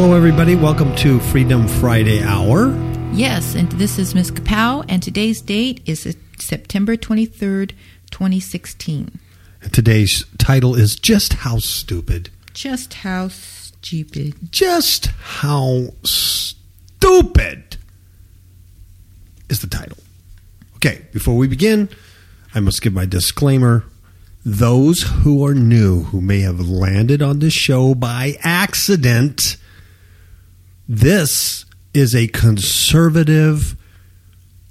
Hello, 0.00 0.14
everybody. 0.14 0.54
Welcome 0.54 0.94
to 0.98 1.18
Freedom 1.18 1.66
Friday 1.66 2.22
Hour. 2.22 2.68
Yes, 3.12 3.56
and 3.56 3.68
this 3.72 3.98
is 3.98 4.14
Ms. 4.14 4.30
Kapow, 4.30 4.84
and 4.88 5.02
today's 5.02 5.40
date 5.40 5.80
is 5.86 6.16
September 6.38 6.96
23rd, 6.96 7.72
2016. 8.12 9.18
And 9.60 9.72
today's 9.72 10.24
title 10.38 10.76
is 10.76 10.94
Just 10.94 11.32
How 11.32 11.58
Stupid. 11.58 12.30
Just 12.54 12.94
how 12.94 13.26
stupid. 13.26 14.52
Just 14.52 15.06
how 15.06 15.88
stupid 16.04 17.76
is 19.50 19.62
the 19.62 19.66
title. 19.66 19.98
Okay, 20.76 21.06
before 21.12 21.36
we 21.36 21.48
begin, 21.48 21.88
I 22.54 22.60
must 22.60 22.82
give 22.82 22.92
my 22.92 23.04
disclaimer. 23.04 23.82
Those 24.44 25.02
who 25.02 25.44
are 25.44 25.54
new, 25.54 26.04
who 26.04 26.20
may 26.20 26.38
have 26.42 26.60
landed 26.60 27.20
on 27.20 27.40
this 27.40 27.52
show 27.52 27.96
by 27.96 28.36
accident, 28.44 29.56
this 30.88 31.66
is 31.92 32.14
a 32.14 32.28
conservative, 32.28 33.76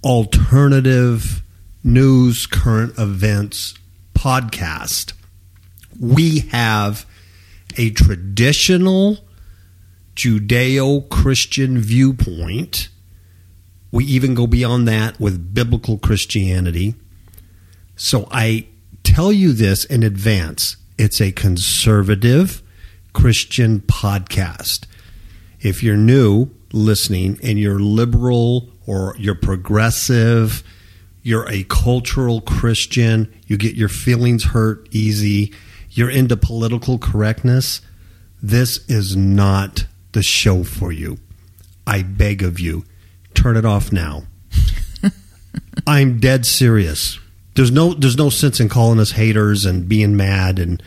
alternative 0.04 1.44
news, 1.84 2.48
current 2.48 2.98
events 2.98 3.76
podcast. 4.16 5.14
We 6.00 6.40
have 6.52 7.06
a 7.78 7.92
traditional 7.92 9.20
Judeo 10.16 11.08
Christian 11.10 11.78
viewpoint. 11.78 12.90
We 13.92 14.04
even 14.06 14.34
go 14.34 14.48
beyond 14.48 14.88
that 14.88 15.20
with 15.20 15.54
biblical 15.54 16.00
Christianity. 16.00 16.96
So 17.96 18.28
I 18.32 18.68
tell 19.04 19.32
you 19.32 19.54
this 19.54 19.86
in 19.86 20.02
advance 20.02 20.78
it's 20.98 21.22
a 21.22 21.32
conservative 21.32 22.64
Christian 23.14 23.82
podcast. 23.82 24.86
If 25.62 25.84
you're 25.84 25.98
new 25.98 26.50
listening 26.72 27.40
and 27.44 27.60
you're 27.60 27.80
liberal 27.80 28.70
or 28.86 29.16
you're 29.18 29.36
progressive, 29.36 30.64
you're 31.24 31.50
a 31.50 31.64
cultural 31.64 32.42
Christian, 32.42 33.34
you 33.48 33.58
get 33.58 33.76
your 33.76 33.90
feelings 33.90 34.46
hurt 34.46 34.88
easy, 34.92 35.54
you're 35.92 36.10
into 36.10 36.38
political 36.38 36.98
correctness, 36.98 37.82
this 38.42 38.86
is 38.88 39.16
not 39.16 39.86
the 40.12 40.24
show 40.24 40.64
for 40.64 40.92
you. 40.92 41.18
I 41.86 42.04
beg 42.04 42.44
of 42.44 42.60
you, 42.60 42.86
turn 43.34 43.58
it 43.58 43.66
off 43.66 43.92
now. 43.92 44.24
I'm 45.88 46.20
dead 46.20 46.46
serious. 46.46 47.20
There's 47.56 47.72
no 47.72 47.94
there's 47.94 48.18
no 48.18 48.30
sense 48.30 48.60
in 48.60 48.70
calling 48.70 49.00
us 49.00 49.12
haters 49.12 49.66
and 49.66 49.90
being 49.90 50.16
mad 50.16 50.60
and 50.60 50.82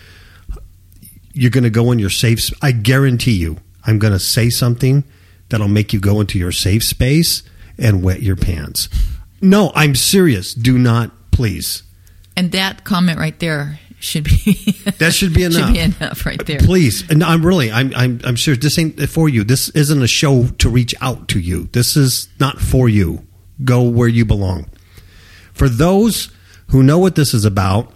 you're 1.33 1.51
going 1.51 1.65
to 1.65 1.71
go 1.71 1.91
in 1.91 1.99
your 1.99 2.11
safe 2.11 2.51
I 2.63 2.71
guarantee 2.71 3.33
you 3.33 3.57
I'm 3.87 3.99
going 3.99 4.13
to 4.13 4.19
say 4.19 4.51
something 4.51 5.05
that'll 5.49 5.69
make 5.69 5.93
you 5.93 6.01
go 6.01 6.21
into 6.21 6.39
your 6.39 6.53
safe 6.53 6.85
space 6.85 7.43
and 7.79 8.03
wet 8.03 8.23
your 8.23 8.37
pants. 8.37 8.89
No, 9.41 9.73
I'm 9.75 9.95
serious. 9.95 10.55
Do 10.55 10.79
not, 10.79 11.11
please. 11.31 11.83
And 12.37 12.53
that 12.53 12.85
comment 12.85 13.19
right 13.19 13.39
there 13.39 13.81
should 13.99 14.25
be 14.25 14.55
that 14.99 15.13
should 15.13 15.35
be 15.35 15.45
enough. 15.45 15.67
should 15.67 15.75
be 15.75 15.81
enough 15.81 16.27
right 16.27 16.45
there. 16.47 16.59
Please, 16.59 17.09
and 17.11 17.23
I'm 17.23 17.45
really, 17.45 17.71
I'm, 17.71 17.93
I'm, 17.95 18.21
I'm 18.25 18.37
serious. 18.37 18.63
This 18.63 18.79
ain't 18.79 19.01
for 19.09 19.29
you. 19.29 19.45
This 19.45 19.69
isn't 19.71 20.03
a 20.03 20.09
show 20.09 20.47
to 20.59 20.69
reach 20.69 20.95
out 21.01 21.29
to 21.29 21.41
you. 21.41 21.69
This 21.73 21.97
is 21.97 22.29
not 22.39 22.59
for 22.59 22.89
you. 22.89 23.27
Go 23.65 23.83
where 23.83 24.09
you 24.09 24.25
belong. 24.25 24.69
For 25.53 25.69
those 25.69 26.31
who 26.69 26.83
know 26.83 26.99
what 26.99 27.15
this 27.15 27.35
is 27.35 27.45
about, 27.45 27.93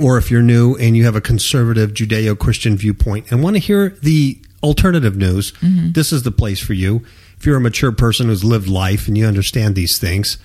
or 0.00 0.18
if 0.18 0.30
you're 0.30 0.42
new 0.42 0.74
and 0.76 0.96
you 0.96 1.04
have 1.04 1.16
a 1.16 1.20
conservative 1.20 1.92
Judeo-Christian 1.92 2.76
viewpoint 2.76 3.30
and 3.30 3.42
want 3.42 3.56
to 3.56 3.60
hear 3.60 3.90
the 4.02 4.40
alternative 4.64 5.16
news, 5.16 5.52
mm-hmm. 5.52 5.92
this 5.92 6.12
is 6.12 6.22
the 6.22 6.32
place 6.32 6.58
for 6.58 6.72
you. 6.72 7.04
If 7.36 7.46
you're 7.46 7.56
a 7.56 7.60
mature 7.60 7.92
person 7.92 8.28
who's 8.28 8.42
lived 8.42 8.68
life 8.68 9.06
and 9.06 9.16
you 9.16 9.26
understand 9.26 9.74
these 9.74 9.98
things, 9.98 10.38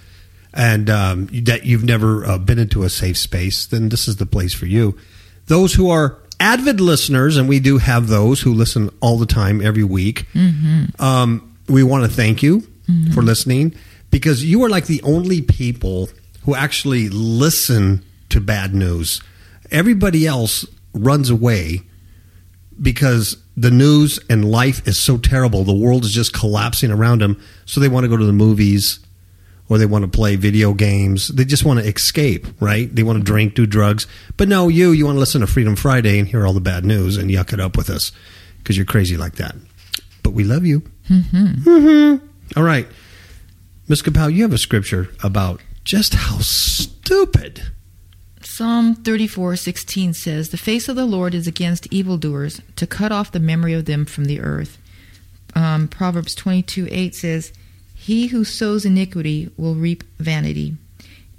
and 0.53 0.89
um, 0.89 1.27
that 1.43 1.65
you've 1.65 1.83
never 1.83 2.25
uh, 2.25 2.37
been 2.37 2.59
into 2.59 2.83
a 2.83 2.89
safe 2.89 3.17
space, 3.17 3.65
then 3.65 3.89
this 3.89 4.07
is 4.07 4.17
the 4.17 4.25
place 4.25 4.53
for 4.53 4.65
you. 4.65 4.97
Those 5.45 5.73
who 5.73 5.89
are 5.89 6.17
avid 6.39 6.81
listeners, 6.81 7.37
and 7.37 7.47
we 7.47 7.59
do 7.59 7.77
have 7.77 8.07
those 8.07 8.41
who 8.41 8.53
listen 8.53 8.89
all 8.99 9.17
the 9.17 9.25
time, 9.25 9.61
every 9.61 9.83
week, 9.83 10.27
mm-hmm. 10.33 11.01
um, 11.01 11.57
we 11.67 11.83
want 11.83 12.03
to 12.03 12.09
thank 12.09 12.41
you 12.41 12.61
mm-hmm. 12.89 13.11
for 13.11 13.21
listening 13.21 13.75
because 14.09 14.43
you 14.43 14.63
are 14.63 14.69
like 14.69 14.87
the 14.87 15.01
only 15.03 15.41
people 15.41 16.09
who 16.43 16.55
actually 16.55 17.09
listen 17.09 18.03
to 18.29 18.41
bad 18.41 18.73
news. 18.73 19.21
Everybody 19.71 20.25
else 20.25 20.65
runs 20.93 21.29
away 21.29 21.83
because 22.81 23.37
the 23.59 23.71
news 23.71 24.19
and 24.29 24.49
life 24.49 24.87
is 24.87 24.97
so 24.97 25.17
terrible. 25.17 25.65
The 25.65 25.73
world 25.73 26.05
is 26.05 26.13
just 26.13 26.31
collapsing 26.31 26.91
around 26.91 27.21
them. 27.21 27.41
So 27.65 27.81
they 27.81 27.89
want 27.89 28.05
to 28.05 28.07
go 28.07 28.15
to 28.15 28.25
the 28.25 28.31
movies 28.31 28.99
or 29.67 29.77
they 29.77 29.85
want 29.85 30.05
to 30.05 30.09
play 30.09 30.37
video 30.37 30.73
games. 30.73 31.27
They 31.27 31.43
just 31.43 31.65
want 31.65 31.81
to 31.81 31.85
escape, 31.85 32.47
right? 32.61 32.93
They 32.93 33.03
want 33.03 33.17
to 33.17 33.23
drink, 33.23 33.55
do 33.55 33.65
drugs. 33.65 34.07
But 34.37 34.47
no, 34.47 34.69
you, 34.69 34.91
you 34.91 35.05
want 35.05 35.17
to 35.17 35.19
listen 35.19 35.41
to 35.41 35.47
Freedom 35.47 35.75
Friday 35.75 36.19
and 36.19 36.27
hear 36.27 36.47
all 36.47 36.53
the 36.53 36.61
bad 36.61 36.85
news 36.85 37.17
and 37.17 37.29
yuck 37.29 37.51
it 37.51 37.59
up 37.59 37.75
with 37.75 37.89
us 37.89 38.13
because 38.59 38.77
you're 38.77 38.85
crazy 38.85 39.17
like 39.17 39.35
that. 39.35 39.55
But 40.23 40.31
we 40.31 40.45
love 40.45 40.65
you. 40.65 40.81
Mm-hmm. 41.09 41.69
Mm-hmm. 41.69 42.27
All 42.57 42.63
right. 42.63 42.87
Ms. 43.89 44.01
Kapow, 44.01 44.33
you 44.33 44.43
have 44.43 44.53
a 44.53 44.57
scripture 44.57 45.09
about 45.21 45.61
just 45.83 46.13
how 46.13 46.37
stupid 46.37 47.73
Psalm 48.59 48.93
34:16 48.93 50.13
says, 50.13 50.49
"The 50.49 50.57
face 50.57 50.89
of 50.89 50.97
the 50.97 51.05
Lord 51.05 51.33
is 51.33 51.47
against 51.47 51.87
evildoers, 51.91 52.59
to 52.75 52.85
cut 52.85 53.09
off 53.09 53.31
the 53.31 53.39
memory 53.39 53.71
of 53.71 53.85
them 53.85 54.03
from 54.03 54.25
the 54.25 54.41
earth." 54.41 54.77
Um, 55.55 55.87
Proverbs 55.87 56.35
22:8 56.35 57.15
says, 57.15 57.53
"He 57.95 58.27
who 58.27 58.43
sows 58.43 58.83
iniquity 58.83 59.49
will 59.55 59.75
reap 59.75 60.03
vanity, 60.19 60.75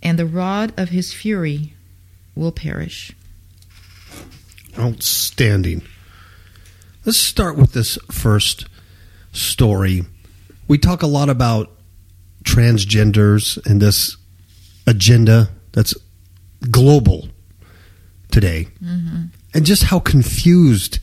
and 0.03 0.19
the 0.19 0.25
rod 0.25 0.73
of 0.79 0.89
his 0.89 1.13
fury 1.13 1.75
will 2.35 2.53
perish." 2.53 3.13
Outstanding. 4.79 5.83
Let's 7.05 7.19
start 7.19 7.59
with 7.59 7.73
this 7.73 7.99
first 8.11 8.65
story. 9.31 10.07
We 10.67 10.79
talk 10.79 11.03
a 11.03 11.07
lot 11.07 11.29
about 11.29 11.71
transgenders 12.45 13.59
and 13.67 13.79
this 13.83 14.17
agenda 14.87 15.51
that's 15.73 15.93
global 16.71 17.29
today, 18.31 18.69
mm-hmm. 18.83 19.25
and 19.55 19.67
just 19.67 19.85
how 19.85 19.99
confused 19.99 20.99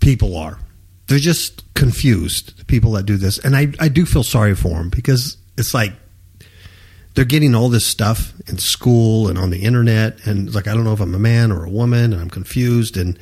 people 0.00 0.36
are. 0.36 0.58
They're 1.06 1.18
just 1.18 1.62
confused, 1.74 2.58
the 2.58 2.64
people 2.64 2.92
that 2.92 3.06
do 3.06 3.16
this. 3.16 3.38
And 3.38 3.56
I, 3.56 3.72
I 3.80 3.88
do 3.88 4.06
feel 4.06 4.22
sorry 4.22 4.54
for 4.54 4.70
them 4.70 4.88
because 4.88 5.36
it's 5.58 5.74
like 5.74 5.92
they're 7.14 7.24
getting 7.24 7.54
all 7.54 7.68
this 7.68 7.86
stuff 7.86 8.32
in 8.46 8.58
school 8.58 9.28
and 9.28 9.38
on 9.38 9.50
the 9.50 9.62
internet. 9.62 10.26
And 10.26 10.46
it's 10.46 10.54
like, 10.54 10.68
I 10.68 10.74
don't 10.74 10.84
know 10.84 10.92
if 10.92 11.00
I'm 11.00 11.14
a 11.14 11.18
man 11.18 11.52
or 11.52 11.64
a 11.64 11.70
woman, 11.70 12.12
and 12.12 12.20
I'm 12.20 12.30
confused. 12.30 12.96
And 12.96 13.18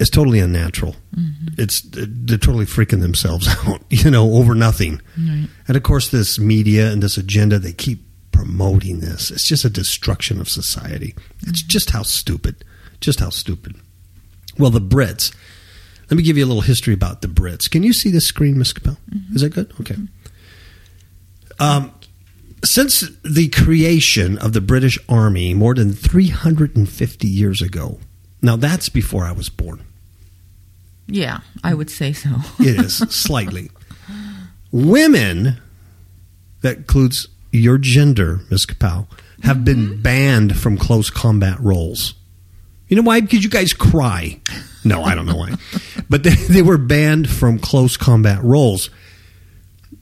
it's 0.00 0.10
totally 0.10 0.40
unnatural. 0.40 0.96
Mm-hmm. 1.14 1.60
It's 1.60 1.82
they're 1.82 2.38
totally 2.38 2.66
freaking 2.66 3.00
themselves 3.00 3.48
out, 3.66 3.82
you 3.90 4.10
know, 4.10 4.34
over 4.34 4.54
nothing. 4.54 5.00
Right. 5.18 5.48
And 5.68 5.76
of 5.76 5.82
course, 5.82 6.08
this 6.08 6.38
media 6.38 6.90
and 6.90 7.02
this 7.02 7.16
agenda 7.16 7.58
they 7.58 7.72
keep 7.72 8.04
promoting 8.42 8.98
this. 8.98 9.30
It's 9.30 9.46
just 9.46 9.64
a 9.64 9.70
destruction 9.70 10.40
of 10.40 10.48
society. 10.48 11.14
It's 11.42 11.62
mm-hmm. 11.62 11.68
just 11.68 11.90
how 11.90 12.02
stupid. 12.02 12.64
Just 13.00 13.20
how 13.20 13.30
stupid. 13.30 13.76
Well, 14.58 14.70
the 14.70 14.80
Brits. 14.80 15.32
Let 16.10 16.16
me 16.16 16.24
give 16.24 16.36
you 16.36 16.44
a 16.44 16.48
little 16.48 16.62
history 16.62 16.92
about 16.92 17.22
the 17.22 17.28
Brits. 17.28 17.70
Can 17.70 17.84
you 17.84 17.92
see 17.92 18.10
the 18.10 18.20
screen, 18.20 18.58
Miss 18.58 18.72
Kapow? 18.72 18.96
Mm-hmm. 19.08 19.36
Is 19.36 19.42
that 19.42 19.50
good? 19.50 19.72
Okay. 19.80 19.94
Um, 21.60 21.94
since 22.64 23.08
the 23.24 23.48
creation 23.48 24.38
of 24.38 24.54
the 24.54 24.60
British 24.60 24.98
Army 25.08 25.54
more 25.54 25.74
than 25.74 25.92
350 25.92 27.28
years 27.28 27.62
ago, 27.62 28.00
now 28.42 28.56
that's 28.56 28.88
before 28.88 29.24
I 29.24 29.30
was 29.30 29.50
born. 29.50 29.84
Yeah, 31.06 31.42
I 31.62 31.74
would 31.74 31.90
say 31.90 32.12
so. 32.12 32.30
it 32.58 32.84
is, 32.84 32.96
slightly. 32.96 33.70
Women, 34.72 35.60
that 36.62 36.78
includes 36.78 37.28
your 37.52 37.78
gender, 37.78 38.40
Ms. 38.50 38.66
Kapow, 38.66 39.06
have 39.42 39.58
mm-hmm. 39.58 39.64
been 39.64 40.02
banned 40.02 40.56
from 40.58 40.76
close 40.76 41.10
combat 41.10 41.60
roles. 41.60 42.14
You 42.88 42.96
know 42.96 43.02
why? 43.02 43.20
Because 43.20 43.44
you 43.44 43.50
guys 43.50 43.72
cry. 43.72 44.40
No, 44.84 45.02
I 45.02 45.14
don't 45.14 45.26
know 45.26 45.36
why. 45.36 45.54
but 46.10 46.24
they, 46.24 46.34
they 46.34 46.62
were 46.62 46.78
banned 46.78 47.30
from 47.30 47.58
close 47.58 47.96
combat 47.96 48.42
roles. 48.42 48.90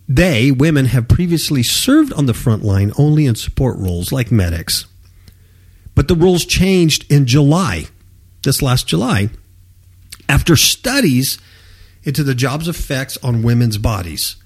They, 0.09 0.51
women, 0.51 0.87
have 0.87 1.07
previously 1.07 1.63
served 1.63 2.13
on 2.15 2.27
the 2.27 2.35
front 2.35 2.65
line 2.65 2.93
only 2.99 3.27
in 3.27 3.37
support 3.37 3.79
roles 3.79 4.11
like 4.11 4.33
medics. 4.33 4.87
But 5.95 6.09
the 6.09 6.17
rules 6.17 6.45
changed 6.45 7.11
in 7.13 7.27
July, 7.27 7.85
this 8.43 8.63
last 8.63 8.89
July, 8.89 9.31
after 10.29 10.57
studies 10.57 11.39
into 12.03 12.25
the 12.25 12.35
job's 12.35 12.69
effects 12.69 13.19
on 13.23 13.43
women's 13.43 13.79
bodies. 13.79 14.37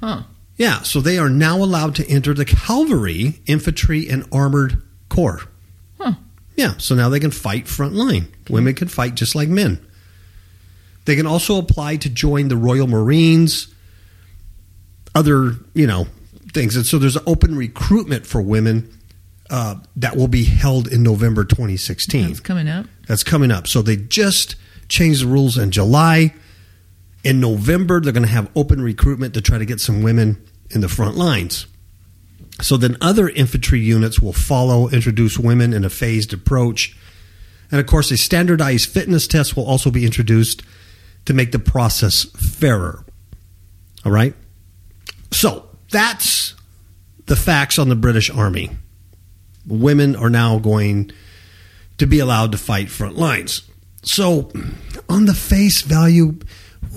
Huh. 0.00 0.22
Yeah, 0.62 0.82
so 0.82 1.00
they 1.00 1.18
are 1.18 1.28
now 1.28 1.56
allowed 1.56 1.96
to 1.96 2.08
enter 2.08 2.34
the 2.34 2.44
cavalry, 2.44 3.40
infantry, 3.46 4.08
and 4.08 4.24
armored 4.30 4.80
corps. 5.08 5.40
Huh. 5.98 6.12
Yeah, 6.54 6.76
so 6.78 6.94
now 6.94 7.08
they 7.08 7.18
can 7.18 7.32
fight 7.32 7.66
front 7.66 7.94
line. 7.94 8.28
Women 8.48 8.72
can 8.76 8.86
fight 8.86 9.16
just 9.16 9.34
like 9.34 9.48
men. 9.48 9.84
They 11.04 11.16
can 11.16 11.26
also 11.26 11.58
apply 11.58 11.96
to 11.96 12.08
join 12.08 12.46
the 12.46 12.56
Royal 12.56 12.86
Marines, 12.86 13.74
other, 15.16 15.56
you 15.74 15.88
know, 15.88 16.06
things. 16.52 16.76
And 16.76 16.86
so 16.86 16.96
there's 16.96 17.16
an 17.16 17.24
open 17.26 17.56
recruitment 17.56 18.24
for 18.24 18.40
women 18.40 18.96
uh, 19.50 19.80
that 19.96 20.14
will 20.14 20.28
be 20.28 20.44
held 20.44 20.86
in 20.86 21.02
November 21.02 21.42
2016. 21.42 22.30
It's 22.30 22.38
coming 22.38 22.68
up. 22.68 22.86
That's 23.08 23.24
coming 23.24 23.50
up. 23.50 23.66
So 23.66 23.82
they 23.82 23.96
just 23.96 24.54
changed 24.88 25.24
the 25.24 25.26
rules 25.26 25.58
in 25.58 25.72
July. 25.72 26.34
In 27.24 27.40
November, 27.40 28.00
they're 28.00 28.12
going 28.12 28.26
to 28.26 28.32
have 28.32 28.48
open 28.54 28.80
recruitment 28.80 29.34
to 29.34 29.40
try 29.40 29.58
to 29.58 29.64
get 29.64 29.80
some 29.80 30.04
women 30.04 30.40
in 30.72 30.80
the 30.80 30.88
front 30.88 31.16
lines. 31.16 31.66
So 32.60 32.76
then 32.76 32.96
other 33.00 33.28
infantry 33.28 33.80
units 33.80 34.20
will 34.20 34.32
follow, 34.32 34.88
introduce 34.88 35.38
women 35.38 35.72
in 35.72 35.84
a 35.84 35.90
phased 35.90 36.32
approach. 36.32 36.96
And 37.70 37.80
of 37.80 37.86
course, 37.86 38.10
a 38.10 38.16
standardized 38.16 38.88
fitness 38.88 39.26
test 39.26 39.56
will 39.56 39.66
also 39.66 39.90
be 39.90 40.04
introduced 40.04 40.62
to 41.24 41.34
make 41.34 41.52
the 41.52 41.58
process 41.58 42.24
fairer. 42.24 43.04
All 44.04 44.12
right? 44.12 44.34
So 45.30 45.68
that's 45.90 46.54
the 47.26 47.36
facts 47.36 47.78
on 47.78 47.88
the 47.88 47.96
British 47.96 48.30
Army. 48.30 48.70
Women 49.66 50.16
are 50.16 50.30
now 50.30 50.58
going 50.58 51.12
to 51.98 52.06
be 52.06 52.18
allowed 52.18 52.52
to 52.52 52.58
fight 52.58 52.90
front 52.90 53.16
lines. 53.16 53.62
So, 54.04 54.50
on 55.08 55.26
the 55.26 55.34
face 55.34 55.82
value, 55.82 56.40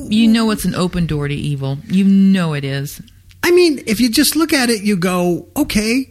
You 0.09 0.27
know 0.27 0.49
it's 0.49 0.65
an 0.65 0.73
open 0.73 1.05
door 1.05 1.27
to 1.27 1.35
evil. 1.35 1.77
You 1.85 2.03
know 2.03 2.53
it 2.53 2.63
is. 2.63 3.01
I 3.45 3.51
mean, 3.51 3.83
if 3.85 3.99
you 3.99 4.09
just 4.09 4.35
look 4.35 4.53
at 4.53 4.71
it, 4.71 4.81
you 4.81 4.97
go, 4.97 5.47
okay, 5.55 6.09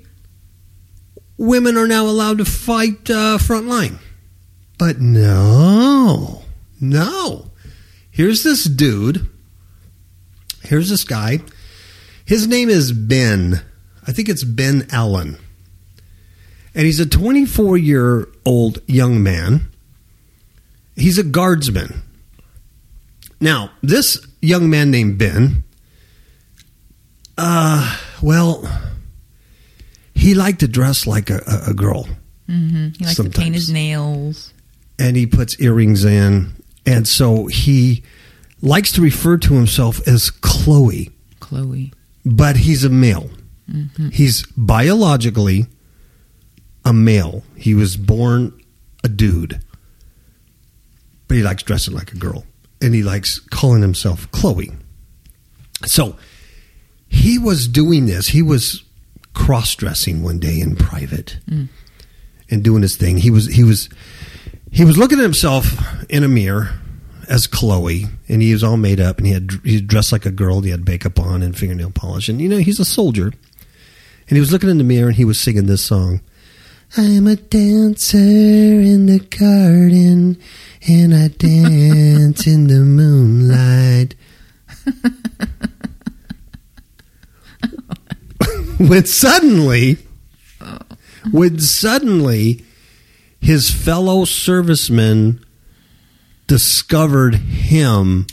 women 1.36 1.76
are 1.76 1.88
now 1.88 2.06
allowed 2.06 2.38
to 2.38 2.44
fight 2.44 3.10
uh, 3.10 3.38
front 3.38 3.66
line. 3.66 3.98
But 4.78 5.00
no, 5.00 6.44
no. 6.81 7.50
Here's 8.12 8.44
this 8.44 8.62
dude. 8.62 9.28
Here's 10.62 10.88
this 10.90 11.02
guy. 11.02 11.40
His 12.25 12.46
name 12.46 12.69
is 12.69 12.92
Ben. 12.92 13.64
I 14.06 14.12
think 14.12 14.28
it's 14.28 14.44
Ben 14.44 14.86
Allen. 14.92 15.36
And 16.72 16.86
he's 16.86 17.00
a 17.00 17.06
24 17.06 17.76
year 17.78 18.28
old 18.46 18.78
young 18.86 19.25
man. 19.25 19.72
He's 20.94 21.19
a 21.19 21.25
guardsman. 21.25 22.00
Now, 23.40 23.72
this 23.82 24.25
young 24.40 24.70
man 24.70 24.92
named 24.92 25.19
Ben, 25.19 25.63
uh, 27.38 27.98
well, 28.22 28.66
he 30.14 30.34
liked 30.34 30.60
to 30.60 30.69
dress 30.69 31.06
like 31.06 31.31
a, 31.31 31.40
a, 31.46 31.70
a 31.70 31.75
girl. 31.75 32.06
hmm 32.46 32.88
He 32.98 33.04
likes 33.04 33.16
to 33.16 33.31
paint 33.31 33.54
his 33.54 33.70
nails. 33.70 34.52
and 34.98 35.16
he 35.16 35.26
puts 35.26 35.58
earrings 35.60 36.04
in. 36.04 36.54
And 36.86 37.08
so 37.08 37.46
he 37.46 38.02
likes 38.60 38.92
to 38.92 39.00
refer 39.00 39.36
to 39.38 39.54
himself 39.54 40.06
as 40.06 40.31
Chloe, 40.31 41.10
Chloe. 41.40 41.92
but 42.25 42.56
he's 42.56 42.84
a 42.84 42.90
male. 42.90 43.31
He's 44.12 44.44
biologically 44.58 45.66
a 46.84 46.92
male. 46.92 47.42
He 47.56 47.75
was 47.75 47.96
born 47.96 48.52
a 49.02 49.08
dude, 49.08 49.58
but 51.28 51.36
he 51.38 51.42
likes 51.42 51.62
dressing 51.62 51.94
like 51.94 52.12
a 52.12 52.16
girl. 52.19 52.44
And 52.82 52.94
he 52.94 53.02
likes 53.02 53.38
calling 53.38 53.81
himself 53.81 54.31
Chloe. 54.32 54.70
So 55.86 56.16
he 57.14 57.38
was 57.38 57.69
doing 57.69 58.06
this. 58.06 58.28
He 58.28 58.43
was 58.43 58.82
cross 59.32 59.75
dressing 59.75 60.22
one 60.22 60.38
day 60.38 60.61
in 60.61 60.76
private 60.76 61.38
and 62.50 62.62
doing 62.62 62.82
his 62.82 62.96
thing. 62.96 63.16
He 63.19 63.31
was 63.31 63.46
he 63.46 63.62
was 63.64 63.88
he 64.70 64.84
was 64.84 64.99
looking 64.99 65.19
at 65.19 65.22
himself 65.25 65.76
in 66.08 66.25
a 66.25 66.28
mirror 66.28 66.70
as 67.28 67.46
Chloe, 67.46 68.06
and 68.28 68.43
he 68.43 68.52
was 68.52 68.62
all 68.64 68.76
made 68.76 69.00
up, 69.00 69.19
and 69.19 69.26
he 69.26 69.32
had 69.32 69.50
he 69.64 69.81
dressed 69.81 70.12
like 70.12 70.26
a 70.26 70.31
girl. 70.31 70.56
and 70.56 70.64
He 70.64 70.70
had 70.70 70.87
makeup 70.87 71.19
on 71.19 71.43
and 71.43 71.56
fingernail 71.56 71.90
polish, 71.93 72.28
and 72.28 72.40
you 72.40 72.49
know 72.49 72.58
he's 72.58 72.81
a 72.81 72.84
soldier. 72.84 73.32
And 74.26 74.37
he 74.37 74.40
was 74.40 74.50
looking 74.52 74.70
in 74.70 74.78
the 74.78 74.84
mirror, 74.84 75.08
and 75.08 75.17
he 75.17 75.25
was 75.25 75.38
singing 75.38 75.67
this 75.67 75.84
song. 75.84 76.20
I'm 76.96 77.26
a 77.26 77.37
dancer 77.37 78.17
in 78.17 79.06
the 79.06 79.19
garden, 79.19 80.38
and 80.88 81.14
I 81.14 81.28
dance 81.28 82.46
in 82.46 82.69
the 82.69 82.81
moonlight. 82.81 84.14
when 88.88 89.06
suddenly, 89.06 89.98
oh. 90.60 90.78
when 91.31 91.58
suddenly, 91.58 92.64
his 93.40 93.70
fellow 93.70 94.25
servicemen 94.25 95.44
discovered 96.46 97.34
him 97.34 98.26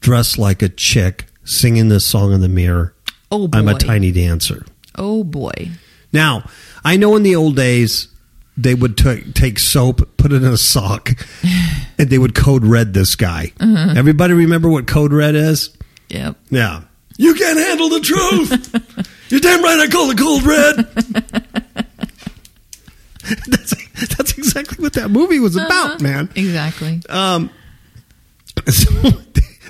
dressed 0.00 0.38
like 0.38 0.62
a 0.62 0.68
chick 0.68 1.26
singing 1.44 1.88
this 1.88 2.04
song 2.04 2.32
in 2.32 2.40
the 2.40 2.48
mirror. 2.48 2.94
Oh 3.30 3.48
boy. 3.48 3.58
I'm 3.58 3.68
a 3.68 3.78
tiny 3.78 4.12
dancer. 4.12 4.64
Oh 4.94 5.24
boy. 5.24 5.70
Now, 6.12 6.48
I 6.84 6.96
know 6.96 7.16
in 7.16 7.22
the 7.22 7.36
old 7.36 7.56
days 7.56 8.08
they 8.56 8.74
would 8.74 8.96
t- 8.96 9.32
take 9.32 9.58
soap, 9.58 10.16
put 10.16 10.32
it 10.32 10.42
in 10.42 10.52
a 10.52 10.56
sock, 10.56 11.10
and 11.98 12.08
they 12.08 12.18
would 12.18 12.34
code 12.34 12.64
red 12.64 12.94
this 12.94 13.16
guy. 13.16 13.52
Uh-huh. 13.60 13.94
Everybody 13.96 14.34
remember 14.34 14.68
what 14.68 14.86
code 14.86 15.12
red 15.12 15.34
is? 15.34 15.76
Yep. 16.08 16.36
Yeah. 16.50 16.82
You 17.18 17.34
can't 17.34 17.58
handle 17.58 17.88
the 17.88 18.00
truth. 18.00 19.12
You're 19.28 19.40
damn 19.40 19.62
right 19.62 19.80
I 19.80 19.88
call 19.88 20.10
it 20.10 20.18
code 20.18 20.42
red. 20.44 20.76
that's, 23.48 23.74
that's 24.16 24.38
exactly 24.38 24.82
what 24.82 24.92
that 24.94 25.10
movie 25.10 25.40
was 25.40 25.56
about, 25.56 26.00
man. 26.00 26.30
Exactly. 26.36 27.00
Um, 27.08 27.50
so 28.68 28.90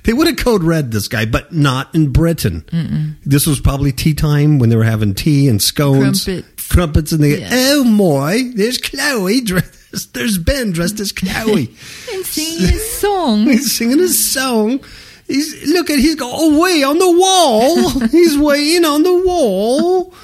they 0.04 0.12
would 0.12 0.26
have 0.26 0.36
code 0.36 0.62
red 0.62 0.90
this 0.92 1.08
guy, 1.08 1.24
but 1.24 1.52
not 1.52 1.94
in 1.94 2.12
Britain. 2.12 3.16
This 3.24 3.46
was 3.46 3.60
probably 3.60 3.92
tea 3.92 4.14
time 4.14 4.58
when 4.58 4.68
they 4.68 4.76
were 4.76 4.84
having 4.84 5.14
tea 5.14 5.48
and 5.48 5.60
scones, 5.62 6.24
Crumpets. 6.24 6.68
crumpets, 6.68 7.12
and 7.12 7.22
they 7.22 7.46
oh 7.50 7.84
my, 7.84 8.50
there's 8.54 8.78
Chloe 8.78 9.40
dressed, 9.40 10.12
there's 10.14 10.38
Ben 10.38 10.72
dressed 10.72 11.00
as 11.00 11.12
Chloe. 11.12 11.74
And 12.12 12.24
singing 12.24 12.68
his 12.68 12.98
song. 12.98 13.44
He's 13.44 13.72
singing 13.72 13.98
his 13.98 14.32
song. 14.32 14.80
He's 15.26 15.66
look 15.72 15.90
at 15.90 15.98
he's 15.98 16.14
go 16.14 16.54
away 16.56 16.82
on 16.82 16.98
the 16.98 17.10
wall. 17.10 17.90
he's 18.10 18.38
way 18.38 18.76
in 18.76 18.84
on 18.84 19.02
the 19.02 19.22
wall. 19.26 20.14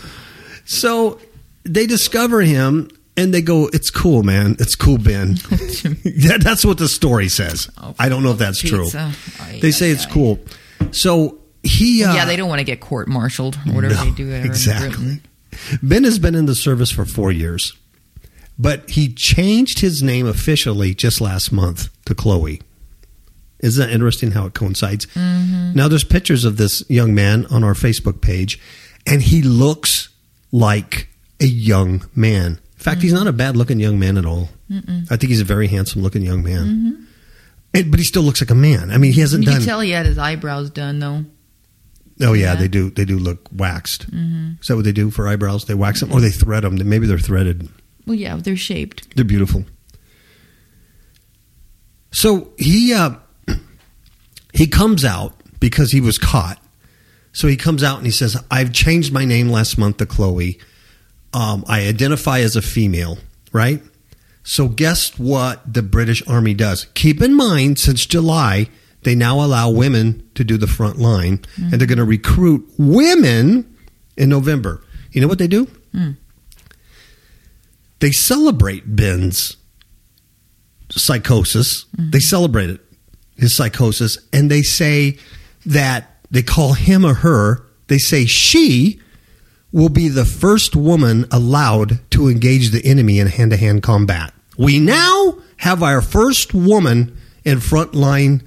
So 0.65 1.19
they 1.65 1.87
discover 1.87 2.41
him 2.41 2.89
and 3.17 3.35
they 3.35 3.43
go, 3.43 3.69
"It's 3.73 3.91
cool, 3.91 4.23
man. 4.23 4.57
It's 4.59 4.75
cool, 4.75 4.99
Ben." 4.99 5.35
that, 5.35 6.41
that's 6.43 6.65
what 6.65 6.79
the 6.79 6.89
story 6.89 7.29
says. 7.29 7.71
I 7.99 8.09
don't 8.09 8.23
know 8.23 8.31
if 8.31 8.39
that's 8.39 8.61
true. 8.61 8.85
Pizza. 8.85 9.13
Ay, 9.41 9.59
They 9.61 9.71
say 9.71 9.89
ay, 9.91 9.93
it's 9.93 10.07
ay. 10.07 10.11
cool. 10.11 10.39
So 10.93 11.39
he, 11.63 12.05
uh, 12.05 12.15
yeah, 12.15 12.25
they 12.25 12.37
don't 12.37 12.49
want 12.49 12.61
to 12.61 12.65
get 12.65 12.81
court 12.81 13.09
martialed 13.09 13.57
or 13.67 13.75
whatever 13.75 13.95
no, 13.95 14.05
they 14.05 14.11
do 14.11 14.31
exactly. 14.33 15.21
Ben 15.83 16.05
has 16.05 16.19
been 16.19 16.35
in 16.35 16.47
the 16.47 16.55
service 16.55 16.91
for 16.91 17.05
four 17.05 17.31
years, 17.31 17.75
but 18.59 18.89
he 18.91 19.13
changed 19.13 19.81
his 19.81 20.03
name 20.03 20.27
officially 20.27 20.95
just 20.95 21.21
last 21.21 21.53
month 21.53 21.89
to 22.07 22.15
Chloe. 22.15 22.63
Isn't 23.63 23.87
that 23.87 23.93
interesting 23.95 24.33
how 24.33 24.47
it 24.47 24.55
coincides? 24.55 25.07
Mm-hmm. 25.07 25.73
Now, 25.75 25.89
there's 25.89 26.05
pictures 26.05 26.45
of 26.45 26.57
this 26.57 26.83
young 26.91 27.15
man 27.15 27.47
on 27.47 27.63
our 27.65 27.75
Facebook 27.75 28.21
page, 28.21 28.61
and 29.07 29.23
he 29.23 29.41
looks 29.43 30.09
like 30.51 31.09
a 31.41 31.47
young 31.47 32.05
man. 32.15 32.59
In 32.77 32.83
fact, 32.85 33.03
he's 33.03 33.13
not 33.13 33.29
a 33.29 33.33
bad 33.33 33.57
looking 33.57 33.79
young 33.79 33.99
man 34.01 34.19
at 34.19 34.27
all. 34.27 34.49
I 34.71 35.17
think 35.17 35.25
he's 35.31 35.41
a 35.41 35.45
very 35.45 35.69
handsome 35.69 36.03
looking 36.03 36.23
young 36.23 36.43
man. 36.43 37.07
And, 37.75 37.91
but 37.91 38.01
he 38.01 38.05
still 38.05 38.23
looks 38.23 38.41
like 38.43 38.51
a 38.51 38.55
man. 38.55 38.91
I 38.91 38.99
mean, 38.99 39.13
he 39.13 39.21
hasn't 39.21 39.45
You 39.45 39.51
done. 39.51 39.59
can 39.61 39.67
tell 39.67 39.81
he 39.81 39.91
had 39.91 40.07
his 40.07 40.19
eyebrows 40.19 40.71
done 40.71 40.99
though. 40.99 41.25
Oh 42.21 42.33
yeah, 42.33 42.53
Yeah. 42.53 42.55
they 42.57 42.69
do. 42.69 42.91
They 42.91 43.05
do 43.05 43.19
look 43.19 43.49
waxed. 43.55 44.05
Is 44.13 44.67
that 44.69 44.77
what 44.77 44.85
they 44.85 44.93
do 44.93 45.11
for 45.11 45.29
eyebrows? 45.29 45.65
They 45.67 45.75
wax 45.75 46.01
them, 46.01 46.13
or 46.13 46.21
they 46.21 46.31
thread 46.31 46.65
them. 46.65 46.77
Maybe 46.89 47.07
they're 47.07 47.19
threaded. 47.19 47.69
Well, 48.07 48.15
yeah, 48.17 48.37
they're 48.37 48.57
shaped. 48.57 49.15
They're 49.15 49.25
beautiful. 49.25 49.65
So 52.11 52.53
he 52.59 52.93
uh, 52.93 53.15
he 54.53 54.67
comes 54.67 55.05
out 55.05 55.35
because 55.61 55.93
he 55.93 56.01
was 56.01 56.19
caught. 56.19 56.59
So 57.33 57.49
he 57.49 57.57
comes 57.57 57.83
out 57.83 57.97
and 57.97 58.07
he 58.07 58.13
says, 58.13 58.37
"I've 58.51 58.73
changed 58.73 59.13
my 59.13 59.25
name 59.25 59.49
last 59.49 59.79
month 59.79 59.97
to 59.99 60.07
Chloe. 60.07 60.59
Um, 61.33 61.65
I 61.67 61.89
identify 61.89 62.41
as 62.41 62.57
a 62.57 62.63
female, 62.63 63.19
right?" 63.53 63.83
So 64.45 64.69
guess 64.69 65.19
what 65.19 65.73
the 65.73 65.83
British 65.83 66.23
Army 66.27 66.53
does? 66.53 66.87
Keep 66.95 67.23
in 67.23 67.35
mind, 67.35 67.79
since 67.79 68.05
July, 68.07 68.69
they 69.03 69.15
now 69.15 69.43
allow 69.43 69.71
women 69.71 70.29
to 70.35 70.45
do 70.45 70.57
the 70.57 70.67
front 70.67 70.99
line, 70.99 71.41
and 71.57 71.81
they're 71.81 71.87
going 71.87 71.99
to 71.99 72.05
recruit 72.05 72.69
women 72.77 73.77
in 74.17 74.29
November. 74.29 74.83
You 75.13 75.21
know 75.21 75.29
what 75.29 75.39
they 75.39 75.47
do? 75.47 75.67
Mm. 75.95 76.17
They 78.01 78.11
celebrate 78.11 78.97
Ben's 78.97 79.57
psychosis. 80.91 81.87
They 82.11 82.19
celebrate 82.19 82.71
it, 82.71 82.81
his 83.37 83.55
psychosis, 83.55 84.19
and 84.33 84.51
they 84.51 84.63
say 84.63 85.19
that 85.67 86.17
they 86.31 86.43
call 86.43 86.75
him 86.75 87.05
or 87.05 87.15
her. 87.15 87.65
They 87.89 87.99
say 87.99 88.25
she 88.27 89.01
will 89.73 89.89
be 89.89 90.09
the 90.09 90.25
first 90.25 90.77
woman 90.77 91.27
allowed 91.31 91.99
to 92.11 92.29
engage 92.29 92.71
the 92.71 92.85
enemy 92.85 93.19
in 93.19 93.27
hand 93.27 93.51
to 93.51 93.57
hand 93.57 93.83
combat. 93.83 94.33
We 94.59 94.79
now 94.79 95.39
have 95.59 95.83
our 95.83 96.03
first 96.03 96.53
woman 96.55 97.17
in 97.45 97.59
frontline 97.59 98.43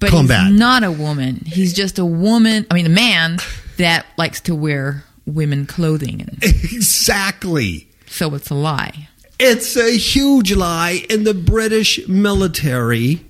but 0.00 0.10
combat. 0.10 0.48
he's 0.48 0.58
not 0.58 0.84
a 0.84 0.90
woman. 0.90 1.36
He's 1.46 1.72
just 1.72 1.98
a 1.98 2.04
woman. 2.04 2.66
I 2.70 2.74
mean, 2.74 2.86
a 2.86 2.90
man 2.90 3.38
that 3.78 4.06
likes 4.18 4.40
to 4.42 4.54
wear 4.54 5.04
women 5.24 5.66
clothing, 5.66 6.20
exactly. 6.42 7.88
so 8.06 8.34
it's 8.34 8.50
a 8.50 8.54
lie. 8.54 9.08
It's 9.38 9.76
a 9.76 9.96
huge 9.96 10.52
lie 10.54 11.04
in 11.10 11.24
the 11.24 11.34
British 11.34 12.06
military. 12.08 13.24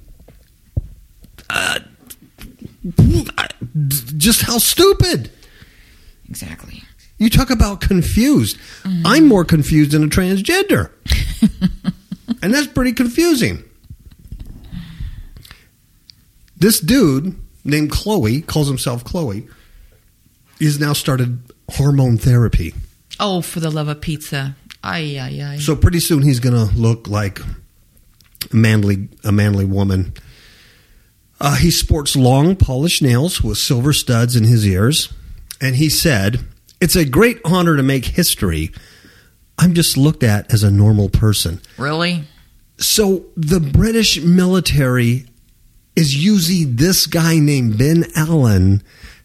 Uh, 1.49 1.81
just 4.17 4.43
how 4.43 4.59
stupid. 4.59 5.31
Exactly. 6.29 6.83
You 7.19 7.31
talk 7.31 7.51
about 7.51 7.81
confused. 7.81 8.59
I'm 9.05 9.27
more 9.27 9.45
confused 9.45 9.93
than 9.93 10.05
a 10.05 10.09
transgender. 10.09 10.91
and 12.43 12.53
that's 12.53 12.67
pretty 12.67 12.93
confusing. 12.93 13.65
This 16.57 16.81
dude 16.81 17.37
named 17.65 17.91
Chloe, 17.91 18.43
calls 18.43 18.69
himself 18.69 19.05
Chloe, 19.05 19.47
is 20.61 20.79
now 20.79 20.93
started 20.93 21.41
hormone 21.71 22.19
therapy. 22.19 22.75
Oh, 23.19 23.41
for 23.41 23.61
the 23.61 23.71
love 23.71 23.89
of 23.89 24.01
pizza! 24.01 24.57
Ay 24.83 25.19
ay 25.19 25.43
ay. 25.43 25.59
So 25.59 25.75
pretty 25.75 26.01
soon 26.01 26.23
he's 26.23 26.41
going 26.41 26.55
to 26.55 26.75
look 26.77 27.09
like 27.09 27.41
a 27.41 27.45
manly, 28.57 29.09
a 29.25 29.33
manly 29.33 29.65
woman. 29.65 30.13
Uh, 31.41 31.57
he 31.57 31.71
sports 31.71 32.17
long, 32.17 32.57
polished 32.57 33.03
nails 33.03 33.43
with 33.43 33.59
silver 33.59 33.93
studs 33.93 34.37
in 34.37 34.45
his 34.45 34.67
ears, 34.67 35.13
and 35.61 35.77
he 35.77 35.89
said, 35.89 36.45
"It's 36.81 36.97
a 36.97 37.05
great 37.05 37.41
honor 37.45 37.77
to 37.77 37.83
make 37.83 38.07
history. 38.07 38.73
I'm 39.59 39.75
just 39.75 39.97
looked 39.97 40.23
at 40.23 40.53
as 40.53 40.63
a 40.63 40.71
normal 40.71 41.09
person." 41.09 41.61
Really? 41.77 42.25
So 42.79 43.27
the 43.37 43.61
British 43.61 44.21
military 44.21 45.27
is 45.95 46.23
using 46.23 46.77
this 46.77 47.07
guy 47.07 47.39
named 47.39 47.79
Ben 47.79 48.05
Allen 48.15 48.83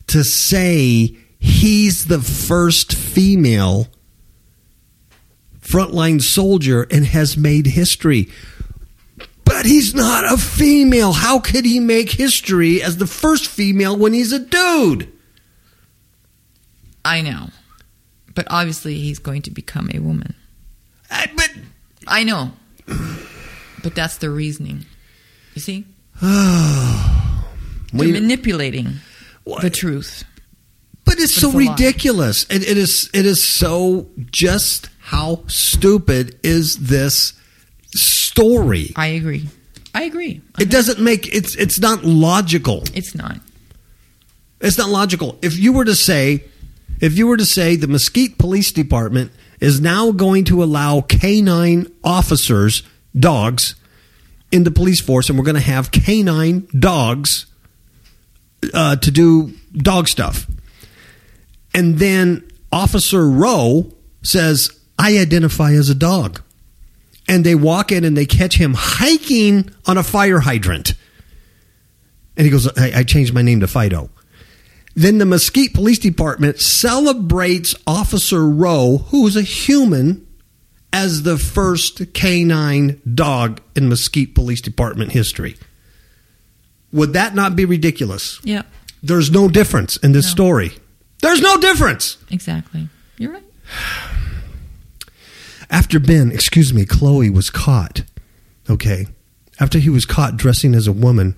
to 0.08 0.24
say 0.24 1.16
he's 1.38 2.06
the 2.06 2.22
first 2.22 2.94
female 2.94 3.88
frontline 5.62 6.22
soldier 6.22 6.84
and 6.92 7.06
has 7.06 7.38
made 7.38 7.68
history. 7.68 8.30
But 9.62 9.68
he's 9.70 9.94
not 9.94 10.24
a 10.26 10.38
female. 10.38 11.14
How 11.14 11.38
could 11.38 11.66
he 11.66 11.80
make 11.80 12.10
history 12.10 12.82
as 12.82 12.98
the 12.98 13.06
first 13.06 13.46
female 13.46 13.96
when 13.96 14.12
he's 14.12 14.32
a 14.32 14.40
dude? 14.40 15.08
I 17.06 17.22
know, 17.22 17.50
but 18.34 18.48
obviously 18.50 18.96
he's 18.96 19.20
going 19.20 19.44
to 19.44 19.52
become 19.52 19.92
a 19.94 20.00
woman. 20.00 20.34
I, 21.12 21.30
but 21.36 21.52
I 22.08 22.24
know, 22.24 22.54
but 23.84 23.94
that's 23.94 24.18
the 24.18 24.32
reasoning. 24.32 24.88
You 25.54 25.62
see, 25.62 25.86
they're 26.24 27.12
manipulating 27.94 28.94
What? 29.44 29.62
the 29.62 29.70
truth. 29.70 30.24
But 31.06 31.20
it's 31.20 31.36
But 31.36 31.42
so 31.42 31.48
it's 31.50 31.70
ridiculous. 31.70 32.46
It, 32.50 32.68
it 32.68 32.80
is. 32.80 33.12
It 33.14 33.28
is 33.28 33.44
so. 33.44 34.10
Just 34.32 34.90
how 35.02 35.44
stupid 35.46 36.40
is 36.42 36.78
this 36.78 37.34
story? 38.32 38.94
I 38.96 39.08
agree. 39.08 39.48
I 39.94 40.04
agree. 40.04 40.42
It 40.60 40.70
doesn't 40.70 41.00
make. 41.00 41.34
It's. 41.34 41.56
It's 41.56 41.80
not 41.80 42.04
logical. 42.04 42.84
It's 42.94 43.14
not. 43.14 43.40
It's 44.62 44.78
not 44.78 44.90
logical. 44.90 45.38
If 45.42 45.58
you 45.58 45.74
were 45.74 45.86
to 45.86 45.96
say, 45.96 46.46
if 47.02 47.18
you 47.18 47.28
were 47.28 47.38
to 47.38 47.46
say 47.46 47.76
the 47.76 47.88
Mesquite 47.88 48.38
Police 48.38 48.72
Department 48.72 49.32
is 49.60 49.82
now 49.82 50.12
going 50.12 50.46
to 50.46 50.64
allow 50.64 51.02
canine 51.02 51.92
officers, 52.04 52.84
dogs, 53.18 53.76
in 54.52 54.64
the 54.64 54.72
police 54.72 55.02
force, 55.02 55.30
and 55.30 55.38
we're 55.38 55.46
going 55.46 55.56
to 55.56 55.62
have 55.62 55.92
canine 55.92 56.68
dogs 56.78 57.48
uh, 58.74 58.96
to 58.98 59.12
do 59.12 59.54
dog 59.74 60.08
stuff, 60.08 60.48
and 61.74 62.00
then 62.00 62.48
Officer 62.72 63.28
Rowe 63.28 63.92
says, 64.24 64.70
"I 64.98 65.18
identify 65.18 65.74
as 65.74 65.90
a 65.90 65.96
dog," 65.96 66.42
and 67.28 67.46
they 67.46 67.56
walk 67.56 67.92
in 67.92 68.04
and 68.04 68.16
they 68.18 68.26
catch 68.26 68.56
him 68.58 68.74
hiking 68.78 69.70
on 69.86 69.98
a 69.98 70.04
fire 70.04 70.40
hydrant. 70.40 70.94
And 72.38 72.46
he 72.46 72.52
goes, 72.52 72.68
I, 72.78 73.00
I 73.00 73.04
changed 73.04 73.34
my 73.34 73.42
name 73.42 73.60
to 73.60 73.68
Fido. 73.68 74.10
Then 74.96 75.18
the 75.20 75.26
Mesquite 75.26 75.74
Police 75.74 76.00
Department 76.00 76.60
celebrates 76.60 77.76
Officer 77.88 78.46
Rowe, 78.48 78.98
who 79.10 79.26
is 79.28 79.36
a 79.38 79.42
human, 79.42 80.28
as 80.92 81.24
the 81.24 81.38
first 81.38 82.14
canine 82.14 83.02
dog 83.14 83.62
in 83.76 83.88
Mesquite 83.88 84.36
Police 84.36 84.60
Department 84.60 85.14
history. 85.14 85.56
Would 86.92 87.14
that 87.14 87.34
not 87.36 87.56
be 87.56 87.64
ridiculous? 87.64 88.40
Yeah, 88.44 88.64
There's 89.02 89.32
no 89.32 89.48
difference 89.48 89.96
in 89.98 90.12
this 90.12 90.26
No. 90.26 90.32
story. 90.32 90.74
There's 91.22 91.42
no 91.42 91.56
difference. 91.58 92.18
exactly. 92.30 92.90
You're 93.18 93.32
right. 93.32 93.44
After 95.72 96.02
Ben, 96.02 96.32
excuse 96.32 96.74
me, 96.74 96.86
Chloe 96.86 97.30
was 97.30 97.50
caught, 97.50 98.04
okay, 98.70 99.08
after 99.58 99.80
he 99.80 99.90
was 99.90 100.06
caught 100.06 100.36
dressing 100.36 100.76
as 100.76 100.86
a 100.86 100.92
woman, 100.92 101.36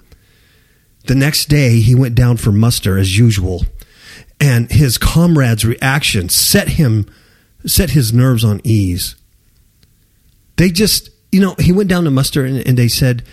the 1.06 1.14
next 1.14 1.50
day 1.50 1.82
he 1.82 1.94
went 1.94 2.16
down 2.16 2.38
for 2.38 2.52
muster 2.52 2.98
as 2.98 3.18
usual, 3.18 3.66
and 4.40 4.72
his 4.72 4.98
comrades' 4.98 5.64
reaction 5.64 6.30
set 6.30 6.70
him, 6.70 7.06
set 7.68 7.92
his 7.92 8.12
nerves 8.12 8.44
on 8.44 8.60
ease. 8.64 9.16
They 10.56 10.72
just, 10.72 11.12
you 11.32 11.40
know, 11.40 11.56
he 11.60 11.72
went 11.72 11.90
down 11.90 12.04
to 12.06 12.12
muster 12.12 12.44
and, 12.44 12.58
and 12.66 12.78
they 12.78 12.88
said 12.88 13.24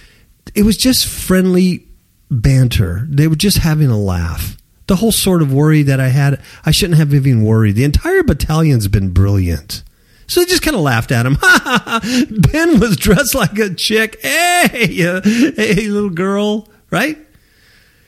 it 0.55 0.65
was 0.65 0.77
just 0.77 1.07
friendly 1.07 1.87
banter. 2.31 3.07
They 3.09 3.27
were 3.27 3.37
just 3.37 3.59
having 3.59 3.89
a 3.89 3.99
laugh. 3.99 4.57
The 4.87 4.97
whole 4.97 5.13
sort 5.13 5.41
of 5.43 5.53
worry 5.53 5.83
that 5.83 6.01
I 6.01 6.09
had, 6.09 6.41
I 6.65 6.73
shouldn't 6.73 6.99
have 6.99 7.15
even 7.15 7.45
worried. 7.45 7.77
The 7.77 7.85
entire 7.85 8.23
battalion's 8.23 8.89
been 8.89 9.11
brilliant. 9.13 9.83
So 10.31 10.39
they 10.39 10.47
just 10.47 10.63
kind 10.63 10.77
of 10.77 10.83
laughed 10.83 11.11
at 11.11 11.27
him. 11.27 11.35
ben 12.53 12.79
was 12.79 12.97
dressed 12.97 13.35
like 13.35 13.59
a 13.59 13.75
chick. 13.75 14.21
Hey, 14.23 15.05
uh, 15.05 15.21
hey, 15.23 15.89
little 15.89 16.09
girl, 16.09 16.69
right? 16.89 17.17
And 17.17 17.27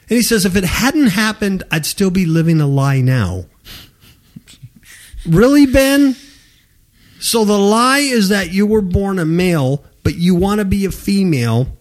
he 0.09 0.23
says, 0.23 0.45
if 0.45 0.55
it 0.55 0.63
hadn't 0.63 1.09
happened, 1.09 1.65
I'd 1.73 1.85
still 1.85 2.13
be 2.13 2.25
living 2.25 2.61
a 2.61 2.67
lie 2.69 3.01
now. 3.01 3.47
really, 5.27 5.67
Ben? 5.67 6.15
So 7.19 7.45
the 7.45 7.59
lie 7.59 7.99
is 7.99 8.29
that 8.29 8.53
you 8.53 8.67
were 8.69 8.83
born 8.83 9.19
a 9.19 9.25
male, 9.25 9.85
but 10.05 10.15
you 10.15 10.37
want 10.37 10.61
to 10.61 10.65
be 10.65 10.85
a 10.85 10.93
female 10.93 11.77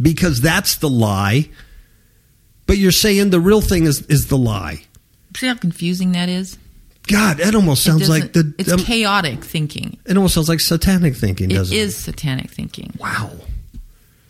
because 0.00 0.40
that's 0.40 0.76
the 0.76 0.88
lie. 0.88 1.50
But 2.66 2.78
you're 2.78 2.92
saying 2.92 3.28
the 3.28 3.40
real 3.40 3.60
thing 3.60 3.84
is, 3.84 4.06
is 4.06 4.28
the 4.28 4.38
lie. 4.38 4.84
See 5.36 5.48
how 5.48 5.54
confusing 5.54 6.12
that 6.12 6.30
is? 6.30 6.56
God, 7.10 7.38
that 7.38 7.54
almost 7.54 7.82
sounds 7.84 8.08
like 8.08 8.32
the. 8.32 8.54
It's 8.58 8.70
um, 8.72 8.78
chaotic 8.80 9.44
thinking. 9.44 9.98
it 10.06 10.16
almost 10.16 10.34
sounds 10.34 10.48
like 10.48 10.60
satanic 10.60 11.14
thinking, 11.16 11.50
It 11.50 11.54
doesn't 11.54 11.76
is 11.76 11.96
satanic 11.96 12.50
thinking. 12.50 12.92
Wow. 12.98 13.30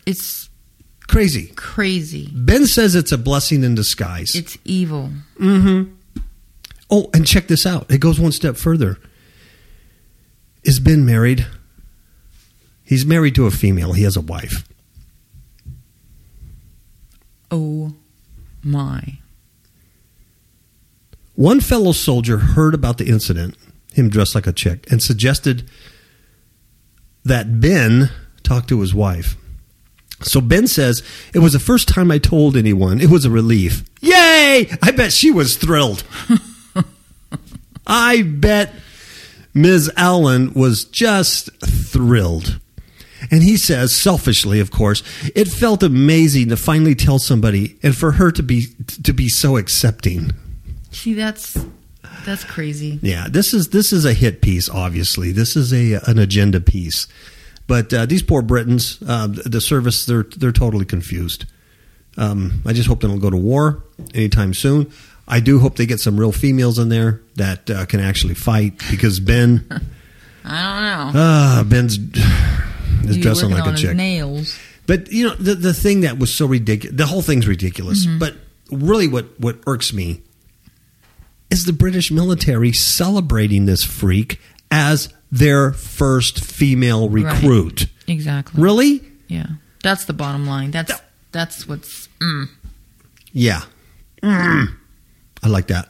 It's 0.07 0.49
Crazy. 1.07 1.49
crazy. 1.57 2.29
Ben 2.33 2.67
says 2.67 2.95
it's 2.95 3.13
a 3.13 3.19
blessing 3.19 3.65
in 3.65 3.75
disguise. 3.75 4.35
It's 4.35 4.57
evil. 4.65 5.11
Mm-hmm. 5.39 5.93
Oh, 6.91 7.11
and 7.13 7.27
check 7.27 7.49
this 7.49 7.67
out. 7.67 7.91
It 7.91 7.99
goes 8.01 8.19
one 8.21 8.33
step 8.33 8.57
further. 8.57 8.99
Is 10.65 10.79
Ben 10.81 11.05
married? 11.07 11.47
He's 12.85 13.05
married 13.07 13.35
to 13.37 13.47
a 13.47 13.51
female. 13.51 13.93
He 13.93 14.03
has 14.05 14.17
a 14.17 14.21
wife. 14.21 14.67
Oh 17.51 17.95
my. 18.63 19.19
One 21.41 21.61
fellow 21.61 21.93
soldier 21.93 22.37
heard 22.37 22.75
about 22.75 22.99
the 22.99 23.09
incident, 23.09 23.57
him 23.95 24.11
dressed 24.11 24.35
like 24.35 24.47
a 24.47 24.53
chick, 24.53 24.87
and 24.93 25.03
suggested 25.03 25.67
that 27.25 27.63
Ben 27.63 28.11
talk 28.43 28.69
to 28.69 28.83
his 28.83 28.95
wife. 28.95 29.37
So 30.21 30.43
Ben 30.43 30.67
says, 30.67 31.03
It 31.33 31.39
was 31.39 31.55
the 31.55 31.59
first 31.59 31.89
time 31.89 32.11
I 32.11 32.19
told 32.19 32.59
anyone. 32.59 33.01
It 33.01 33.09
was 33.09 33.25
a 33.25 33.31
relief. 33.31 33.85
Yay! 34.03 34.69
I 34.83 34.91
bet 34.95 35.15
she 35.15 35.31
was 35.31 35.57
thrilled. 35.57 36.05
I 37.87 38.21
bet 38.21 38.75
Ms. 39.55 39.91
Allen 39.97 40.53
was 40.53 40.85
just 40.85 41.49
thrilled. 41.65 42.61
And 43.31 43.43
he 43.43 43.57
says, 43.57 43.97
selfishly, 43.97 44.61
of 44.61 44.71
course, 44.71 45.03
it 45.35 45.49
felt 45.49 45.83
amazing 45.83 46.51
to 46.51 46.59
finally 46.59 46.95
tell 46.95 47.19
somebody 47.19 47.79
and 47.83 47.97
for 47.97 48.13
her 48.13 48.31
to 48.31 48.43
be 48.43 48.67
to 49.05 49.15
be 49.15 49.31
so 49.31 49.57
accepting. 49.57 50.33
See, 50.91 51.15
that's 51.15 51.57
that's 52.25 52.45
crazy. 52.45 52.99
Yeah, 53.03 53.29
this 53.31 53.55
is 53.55 53.69
this 53.69 53.93
is 53.93 54.05
a 54.05 54.13
hit 54.13 54.43
piece. 54.43 54.69
Obviously, 54.69 55.33
this 55.33 55.57
is 55.57 55.73
a 55.73 56.01
an 56.11 56.19
agenda 56.19 56.61
piece. 56.61 57.07
But 57.67 57.95
uh, 57.95 58.05
these 58.07 58.23
poor 58.23 58.43
Britons, 58.43 58.99
uh, 59.07 59.29
the 59.29 59.61
service, 59.61 60.05
they're 60.05 60.25
they're 60.37 60.53
totally 60.53 60.85
confused. 60.85 61.47
Um, 62.17 62.63
I 62.67 62.73
just 62.73 62.89
hope 62.89 63.01
they 63.01 63.09
don't 63.09 63.21
go 63.21 63.31
to 63.31 63.37
war 63.37 63.85
anytime 64.15 64.55
soon. 64.55 64.91
I 65.29 65.39
do 65.39 65.61
hope 65.61 65.77
they 65.77 65.87
get 65.87 66.01
some 66.01 66.19
real 66.19 66.33
females 66.33 66.79
in 66.81 66.89
there 66.89 67.21
that 67.37 67.71
uh, 67.71 67.87
can 67.87 68.01
actually 68.01 68.35
fight 68.35 68.83
because 68.91 69.21
Ben, 69.21 69.65
I 70.45 71.05
don't 71.05 71.15
know. 71.15 71.21
ah, 71.21 71.65
Ben's 71.67 71.99
is 73.09 73.19
dressing 73.19 73.51
like 73.51 73.73
a 73.73 73.77
chick. 73.77 73.97
nails. 73.97 74.59
But 74.87 75.13
you 75.13 75.29
know, 75.29 75.35
the 75.37 75.55
the 75.55 75.73
thing 75.73 76.01
that 76.01 76.19
was 76.19 76.35
so 76.35 76.47
ridiculous, 76.47 76.97
the 76.97 77.07
whole 77.07 77.23
thing's 77.23 77.47
ridiculous. 77.47 78.05
Mm-hmm. 78.05 78.19
But 78.19 78.35
really, 78.73 79.07
what 79.07 79.39
what 79.39 79.59
irks 79.69 79.93
me 79.93 80.23
is 81.51 81.65
the 81.65 81.73
British 81.73 82.11
military 82.11 82.73
celebrating 82.73 83.67
this 83.67 83.83
freak 83.85 84.41
as 84.71 85.13
their 85.33 85.73
first 85.73 86.41
female 86.45 87.09
Right. 87.09 87.25
recruit. 87.33 87.87
Exactly. 88.07 88.63
Really? 88.63 89.03
Yeah. 89.29 89.47
That's 89.83 90.05
the 90.05 90.13
bottom 90.13 90.47
line. 90.47 90.71
That's 90.71 90.93
that's 91.33 91.67
what's. 91.69 92.09
Mm. 92.21 92.49
Yeah. 93.33 93.63
Mm. 94.23 94.75
I 95.43 95.49
like 95.49 95.69
that. 95.69 95.89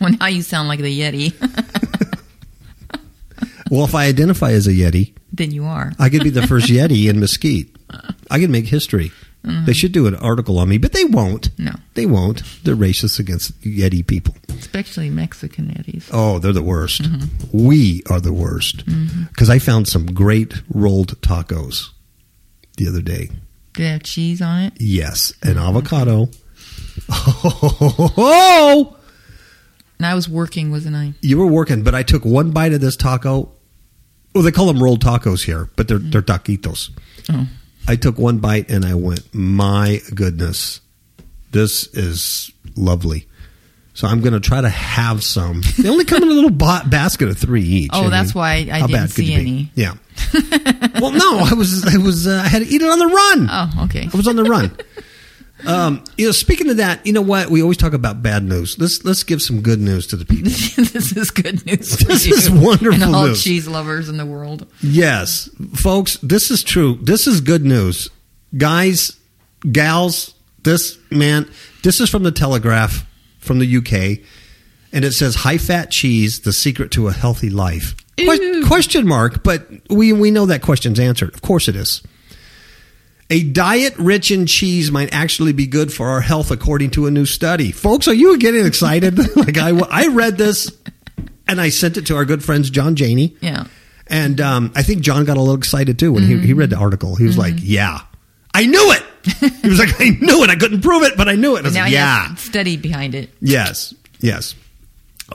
Well, 0.00 0.12
now 0.18 0.26
you 0.26 0.42
sound 0.42 0.68
like 0.68 0.80
the 0.80 1.00
Yeti. 1.00 1.34
Well, 3.70 3.84
if 3.84 3.94
I 3.94 4.06
identify 4.06 4.50
as 4.50 4.66
a 4.66 4.72
Yeti, 4.72 5.12
then 5.32 5.52
you 5.52 5.64
are. 5.64 5.92
I 5.96 6.08
could 6.08 6.24
be 6.24 6.30
the 6.30 6.44
first 6.44 6.66
Yeti 6.66 7.08
in 7.08 7.20
Mesquite. 7.20 7.68
I 8.28 8.40
could 8.40 8.50
make 8.50 8.64
history. 8.66 9.12
They 9.42 9.72
should 9.72 9.92
do 9.92 10.06
an 10.06 10.14
article 10.16 10.58
on 10.58 10.68
me, 10.68 10.76
but 10.76 10.92
they 10.92 11.04
won't. 11.04 11.48
No. 11.58 11.72
They 11.94 12.04
won't. 12.04 12.42
They're 12.62 12.76
racist 12.76 13.18
against 13.18 13.58
Yeti 13.62 14.06
people. 14.06 14.34
Especially 14.50 15.08
Mexican 15.08 15.68
Yetis. 15.68 16.10
Oh, 16.12 16.38
they're 16.38 16.52
the 16.52 16.62
worst. 16.62 17.02
Mm-hmm. 17.02 17.66
We 17.66 18.02
are 18.10 18.20
the 18.20 18.34
worst. 18.34 18.84
Mm-hmm. 18.86 19.24
Because 19.24 19.48
I 19.48 19.58
found 19.58 19.88
some 19.88 20.06
great 20.06 20.62
rolled 20.68 21.18
tacos 21.22 21.88
the 22.76 22.86
other 22.86 23.00
day. 23.00 23.30
Do 23.72 23.82
they 23.82 23.88
have 23.88 24.02
cheese 24.02 24.42
on 24.42 24.64
it? 24.64 24.74
Yes, 24.78 25.32
and 25.42 25.56
mm-hmm. 25.56 25.68
avocado. 25.68 26.28
Oh, 27.12 28.96
And 29.98 30.06
I 30.06 30.14
was 30.14 30.28
working, 30.28 30.70
wasn't 30.70 30.96
I? 30.96 31.14
you 31.22 31.38
were 31.38 31.46
working, 31.46 31.82
but 31.82 31.94
I 31.94 32.02
took 32.02 32.24
one 32.24 32.50
bite 32.50 32.72
of 32.74 32.80
this 32.80 32.96
taco. 32.96 33.52
Well, 34.34 34.44
they 34.44 34.52
call 34.52 34.66
them 34.66 34.82
rolled 34.82 35.02
tacos 35.02 35.44
here, 35.44 35.70
but 35.76 35.88
they're 35.88 35.98
mm. 35.98 36.12
they're 36.12 36.22
taquitos. 36.22 36.90
Oh. 37.30 37.48
I 37.88 37.96
took 37.96 38.18
one 38.18 38.38
bite 38.38 38.70
and 38.70 38.84
I 38.84 38.94
went, 38.94 39.34
my 39.34 40.00
goodness, 40.14 40.80
this 41.50 41.86
is 41.88 42.52
lovely. 42.76 43.26
So 43.92 44.06
I'm 44.06 44.20
going 44.20 44.32
to 44.32 44.40
try 44.40 44.60
to 44.60 44.68
have 44.68 45.22
some. 45.24 45.62
They 45.78 45.88
only 45.88 46.04
come 46.04 46.22
in 46.22 46.28
a 46.30 46.32
little 46.32 46.50
ba- 46.50 46.84
basket 46.86 47.28
of 47.28 47.36
three 47.36 47.62
each. 47.64 47.90
Oh, 47.92 48.08
that's 48.08 48.34
why 48.34 48.68
I 48.72 48.86
didn't 48.86 49.08
see 49.08 49.34
any. 49.34 49.70
Yeah. 49.74 49.94
well, 51.00 51.10
no, 51.10 51.38
I 51.40 51.54
was, 51.54 51.84
I 51.92 51.98
was, 51.98 52.26
uh, 52.26 52.42
I 52.44 52.48
had 52.48 52.62
to 52.62 52.68
eat 52.68 52.80
it 52.80 52.88
on 52.88 52.98
the 52.98 53.06
run. 53.06 53.48
Oh, 53.50 53.84
okay. 53.84 54.08
I 54.12 54.16
was 54.16 54.28
on 54.28 54.36
the 54.36 54.44
run. 54.44 54.74
Um, 55.66 56.04
you 56.16 56.26
know, 56.26 56.32
speaking 56.32 56.70
of 56.70 56.76
that, 56.78 57.04
you 57.06 57.12
know 57.12 57.20
what? 57.22 57.48
We 57.50 57.62
always 57.62 57.76
talk 57.76 57.92
about 57.92 58.22
bad 58.22 58.42
news. 58.44 58.78
Let's 58.78 59.04
let's 59.04 59.22
give 59.22 59.42
some 59.42 59.60
good 59.62 59.80
news 59.80 60.06
to 60.08 60.16
the 60.16 60.24
people. 60.26 60.44
this 60.50 61.16
is 61.16 61.30
good 61.30 61.64
news. 61.66 61.96
This 61.98 62.26
you 62.26 62.34
is 62.34 62.50
wonderful 62.50 63.02
and 63.02 63.14
all 63.14 63.26
news. 63.28 63.42
cheese 63.42 63.66
lovers 63.68 64.08
in 64.08 64.16
the 64.16 64.26
world. 64.26 64.66
Yes, 64.82 65.48
folks, 65.74 66.16
this 66.22 66.50
is 66.50 66.62
true. 66.62 66.98
This 67.02 67.26
is 67.26 67.40
good 67.40 67.64
news. 67.64 68.08
Guys, 68.56 69.16
gals, 69.70 70.34
this 70.62 70.98
man, 71.10 71.48
this 71.82 72.00
is 72.00 72.10
from 72.10 72.22
the 72.22 72.32
Telegraph 72.32 73.06
from 73.38 73.58
the 73.58 73.76
UK, 73.76 74.24
and 74.92 75.04
it 75.04 75.12
says 75.12 75.34
high 75.36 75.58
fat 75.58 75.90
cheese, 75.90 76.40
the 76.40 76.52
secret 76.52 76.90
to 76.92 77.08
a 77.08 77.12
healthy 77.12 77.50
life. 77.50 77.94
Que- 78.16 78.62
question 78.66 79.06
mark, 79.06 79.42
but 79.42 79.66
we 79.88 80.12
we 80.12 80.30
know 80.30 80.46
that 80.46 80.62
question's 80.62 80.98
answered. 81.00 81.32
Of 81.34 81.42
course 81.42 81.68
it 81.68 81.76
is. 81.76 82.02
A 83.32 83.44
diet 83.44 83.96
rich 83.96 84.32
in 84.32 84.46
cheese 84.46 84.90
might 84.90 85.14
actually 85.14 85.52
be 85.52 85.66
good 85.66 85.92
for 85.92 86.08
our 86.08 86.20
health, 86.20 86.50
according 86.50 86.90
to 86.92 87.06
a 87.06 87.12
new 87.12 87.26
study. 87.26 87.70
Folks, 87.70 88.08
are 88.08 88.14
you 88.14 88.36
getting 88.38 88.66
excited? 88.66 89.16
like 89.36 89.56
I, 89.56 89.70
I 89.70 90.08
read 90.08 90.36
this, 90.36 90.76
and 91.46 91.60
I 91.60 91.68
sent 91.68 91.96
it 91.96 92.06
to 92.06 92.16
our 92.16 92.24
good 92.24 92.42
friends 92.42 92.70
John 92.70 92.96
Janey. 92.96 93.36
Yeah. 93.40 93.66
And 94.08 94.40
um, 94.40 94.72
I 94.74 94.82
think 94.82 95.02
John 95.02 95.24
got 95.24 95.36
a 95.36 95.40
little 95.40 95.54
excited 95.54 95.96
too 95.98 96.12
when 96.12 96.24
he, 96.24 96.36
he 96.38 96.52
read 96.52 96.70
the 96.70 96.76
article. 96.76 97.14
He 97.14 97.24
was 97.24 97.38
like, 97.38 97.54
"Yeah, 97.58 98.00
I 98.52 98.66
knew 98.66 98.92
it." 98.92 99.04
he 99.62 99.68
was 99.68 99.78
like, 99.78 100.00
"I 100.00 100.08
knew 100.20 100.42
it. 100.42 100.50
I 100.50 100.56
couldn't 100.56 100.80
prove 100.80 101.04
it, 101.04 101.16
but 101.16 101.28
I 101.28 101.36
knew 101.36 101.54
it." 101.56 101.60
I 101.60 101.62
was 101.68 101.74
now 101.74 101.84
like, 101.84 101.92
"Yeah, 101.92 102.34
study 102.34 102.76
behind 102.76 103.14
it. 103.14 103.30
yes, 103.40 103.94
yes." 104.18 104.56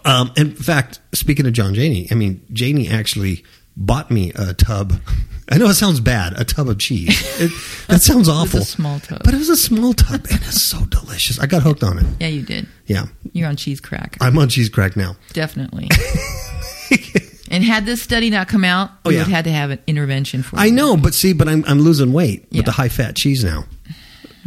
Um, 0.03 0.33
in 0.35 0.53
fact, 0.53 0.99
speaking 1.13 1.47
of 1.47 1.53
John 1.53 1.73
Janey, 1.73 2.09
I 2.11 2.15
mean, 2.15 2.45
Janey 2.51 2.89
actually 2.89 3.45
bought 3.77 4.11
me 4.11 4.33
a 4.35 4.53
tub. 4.53 4.93
I 5.51 5.57
know 5.59 5.67
it 5.67 5.75
sounds 5.75 5.99
bad, 5.99 6.33
a 6.39 6.43
tub 6.43 6.67
of 6.69 6.79
cheese. 6.79 7.21
It, 7.39 7.51
that 7.87 8.01
sounds 8.01 8.27
awful. 8.27 8.61
small 8.61 8.99
tub. 8.99 9.21
but 9.23 9.33
it 9.33 9.37
was 9.37 9.49
a 9.49 9.55
small 9.57 9.93
tub, 9.93 10.25
and 10.31 10.41
it's 10.41 10.61
so 10.61 10.79
delicious. 10.85 11.39
I 11.39 11.45
got 11.45 11.61
hooked 11.61 11.83
on 11.83 11.99
it. 11.99 12.05
Yeah, 12.19 12.27
you 12.29 12.41
did. 12.41 12.67
Yeah, 12.87 13.05
You're 13.33 13.47
on 13.47 13.55
cheese 13.55 13.79
crack. 13.79 14.17
I'm 14.21 14.37
on 14.39 14.49
cheese 14.49 14.69
crack 14.69 14.95
now. 14.95 15.15
Definitely. 15.33 15.89
and 17.51 17.63
had 17.63 17.85
this 17.85 18.01
study 18.01 18.29
not 18.31 18.47
come 18.47 18.63
out, 18.63 18.89
Oh, 19.05 19.09
we 19.09 19.13
yeah. 19.15 19.19
would 19.21 19.27
have 19.27 19.35
had 19.35 19.45
to 19.45 19.51
have 19.51 19.69
an 19.71 19.79
intervention 19.87 20.41
for 20.41 20.55
it. 20.55 20.59
I 20.59 20.65
you. 20.65 20.71
know, 20.71 20.97
but 20.97 21.13
see, 21.13 21.33
but 21.33 21.47
I'm 21.47 21.63
I'm 21.67 21.79
losing 21.79 22.11
weight 22.11 22.47
Yeah. 22.49 22.59
with 22.59 22.65
the 22.65 22.71
high 22.71 22.89
fat 22.89 23.15
cheese 23.15 23.43
now. 23.43 23.65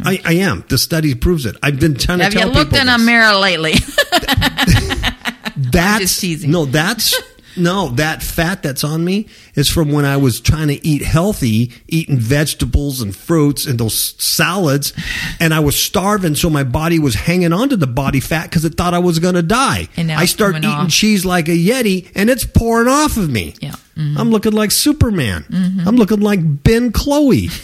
I, 0.03 0.21
I 0.25 0.33
am. 0.35 0.63
The 0.69 0.77
study 0.77 1.13
proves 1.15 1.45
it. 1.45 1.57
I've 1.61 1.77
been 1.79 1.95
trying 1.95 2.19
to 2.19 2.23
Have 2.25 2.33
you 2.33 2.39
tell 2.39 2.49
looked 2.49 2.71
people 2.71 2.87
in 2.87 2.87
a 2.89 2.97
this. 2.97 3.05
mirror 3.05 3.33
lately? 3.35 3.73
That's 5.57 5.99
just 6.01 6.21
teasing. 6.21 6.51
no. 6.51 6.65
That's 6.65 7.13
no. 7.57 7.89
That 7.89 8.21
fat 8.23 8.63
that's 8.63 8.83
on 8.83 9.03
me 9.03 9.27
is 9.55 9.69
from 9.69 9.91
when 9.91 10.05
I 10.05 10.17
was 10.17 10.39
trying 10.39 10.67
to 10.69 10.85
eat 10.85 11.01
healthy, 11.01 11.71
eating 11.87 12.17
vegetables 12.17 13.01
and 13.01 13.15
fruits 13.15 13.65
and 13.65 13.79
those 13.79 14.15
salads, 14.23 14.93
and 15.39 15.53
I 15.53 15.59
was 15.59 15.75
starving, 15.75 16.35
so 16.35 16.49
my 16.49 16.63
body 16.63 16.99
was 16.99 17.15
hanging 17.15 17.53
on 17.53 17.69
to 17.69 17.77
the 17.77 17.87
body 17.87 18.19
fat 18.19 18.43
because 18.43 18.65
it 18.65 18.75
thought 18.75 18.93
I 18.93 18.99
was 18.99 19.19
going 19.19 19.35
to 19.35 19.43
die. 19.43 19.87
And 19.97 20.07
now 20.07 20.19
I 20.19 20.25
start 20.25 20.55
eating 20.55 20.69
off. 20.69 20.89
cheese 20.89 21.25
like 21.25 21.47
a 21.47 21.57
yeti, 21.57 22.11
and 22.15 22.29
it's 22.29 22.45
pouring 22.45 22.87
off 22.87 23.17
of 23.17 23.29
me. 23.29 23.55
Yeah. 23.61 23.75
Mm-hmm. 23.95 24.17
I'm 24.17 24.29
looking 24.29 24.53
like 24.53 24.71
Superman. 24.71 25.45
I'm 25.85 25.95
looking 25.97 26.21
like 26.21 26.63
Ben 26.63 26.91
Chloe. 26.91 27.49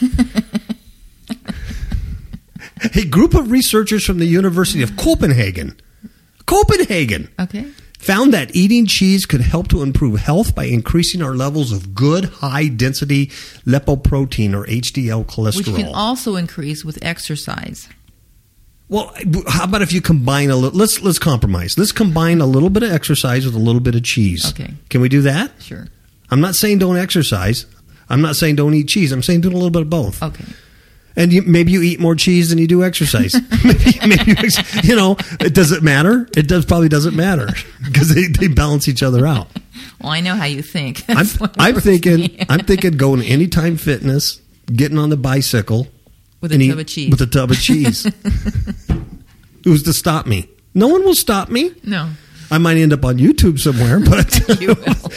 A 2.95 3.05
group 3.05 3.33
of 3.33 3.51
researchers 3.51 4.05
from 4.05 4.19
the 4.19 4.25
University 4.25 4.83
of 4.83 4.95
Copenhagen, 4.97 5.79
Copenhagen, 6.45 7.29
okay. 7.39 7.65
Found 8.05 8.33
that 8.33 8.55
eating 8.55 8.85
cheese 8.85 9.25
could 9.25 9.41
help 9.41 9.67
to 9.69 9.81
improve 9.81 10.19
health 10.19 10.53
by 10.55 10.65
increasing 10.65 11.21
our 11.21 11.33
levels 11.35 11.71
of 11.71 11.93
good 11.95 12.25
high 12.25 12.67
density 12.67 13.27
lipoprotein 13.65 14.53
or 14.53 14.65
HDL 14.65 15.19
Which 15.19 15.27
cholesterol. 15.27 15.75
can 15.75 15.93
also 15.93 16.35
increase 16.35 16.85
with 16.85 16.99
exercise. 17.03 17.89
well, 18.89 19.11
how 19.47 19.63
about 19.63 19.81
if 19.81 19.91
you 19.91 20.01
combine 20.01 20.49
a 20.49 20.55
little? 20.55 20.77
Let's 20.77 21.01
let's 21.01 21.19
compromise. 21.19 21.77
Let's 21.77 21.91
combine 21.91 22.41
a 22.41 22.45
little 22.45 22.69
bit 22.69 22.83
of 22.83 22.91
exercise 22.91 23.45
with 23.45 23.55
a 23.55 23.59
little 23.59 23.81
bit 23.81 23.95
of 23.95 24.03
cheese. 24.03 24.49
Okay. 24.51 24.73
Can 24.89 25.01
we 25.01 25.09
do 25.09 25.21
that? 25.21 25.51
Sure. 25.59 25.87
I'm 26.29 26.41
not 26.41 26.55
saying 26.55 26.79
don't 26.79 26.97
exercise. 26.97 27.65
I'm 28.09 28.21
not 28.21 28.35
saying 28.35 28.55
don't 28.57 28.73
eat 28.75 28.87
cheese. 28.87 29.11
I'm 29.11 29.23
saying 29.23 29.41
do 29.41 29.49
a 29.49 29.51
little 29.51 29.71
bit 29.71 29.81
of 29.81 29.89
both. 29.89 30.21
Okay. 30.21 30.45
And 31.17 31.31
you, 31.31 31.41
maybe 31.43 31.71
you 31.71 31.81
eat 31.81 31.99
more 31.99 32.13
cheese 32.15 32.49
than 32.49 32.57
you 32.57 32.67
do 32.67 32.83
exercise. 32.83 33.33
maybe, 33.63 33.99
maybe 34.05 34.31
you, 34.31 34.35
ex- 34.37 34.83
you 34.83 34.95
know, 34.97 35.15
it 35.39 35.53
does 35.53 35.71
it 35.71 35.81
matter? 35.81 36.27
It 36.35 36.47
does 36.47 36.65
probably 36.65 36.89
doesn't 36.89 37.15
matter 37.15 37.47
because 37.85 38.13
they, 38.13 38.27
they 38.27 38.47
balance 38.49 38.87
each 38.89 39.01
other 39.01 39.25
out. 39.25 39.47
Well, 40.01 40.11
I 40.11 40.19
know 40.19 40.35
how 40.35 40.43
you 40.45 40.61
think. 40.61 41.03
I'm, 41.07 41.25
I'm 41.57 41.75
thinking. 41.79 42.35
I'm 42.49 42.65
thinking 42.65 42.97
going 42.97 43.21
Anytime 43.21 43.77
Fitness, 43.77 44.41
getting 44.67 44.97
on 44.97 45.09
the 45.09 45.15
bicycle 45.17 45.87
with 46.41 46.51
a 46.51 46.55
tub 46.55 46.61
eat- 46.61 46.79
of 46.81 46.85
cheese. 46.87 47.11
with 47.11 47.21
a 47.21 47.27
tub 47.27 47.49
of 47.51 47.59
cheese. 47.61 48.03
Who's 49.63 49.83
to 49.83 49.93
stop 49.93 50.25
me? 50.27 50.49
No 50.73 50.89
one 50.89 51.03
will 51.05 51.15
stop 51.15 51.49
me. 51.49 51.71
no. 51.83 52.09
I 52.51 52.59
might 52.59 52.77
end 52.77 52.93
up 52.93 53.03
on 53.03 53.17
YouTube 53.17 53.57
somewhere, 53.57 53.99
but 53.99 54.59
You 54.61 54.75
will. 54.75 55.11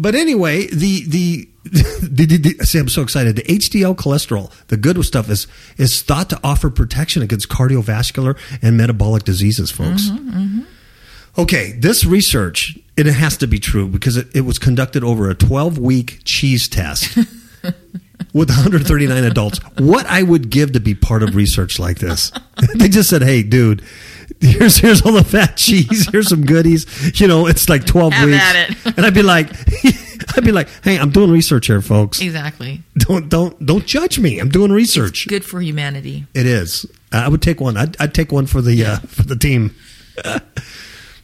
But 0.00 0.14
anyway, 0.14 0.66
the 0.68 1.04
the, 1.06 1.48
the, 1.64 2.26
the, 2.26 2.36
the 2.38 2.66
see, 2.66 2.78
I'm 2.78 2.88
so 2.88 3.02
excited. 3.02 3.36
The 3.36 3.42
HDL 3.42 3.94
cholesterol, 3.94 4.50
the 4.68 4.78
good 4.78 5.04
stuff, 5.04 5.28
is 5.28 5.46
is 5.76 6.00
thought 6.00 6.30
to 6.30 6.40
offer 6.42 6.70
protection 6.70 7.22
against 7.22 7.50
cardiovascular 7.50 8.38
and 8.62 8.78
metabolic 8.78 9.24
diseases, 9.24 9.70
folks. 9.70 10.08
Mm-hmm, 10.08 10.30
mm-hmm. 10.30 10.60
Okay, 11.38 11.72
this 11.72 12.04
research 12.04 12.78
it 12.96 13.06
has 13.06 13.36
to 13.38 13.46
be 13.46 13.58
true 13.58 13.86
because 13.86 14.16
it, 14.16 14.28
it 14.34 14.40
was 14.42 14.58
conducted 14.58 15.04
over 15.04 15.28
a 15.30 15.34
12 15.34 15.78
week 15.78 16.20
cheese 16.24 16.66
test 16.66 17.16
with 18.34 18.48
139 18.48 19.24
adults. 19.24 19.58
What 19.78 20.06
I 20.06 20.22
would 20.22 20.50
give 20.50 20.72
to 20.72 20.80
be 20.80 20.94
part 20.94 21.22
of 21.22 21.36
research 21.36 21.78
like 21.78 21.98
this? 21.98 22.32
they 22.74 22.88
just 22.88 23.10
said, 23.10 23.22
"Hey, 23.22 23.42
dude." 23.42 23.82
Here's 24.42 24.78
here's 24.78 25.02
all 25.02 25.12
the 25.12 25.22
fat 25.22 25.58
cheese. 25.58 26.08
Here's 26.10 26.30
some 26.30 26.46
goodies. 26.46 27.20
You 27.20 27.28
know, 27.28 27.46
it's 27.46 27.68
like 27.68 27.84
twelve 27.84 28.14
Have 28.14 28.26
weeks, 28.26 28.42
at 28.42 28.70
it. 28.70 28.86
and 28.96 29.04
I'd 29.04 29.12
be 29.12 29.22
like, 29.22 29.50
I'd 30.36 30.44
be 30.44 30.50
like, 30.50 30.68
hey, 30.82 30.98
I'm 30.98 31.10
doing 31.10 31.30
research 31.30 31.66
here, 31.66 31.82
folks. 31.82 32.22
Exactly. 32.22 32.82
Don't 32.96 33.28
don't 33.28 33.66
don't 33.66 33.84
judge 33.84 34.18
me. 34.18 34.38
I'm 34.38 34.48
doing 34.48 34.72
research. 34.72 35.28
Good 35.28 35.44
for 35.44 35.60
humanity. 35.60 36.26
It 36.32 36.46
is. 36.46 36.86
I 37.12 37.28
would 37.28 37.42
take 37.42 37.60
one. 37.60 37.76
I'd, 37.76 38.00
I'd 38.00 38.14
take 38.14 38.32
one 38.32 38.46
for 38.46 38.62
the 38.62 38.82
uh, 38.82 38.96
for 39.00 39.24
the 39.24 39.36
team. 39.36 39.74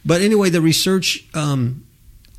but 0.05 0.21
anyway, 0.21 0.51
the 0.51 0.61
research 0.61 1.27
um, 1.33 1.86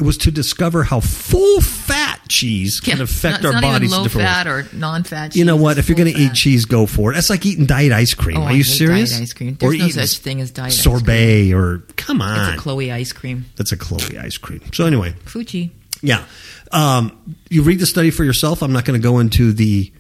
was 0.01 0.17
to 0.19 0.31
discover 0.31 0.85
how 0.85 1.01
full 1.01 1.61
fat 1.61 2.21
cheese 2.29 2.79
can 2.81 2.99
Yeah, 2.99 3.03
affect 3.05 3.39
it's 3.39 3.47
our 3.47 3.53
not 3.53 3.63
bodies 3.63 3.89
even 3.91 3.99
low 3.99 4.03
different 4.05 4.29
fat 4.29 4.47
ways. 4.47 4.73
or 4.73 4.77
non-fat. 4.77 5.35
You 5.35 5.45
know 5.45 5.57
what? 5.57 5.77
If 5.79 5.89
you're 5.89 5.97
going 5.99 6.13
to 6.13 6.19
eat 6.19 6.35
cheese, 6.35 6.67
go 6.67 6.87
for 6.87 7.11
it. 7.11 7.15
That's 7.15 7.31
like 7.31 7.45
eating 7.45 7.67
diet 7.67 7.91
ice 7.93 8.15
cream. 8.15 8.37
Oh, 8.39 8.43
Are 8.45 8.53
you 8.53 8.63
serious? 8.63 9.11
diet 9.11 9.23
ice 9.23 9.33
cream. 9.33 9.55
There's 9.59 9.79
no 9.79 9.89
such 9.89 10.19
thing 10.19 10.41
as 10.41 10.53
diet 10.53 10.67
ice 10.69 10.83
sorbet 10.83 11.53
or 11.53 11.79
come 11.97 12.23
on. 12.23 12.49
It's 12.53 12.59
a 12.59 12.63
Chloe 12.63 12.93
ice 12.93 13.13
cream. 13.13 13.47
That's 13.57 13.73
a 13.73 13.77
Chloe 13.77 14.19
ice 14.19 14.39
cream. 14.39 14.61
So 14.73 14.87
anyway, 14.87 15.15
Fuji. 15.25 15.73
Yeah. 16.01 16.25
Um, 16.71 17.37
you 17.51 17.63
read 17.63 17.81
the 17.81 17.87
study 17.87 18.11
for 18.11 18.23
yourself. 18.23 18.63
I'm 18.63 18.73
not 18.73 18.85
going 18.85 19.01
to 19.01 19.03
go 19.03 19.19
into 19.19 19.53
the 19.53 19.93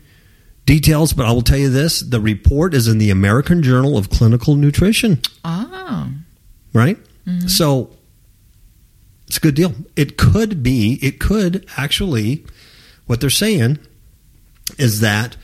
details, 0.64 1.12
but 1.12 1.26
I 1.26 1.32
will 1.32 1.42
tell 1.42 1.58
you 1.58 1.70
this 1.70 2.00
the 2.00 2.20
report 2.20 2.72
is 2.74 2.86
in 2.86 2.98
the 2.98 3.10
American 3.10 3.62
Journal 3.64 3.96
of 3.98 4.10
Clinical 4.10 4.54
Nutrition, 4.54 5.20
Ah, 5.44 6.08
right? 6.72 6.98
So 7.46 7.90
it's 9.28 9.36
a 9.36 9.40
good 9.40 9.54
deal. 9.54 9.74
It 9.94 10.16
could 10.16 10.62
be, 10.62 10.98
it 11.02 11.20
could 11.20 11.64
actually, 11.76 12.44
what 13.06 13.20
they're 13.20 13.30
saying 13.30 13.78
is 14.78 15.00
that 15.00 15.36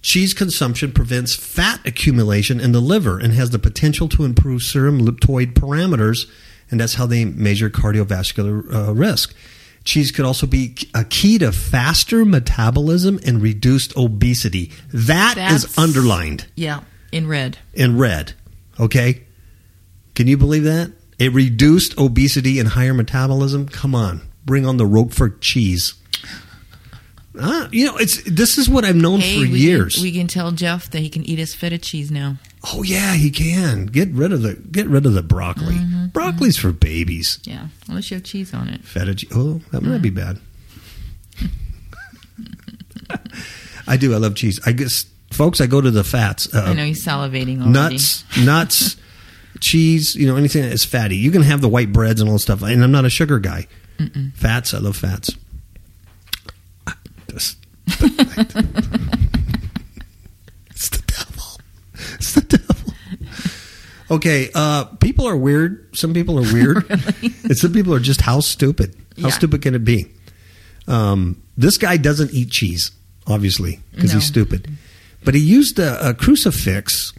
cheese 0.00 0.32
consumption 0.32 0.92
prevents 0.92 1.34
fat 1.36 1.80
accumulation 1.86 2.58
in 2.60 2.72
the 2.72 2.80
liver 2.80 3.18
and 3.18 3.32
has 3.34 3.50
the 3.50 3.58
potential 3.58 4.08
to 4.10 4.24
improve 4.24 4.62
serum 4.62 5.00
lipid 5.00 5.54
parameters, 5.54 6.30
and 6.70 6.80
that's 6.80 6.94
how 6.94 7.04
they 7.06 7.24
measure 7.24 7.68
cardiovascular 7.68 8.72
uh, 8.88 8.94
risk. 8.94 9.34
Cheese 9.84 10.12
could 10.12 10.24
also 10.24 10.46
be 10.46 10.76
a 10.94 11.04
key 11.04 11.38
to 11.38 11.50
faster 11.50 12.24
metabolism 12.24 13.18
and 13.26 13.42
reduced 13.42 13.96
obesity. 13.96 14.70
That 14.92 15.36
is 15.36 15.62
That's- 15.64 15.78
underlined 15.78 16.46
yeah, 16.54 16.82
in 17.10 17.26
red. 17.26 17.58
in 17.74 17.98
red. 17.98 18.34
Okay? 18.78 19.24
Can 20.14 20.28
you 20.28 20.36
believe 20.36 20.62
that? 20.64 20.92
It 21.22 21.32
reduced 21.32 21.96
obesity 21.98 22.58
and 22.58 22.70
higher 22.70 22.92
metabolism. 22.94 23.68
Come 23.68 23.94
on, 23.94 24.22
bring 24.44 24.66
on 24.66 24.76
the 24.76 24.84
Roquefort 24.86 25.40
cheese. 25.40 25.94
Ah, 27.40 27.68
you 27.72 27.86
know, 27.86 27.96
it's 27.96 28.22
this 28.24 28.58
is 28.58 28.68
what 28.68 28.84
I've 28.84 28.96
known 28.96 29.20
Hey, 29.20 29.36
for 29.36 29.50
we 29.52 29.58
years. 29.60 29.94
Can, 29.94 30.02
we 30.02 30.12
can 30.12 30.26
tell 30.26 30.50
Jeff 30.50 30.90
that 30.90 30.98
he 30.98 31.08
can 31.08 31.22
eat 31.24 31.38
his 31.38 31.54
feta 31.54 31.78
cheese 31.78 32.10
now. 32.10 32.36
oh 32.74 32.82
yeah, 32.82 33.14
he 33.14 33.30
can 33.30 33.86
get 33.86 34.10
rid 34.10 34.32
of 34.32 34.42
the 34.42 34.54
get 34.54 34.86
rid 34.88 35.06
of 35.06 35.14
the 35.14 35.22
broccoli. 35.22 35.76
Mm-hmm, 35.76 36.06
Broccoli's 36.08 36.58
for 36.58 36.72
babies. 36.72 37.38
Yeah, 37.44 37.68
unless 37.88 38.10
you 38.10 38.16
have 38.16 38.24
cheese 38.24 38.52
on 38.52 38.68
it. 38.68 38.84
Feta 38.84 39.14
cheese. 39.14 39.30
Oh, 39.34 39.60
that 39.70 39.82
might 39.82 40.02
be 40.02 40.10
bad. 40.10 40.40
I 43.86 43.96
do. 43.96 44.14
I 44.14 44.18
love 44.18 44.34
cheese. 44.34 44.60
I 44.66 44.72
guess, 44.72 45.06
folks. 45.32 45.60
I 45.60 45.66
go 45.66 45.80
to 45.80 45.90
the 45.90 46.04
fats. 46.04 46.52
Uh, 46.54 46.62
I 46.66 46.72
know 46.74 46.84
he's 46.84 47.04
salivating 47.04 47.60
already. 47.62 47.70
nuts, 47.72 48.24
nuts, 48.38 48.96
cheese, 49.60 50.14
you 50.14 50.26
know, 50.26 50.36
anything 50.36 50.62
that 50.62 50.72
is 50.72 50.84
fatty. 50.84 51.16
You 51.16 51.30
can 51.30 51.42
have 51.42 51.60
the 51.60 51.68
white 51.68 51.92
breads 51.92 52.20
and 52.20 52.28
all 52.28 52.34
this 52.36 52.42
stuff. 52.42 52.62
And 52.62 52.82
I'm 52.82 52.92
not 52.92 53.04
a 53.04 53.10
sugar 53.10 53.38
guy. 53.38 53.66
Fats, 54.34 54.74
I 54.74 54.78
love 54.78 54.96
fats. 54.96 55.30
It's 57.28 57.56
the 60.90 61.02
devil. 61.06 61.60
It's 62.14 62.32
the 62.32 62.40
devil. 62.42 62.94
Okay, 64.10 64.50
uh, 64.54 64.84
people 65.00 65.26
are 65.28 65.36
weird. 65.36 65.88
Some 65.96 66.12
people 66.14 66.38
are 66.38 66.52
weird. 66.52 66.84
And 67.44 67.56
some 67.56 67.72
people 67.72 67.94
are 67.94 68.00
just 68.00 68.20
how 68.20 68.40
stupid. 68.40 68.94
How 69.20 69.28
Yeah. 69.28 69.34
stupid 69.34 69.62
can 69.62 69.74
it 69.74 69.84
be? 69.84 70.06
Um, 70.88 71.42
this 71.56 71.76
guy 71.78 71.96
doesn't 71.96 72.32
eat 72.32 72.50
cheese, 72.50 72.90
obviously, 73.26 73.80
because 73.94 74.10
No. 74.12 74.18
he's 74.18 74.26
stupid. 74.28 74.68
But 75.24 75.34
he 75.34 75.40
used 75.40 75.78
a, 75.78 76.08
a 76.10 76.14
crucifix. 76.14 77.12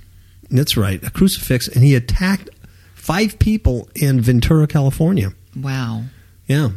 That's 0.50 0.78
right, 0.78 1.04
a 1.04 1.10
crucifix, 1.12 1.68
and 1.68 1.84
he 1.84 1.96
attacked 1.96 2.50
five 2.96 3.38
people 3.40 3.90
in 3.96 4.22
Ventura, 4.22 4.68
California. 4.68 5.34
Wow, 5.56 6.04
Yeah, 6.48 6.70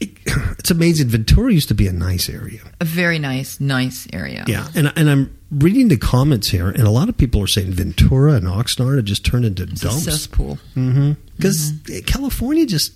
It- 0.00 0.16
it's 0.58 0.70
amazing. 0.70 1.08
Ventura 1.08 1.52
used 1.52 1.68
to 1.68 1.74
be 1.74 1.86
a 1.86 1.92
nice 1.92 2.28
area. 2.28 2.60
a 2.80 2.84
very 2.84 3.18
nice, 3.18 3.60
nice 3.60 4.06
area. 4.12 4.44
Yeah, 4.46 4.68
and 4.74 4.92
and 4.96 5.08
I'm 5.10 5.36
reading 5.50 5.88
the 5.88 5.96
comments 5.96 6.48
here, 6.48 6.68
and 6.68 6.82
a 6.82 6.90
lot 6.90 7.08
of 7.08 7.16
people 7.16 7.42
are 7.42 7.46
saying 7.48 7.72
Ventura 7.72 8.34
and 8.34 8.46
Oxnard 8.46 8.96
have 8.96 9.04
just 9.04 9.24
turned 9.24 9.44
into 9.44 9.64
it's 9.64 9.82
a 9.82 9.88
dumps 9.88 10.04
cesspool. 10.04 10.58
Mm-hmm. 10.76 10.90
Mm-hmm. 11.00 11.12
because 11.36 11.72
eh, 11.90 12.00
California 12.06 12.66
just 12.66 12.92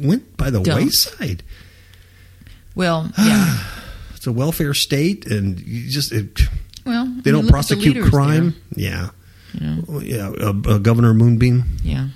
went 0.00 0.36
by 0.36 0.48
the 0.50 0.60
Dumps. 0.60 0.82
wayside. 0.82 1.42
Well, 2.74 3.10
yeah. 3.18 3.62
It's 4.16 4.26
a 4.26 4.32
welfare 4.32 4.72
state, 4.74 5.26
and 5.26 5.58
you 5.60 5.88
just 5.90 6.12
it, 6.12 6.40
Well, 6.86 7.06
they 7.22 7.30
don't 7.30 7.40
at 7.40 7.46
the 7.46 7.50
prosecute 7.52 8.04
crime. 8.10 8.54
Yeah, 8.74 8.90
there, 8.92 9.10
you 9.10 9.10
know? 9.60 10.00
Yeah. 10.00 10.30
Uh, 10.30 10.78
Governor 10.78 11.14
Moonbeam. 11.14 11.64
Yeah. 11.82 12.08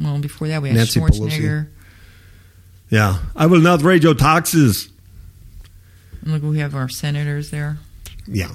Well, 0.00 0.18
before 0.18 0.48
that 0.48 0.62
we 0.62 0.68
had 0.68 0.76
Nancy 0.78 1.00
Schwarzenegger. 1.00 1.68
Yeah, 2.88 3.18
I 3.36 3.46
will 3.46 3.60
not 3.60 3.82
raise 3.82 4.02
your 4.02 4.14
taxes. 4.14 4.88
And 6.22 6.32
look, 6.32 6.42
we 6.42 6.58
have 6.58 6.74
our 6.74 6.88
senators 6.88 7.50
there. 7.50 7.78
Yeah, 8.26 8.50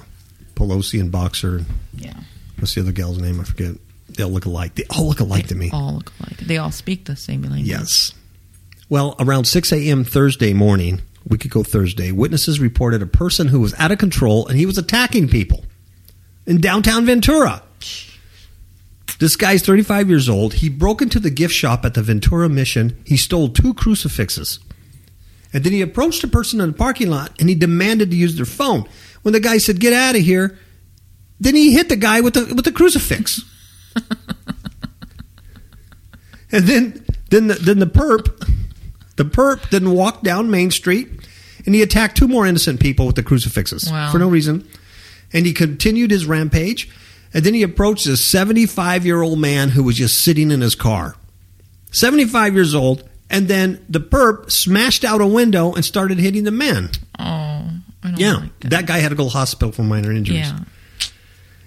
Pelosi 0.54 1.00
and 1.00 1.10
Boxer. 1.10 1.64
Yeah. 1.94 2.14
What's 2.58 2.74
the 2.74 2.82
other 2.82 2.92
gal's 2.92 3.18
name? 3.18 3.40
I 3.40 3.44
forget. 3.44 3.76
They 4.10 4.22
all 4.22 4.30
look 4.30 4.44
alike. 4.44 4.74
They 4.74 4.84
all 4.90 5.08
look 5.08 5.20
alike 5.20 5.48
to 5.48 5.54
me. 5.54 5.70
All 5.72 5.94
look 5.94 6.12
alike. 6.20 6.38
They 6.38 6.58
all 6.58 6.70
speak 6.70 7.04
the 7.06 7.16
same 7.16 7.42
language. 7.42 7.66
Yes. 7.66 8.12
Well, 8.88 9.16
around 9.18 9.46
6 9.46 9.72
a.m. 9.72 10.04
Thursday 10.04 10.52
morning, 10.52 11.02
we 11.26 11.38
could 11.38 11.50
go 11.50 11.62
Thursday, 11.62 12.12
witnesses 12.12 12.60
reported 12.60 13.02
a 13.02 13.06
person 13.06 13.48
who 13.48 13.60
was 13.60 13.74
out 13.74 13.90
of 13.90 13.98
control 13.98 14.46
and 14.46 14.56
he 14.56 14.64
was 14.64 14.78
attacking 14.78 15.28
people 15.28 15.64
in 16.46 16.60
downtown 16.60 17.04
Ventura. 17.04 17.62
This 19.18 19.36
guy's 19.36 19.62
35 19.62 20.08
years 20.08 20.28
old. 20.28 20.54
He 20.54 20.68
broke 20.68 21.00
into 21.00 21.18
the 21.18 21.30
gift 21.30 21.54
shop 21.54 21.84
at 21.84 21.94
the 21.94 22.02
Ventura 22.02 22.48
Mission. 22.48 23.00
He 23.06 23.16
stole 23.16 23.48
two 23.48 23.72
crucifixes. 23.74 24.58
And 25.52 25.64
then 25.64 25.72
he 25.72 25.80
approached 25.80 26.22
a 26.24 26.28
person 26.28 26.60
in 26.60 26.72
the 26.72 26.76
parking 26.76 27.08
lot 27.08 27.32
and 27.40 27.48
he 27.48 27.54
demanded 27.54 28.10
to 28.10 28.16
use 28.16 28.36
their 28.36 28.44
phone. 28.44 28.86
When 29.22 29.32
the 29.32 29.40
guy 29.40 29.56
said, 29.58 29.80
Get 29.80 29.92
out 29.94 30.16
of 30.16 30.20
here, 30.22 30.58
then 31.40 31.54
he 31.54 31.72
hit 31.72 31.88
the 31.88 31.96
guy 31.96 32.20
with 32.20 32.34
the, 32.34 32.54
with 32.54 32.64
the 32.64 32.72
crucifix. 32.72 33.40
And 36.52 36.64
then 36.66 37.04
then 37.30 37.48
the, 37.48 37.54
then 37.54 37.80
the 37.80 37.86
perp 37.86 38.26
the 39.16 39.24
perp 39.24 39.68
then 39.70 39.90
walked 39.90 40.22
down 40.22 40.50
Main 40.50 40.70
Street 40.70 41.08
and 41.66 41.74
he 41.74 41.82
attacked 41.82 42.16
two 42.16 42.28
more 42.28 42.46
innocent 42.46 42.78
people 42.80 43.04
with 43.06 43.16
the 43.16 43.22
crucifixes 43.22 43.90
Wow. 43.90 44.12
for 44.12 44.18
no 44.18 44.28
reason. 44.28 44.66
And 45.32 45.44
he 45.44 45.52
continued 45.52 46.12
his 46.12 46.24
rampage. 46.24 46.88
And 47.34 47.44
then 47.44 47.54
he 47.54 47.62
approached 47.62 48.06
a 48.06 48.16
75 48.16 49.04
year 49.04 49.22
old 49.22 49.38
man 49.38 49.70
who 49.70 49.82
was 49.82 49.96
just 49.96 50.22
sitting 50.22 50.50
in 50.50 50.60
his 50.60 50.74
car. 50.74 51.16
75 51.90 52.54
years 52.54 52.74
old. 52.74 53.08
And 53.28 53.48
then 53.48 53.84
the 53.88 53.98
perp 54.00 54.50
smashed 54.52 55.04
out 55.04 55.20
a 55.20 55.26
window 55.26 55.74
and 55.74 55.84
started 55.84 56.18
hitting 56.18 56.44
the 56.44 56.52
man. 56.52 56.90
Oh, 57.18 57.22
I 57.24 57.80
don't 58.04 58.18
Yeah. 58.20 58.34
like 58.34 58.60
that. 58.60 58.70
that 58.70 58.86
guy 58.86 58.98
had 58.98 59.08
to 59.08 59.14
go 59.16 59.24
to 59.24 59.28
the 59.32 59.38
hospital 59.38 59.72
for 59.72 59.82
minor 59.82 60.12
injuries. 60.12 60.40
Yeah. 60.46 60.60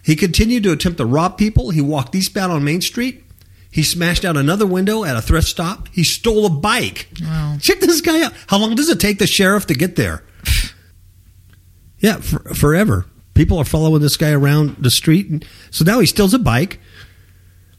He 0.02 0.16
continued 0.16 0.64
to 0.64 0.72
attempt 0.72 0.98
to 1.00 1.06
rob 1.06 1.38
people. 1.38 1.72
He 1.72 1.82
walked 1.82 2.16
eastbound 2.16 2.52
on 2.54 2.64
Main 2.64 2.80
Street. 2.82 3.26
He 3.72 3.84
smashed 3.84 4.24
out 4.26 4.38
another 4.38 4.66
window 4.66 5.04
at 5.04 5.16
a 5.16 5.22
thrift 5.22 5.48
stop. 5.48 5.90
He 5.92 6.04
stole 6.04 6.46
a 6.46 6.50
bike. 6.50 7.08
Wow. 7.22 7.58
Check 7.62 7.82
this 7.82 8.02
guy 8.02 8.24
out. 8.24 8.34
How 8.48 8.58
long 8.58 8.74
does 8.76 8.90
it 8.90 9.00
take 9.00 9.20
the 9.20 9.28
sheriff 9.28 9.68
to 9.68 9.74
get 9.76 9.96
there? 9.98 10.24
yeah, 12.00 12.18
for, 12.18 12.40
forever. 12.56 13.06
People 13.40 13.58
are 13.58 13.64
following 13.64 14.02
this 14.02 14.18
guy 14.18 14.32
around 14.32 14.76
the 14.80 14.92
street. 14.92 15.30
And, 15.30 15.46
so 15.72 15.86
now 15.86 16.02
he 16.02 16.06
steals 16.06 16.34
a 16.34 16.40
bike. 16.40 16.82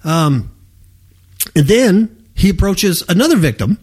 Um, 0.02 0.56
and 1.54 1.66
then 1.66 2.24
he 2.34 2.48
approaches 2.48 3.04
another 3.10 3.36
victim 3.36 3.78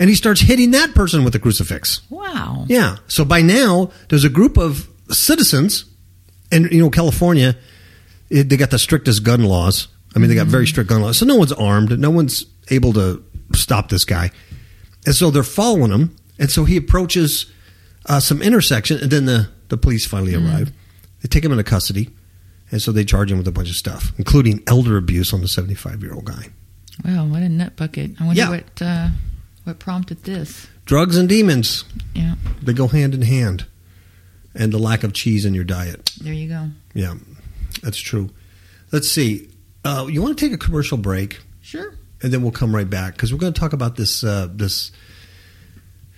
and 0.00 0.10
he 0.10 0.16
starts 0.16 0.40
hitting 0.40 0.72
that 0.72 0.96
person 0.96 1.22
with 1.22 1.32
a 1.36 1.38
crucifix. 1.38 2.00
Wow. 2.10 2.64
Yeah. 2.66 2.96
So 3.06 3.24
by 3.24 3.40
now, 3.40 3.92
there's 4.08 4.24
a 4.24 4.28
group 4.28 4.56
of 4.58 4.88
citizens, 5.08 5.84
and 6.50 6.72
you 6.72 6.80
know, 6.80 6.90
California, 6.90 7.56
it, 8.28 8.48
they 8.48 8.56
got 8.56 8.72
the 8.72 8.78
strictest 8.80 9.22
gun 9.22 9.44
laws. 9.44 9.86
I 10.16 10.18
mean, 10.18 10.28
they 10.28 10.34
got 10.34 10.48
very 10.48 10.66
strict 10.66 10.90
gun 10.90 11.02
laws. 11.02 11.18
So 11.18 11.24
no 11.24 11.36
one's 11.36 11.52
armed. 11.52 11.96
No 12.00 12.10
one's 12.10 12.46
able 12.68 12.92
to 12.94 13.22
stop 13.54 13.90
this 13.90 14.04
guy. 14.04 14.32
And 15.04 15.14
so 15.14 15.30
they're 15.30 15.44
following 15.44 15.92
him. 15.92 16.16
And 16.40 16.50
so 16.50 16.64
he 16.64 16.76
approaches 16.76 17.46
uh, 18.06 18.18
some 18.18 18.42
intersection, 18.42 19.00
and 19.00 19.12
then 19.12 19.26
the, 19.26 19.50
the 19.68 19.76
police 19.76 20.04
finally 20.04 20.34
arrive. 20.34 20.72
They 21.26 21.28
take 21.28 21.44
him 21.44 21.50
into 21.50 21.64
custody. 21.64 22.10
And 22.70 22.80
so 22.80 22.92
they 22.92 23.04
charge 23.04 23.32
him 23.32 23.38
with 23.38 23.48
a 23.48 23.52
bunch 23.52 23.68
of 23.68 23.74
stuff, 23.74 24.12
including 24.16 24.62
elder 24.68 24.96
abuse 24.96 25.32
on 25.32 25.40
the 25.40 25.48
75 25.48 26.02
year 26.02 26.14
old 26.14 26.24
guy. 26.24 26.50
Wow, 27.04 27.26
what 27.26 27.42
a 27.42 27.48
nut 27.48 27.74
bucket. 27.74 28.12
I 28.20 28.26
wonder 28.26 28.40
Yeah. 28.40 28.50
what 28.50 28.82
uh, 28.82 29.08
what 29.64 29.80
prompted 29.80 30.22
this. 30.22 30.68
Drugs 30.84 31.16
and 31.16 31.28
demons, 31.28 31.84
Yeah, 32.14 32.36
they 32.62 32.72
go 32.72 32.86
hand 32.86 33.12
in 33.12 33.22
hand. 33.22 33.66
And 34.54 34.72
the 34.72 34.78
lack 34.78 35.02
of 35.02 35.12
cheese 35.14 35.44
in 35.44 35.52
your 35.52 35.64
diet. 35.64 36.12
there 36.20 36.32
you 36.32 36.48
go. 36.48 36.70
Yeah, 36.94 37.14
that's 37.82 37.98
true. 37.98 38.30
Let's 38.92 39.08
see. 39.10 39.48
Uh, 39.84 40.06
you 40.08 40.22
want 40.22 40.38
to 40.38 40.44
take 40.44 40.54
a 40.54 40.58
commercial 40.58 40.96
break, 40.96 41.40
Sure. 41.60 41.94
and 42.22 42.32
then 42.32 42.40
we'll 42.42 42.52
come 42.52 42.74
right 42.74 42.88
back 42.88 43.14
because 43.14 43.32
we're 43.32 43.38
going 43.40 43.52
to 43.52 43.60
talk 43.60 43.72
about 43.72 43.96
this 43.96 44.22
uh, 44.22 44.48
this 44.52 44.92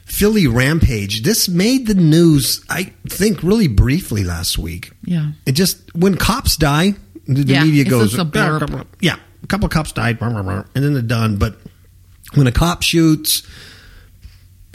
Philly 0.08 0.46
rampage. 0.46 1.22
This 1.22 1.48
made 1.48 1.86
the 1.86 1.94
news, 1.94 2.64
I 2.68 2.92
think, 3.08 3.42
really 3.42 3.68
briefly 3.68 4.24
last 4.24 4.58
week. 4.58 4.90
Yeah. 5.04 5.32
It 5.46 5.52
just 5.52 5.94
when 5.94 6.16
cops 6.16 6.56
die, 6.56 6.94
the, 7.26 7.44
the 7.44 7.52
Yeah, 7.52 7.64
media 7.64 7.84
goes, 7.84 8.18
a 8.18 8.22
ah, 8.22 8.24
blurb. 8.24 8.86
yeah, 9.00 9.16
a 9.42 9.46
couple 9.46 9.66
of 9.66 9.70
cops 9.72 9.92
died, 9.92 10.18
and 10.20 10.64
then 10.74 10.94
they're 10.94 11.02
done. 11.02 11.36
But 11.36 11.56
when 12.34 12.46
a 12.46 12.52
cop 12.52 12.82
shoots 12.82 13.46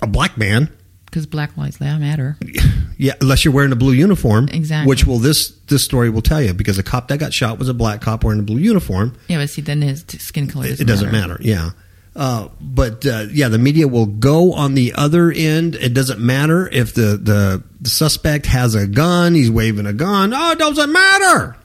a 0.03 0.07
black 0.07 0.37
man, 0.37 0.69
Because 1.05 1.25
Black 1.25 1.57
Lives 1.57 1.79
Matter. 1.79 2.37
yeah, 2.97 3.13
unless 3.19 3.43
you're 3.43 3.53
wearing 3.53 3.71
a 3.71 3.75
blue 3.75 3.93
uniform, 3.93 4.49
Exactly. 4.51 4.87
Which 4.87 5.05
will 5.05 5.17
this 5.19 5.49
this 5.67 5.83
story 5.83 6.11
will 6.11 6.21
tell 6.21 6.41
you 6.43 6.53
because 6.53 6.77
the 6.77 6.83
cop 6.83 7.07
that 7.07 7.17
got 7.19 7.33
shot 7.33 7.57
was 7.57 7.69
a 7.69 7.73
black 7.73 8.01
cop 8.01 8.23
wearing 8.23 8.39
a 8.39 8.43
blue 8.43 8.59
uniform. 8.59 9.17
Yeah, 9.27 9.39
but 9.39 9.49
see, 9.49 9.63
then 9.63 9.81
his 9.81 10.05
skin 10.19 10.47
color 10.47 10.67
doesn't, 10.67 10.81
it 10.81 10.87
doesn't 10.87 11.11
matter. 11.11 11.37
Yeah. 11.41 11.71
Uh, 12.15 12.49
but 12.61 13.05
uh, 13.05 13.25
yeah, 13.31 13.47
the 13.47 13.57
media 13.57 13.87
will 13.87 14.05
go 14.05 14.53
on 14.53 14.75
the 14.75 14.93
other 14.93 15.31
end. 15.31 15.73
It 15.75 15.93
doesn't 15.95 16.19
matter 16.19 16.67
if 16.71 16.93
the, 16.93 17.17
the, 17.17 17.63
the 17.81 17.89
suspect 17.89 18.45
has 18.45 18.75
a 18.75 18.85
gun, 18.85 19.33
he's 19.33 19.49
waving 19.49 19.87
a 19.87 19.93
gun. 19.93 20.31
Oh, 20.33 20.51
it 20.51 20.59
doesn't 20.59 20.91
matter. 20.91 21.55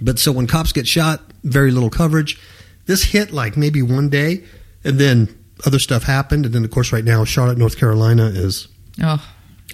But 0.00 0.18
so 0.18 0.32
when 0.32 0.46
cops 0.46 0.72
get 0.72 0.86
shot, 0.88 1.20
very 1.44 1.70
little 1.72 1.90
coverage. 1.90 2.40
This 2.86 3.04
hit 3.04 3.32
like 3.32 3.56
maybe 3.56 3.82
one 3.82 4.08
day, 4.08 4.44
and 4.82 4.98
then 4.98 5.28
other 5.66 5.78
stuff 5.78 6.04
happened. 6.04 6.46
And 6.46 6.54
then, 6.54 6.64
of 6.64 6.70
course, 6.70 6.90
right 6.92 7.04
now, 7.04 7.24
Charlotte, 7.24 7.58
North 7.58 7.76
Carolina 7.78 8.26
is 8.26 8.66
Oh, 9.02 9.22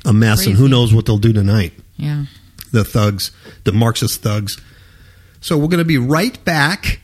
a 0.04 0.12
mess, 0.12 0.46
and 0.46 0.56
who 0.56 0.68
knows 0.68 0.92
what 0.92 1.06
they'll 1.06 1.16
do 1.18 1.32
tonight. 1.32 1.72
yeah. 1.96 2.24
The 2.72 2.84
thugs, 2.84 3.30
the 3.64 3.72
Marxist 3.72 4.20
thugs. 4.22 4.60
So 5.40 5.56
we're 5.56 5.68
going 5.68 5.78
to 5.78 5.84
be 5.84 5.98
right 5.98 6.44
back, 6.44 7.00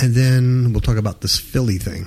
and 0.00 0.14
then 0.14 0.72
we'll 0.72 0.80
talk 0.80 0.96
about 0.96 1.20
this 1.20 1.38
Philly 1.38 1.78
thing. 1.78 2.06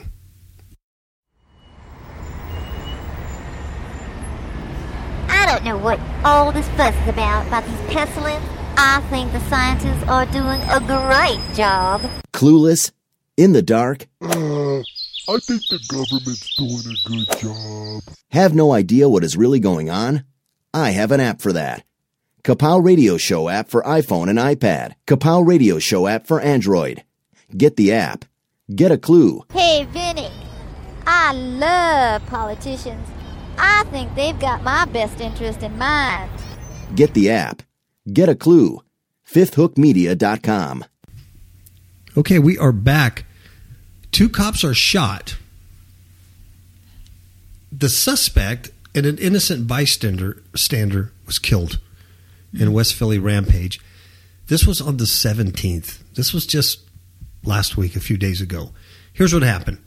I 5.28 5.46
don't 5.46 5.64
know 5.64 5.78
what 5.78 6.00
all 6.24 6.52
this 6.52 6.68
fuss 6.70 6.96
is 6.96 7.08
about, 7.08 7.48
about 7.48 7.66
these 7.66 7.94
pestilence. 7.94 8.46
I 8.78 9.02
think 9.10 9.32
the 9.32 9.40
scientists 9.42 10.04
are 10.08 10.26
doing 10.28 10.62
a 10.70 10.80
great 10.80 11.56
job. 11.56 12.02
Clueless? 12.34 12.92
In 13.38 13.54
the 13.54 13.62
dark? 13.62 14.08
Uh, 14.22 14.80
I 14.80 15.38
think 15.40 15.62
the 15.70 15.80
government's 15.90 16.56
doing 16.58 16.96
a 16.96 17.10
good 17.10 17.40
job. 17.40 18.16
Have 18.30 18.54
no 18.54 18.72
idea 18.74 19.10
what 19.10 19.24
is 19.24 19.38
really 19.38 19.60
going 19.60 19.90
on? 19.90 20.26
I 20.74 20.92
have 20.92 21.12
an 21.12 21.20
app 21.20 21.42
for 21.42 21.54
that. 21.54 21.84
Kapow 22.44 22.84
Radio 22.84 23.18
Show 23.18 23.50
app 23.50 23.70
for 23.70 23.84
iPhone 23.84 24.30
and 24.30 24.40
iPad. 24.40 24.94
Kapow 25.06 25.46
Radio 25.46 25.80
Show 25.80 26.08
app 26.08 26.28
for 26.28 26.40
Android. 26.40 27.04
Get 27.56 27.76
the 27.76 27.94
app. 27.94 28.26
Get 28.74 28.92
a 28.92 28.98
clue. 28.98 29.44
Hey, 29.52 29.86
Vinny, 29.92 30.30
I 31.06 31.34
love 31.34 32.26
politicians. 32.28 33.08
I 33.58 33.84
think 33.86 34.14
they've 34.16 34.40
got 34.40 34.64
my 34.64 34.86
best 34.86 35.20
interest 35.20 35.62
in 35.62 35.78
mind. 35.78 36.32
Get 36.96 37.14
the 37.14 37.30
app. 37.30 37.64
Get 38.12 38.30
a 38.30 38.36
clue. 38.36 38.82
FifthHookMedia.com. 39.30 40.86
Okay, 42.18 42.40
we 42.40 42.58
are 42.58 42.72
back. 42.72 43.26
Two 44.12 44.30
cops 44.30 44.64
are 44.64 44.74
shot. 44.74 45.38
The 47.72 47.90
suspect 47.90 48.72
and 48.94 49.06
an 49.06 49.18
innocent 49.18 49.68
bystander 49.68 50.44
stander 50.56 51.14
was 51.26 51.40
killed 51.40 51.80
in 52.54 52.74
West 52.74 52.94
Philly 52.94 53.20
rampage. 53.20 53.80
This 54.48 54.68
was 54.68 54.82
on 54.82 54.98
the 54.98 55.06
17th. 55.06 56.00
This 56.16 56.34
was 56.34 56.46
just 56.46 56.82
last 57.44 57.78
week, 57.78 57.96
a 57.96 58.00
few 58.00 58.18
days 58.18 58.42
ago. 58.42 58.72
Here's 59.14 59.34
what 59.34 59.44
happened. 59.44 59.80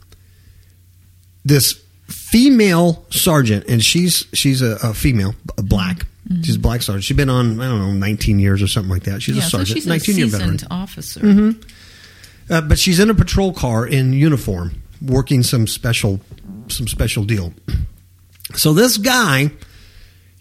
This 1.43 1.81
female 2.07 3.05
sergeant, 3.09 3.65
and 3.67 3.83
she's 3.83 4.25
she's 4.33 4.61
a, 4.61 4.77
a 4.83 4.93
female, 4.93 5.35
a 5.57 5.63
black. 5.63 6.05
She's 6.41 6.55
a 6.55 6.59
black 6.59 6.81
sergeant. 6.81 7.03
She's 7.03 7.17
been 7.17 7.29
on 7.29 7.61
I 7.61 7.67
don't 7.67 7.79
know 7.79 7.91
19 7.91 8.39
years 8.39 8.61
or 8.61 8.67
something 8.67 8.89
like 8.91 9.03
that. 9.03 9.21
She's 9.21 9.35
yeah, 9.35 9.43
a 9.43 9.45
sergeant, 9.45 9.67
so 9.67 9.73
she's 9.75 9.85
a 9.85 9.89
19 9.89 10.17
year 10.17 10.27
veteran. 10.27 10.59
officer. 10.71 11.53
Uh, 12.49 12.61
but 12.61 12.77
she's 12.79 12.99
in 12.99 13.09
a 13.09 13.13
patrol 13.13 13.53
car 13.53 13.85
in 13.85 14.13
uniform, 14.13 14.81
working 15.01 15.43
some 15.43 15.67
special, 15.67 16.19
some 16.67 16.87
special 16.87 17.23
deal. 17.23 17.53
So 18.55 18.73
this 18.73 18.97
guy, 18.97 19.51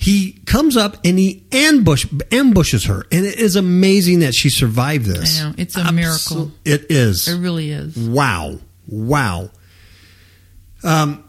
he 0.05 0.33
comes 0.45 0.77
up 0.77 0.99
and 1.03 1.19
he 1.19 1.47
ambush 1.51 2.05
ambushes 2.31 2.85
her, 2.85 3.07
and 3.11 3.25
it 3.25 3.39
is 3.39 3.57
amazing 3.57 4.19
that 4.19 4.35
she 4.35 4.51
survived 4.51 5.07
this. 5.07 5.41
I 5.41 5.49
know. 5.49 5.55
It's 5.57 5.77
a 5.77 5.93
miracle. 5.93 6.51
It 6.63 6.91
is. 6.91 7.27
It 7.27 7.39
really 7.39 7.71
is. 7.71 7.97
Wow, 7.97 8.59
wow. 8.87 9.49
Um, 10.83 11.25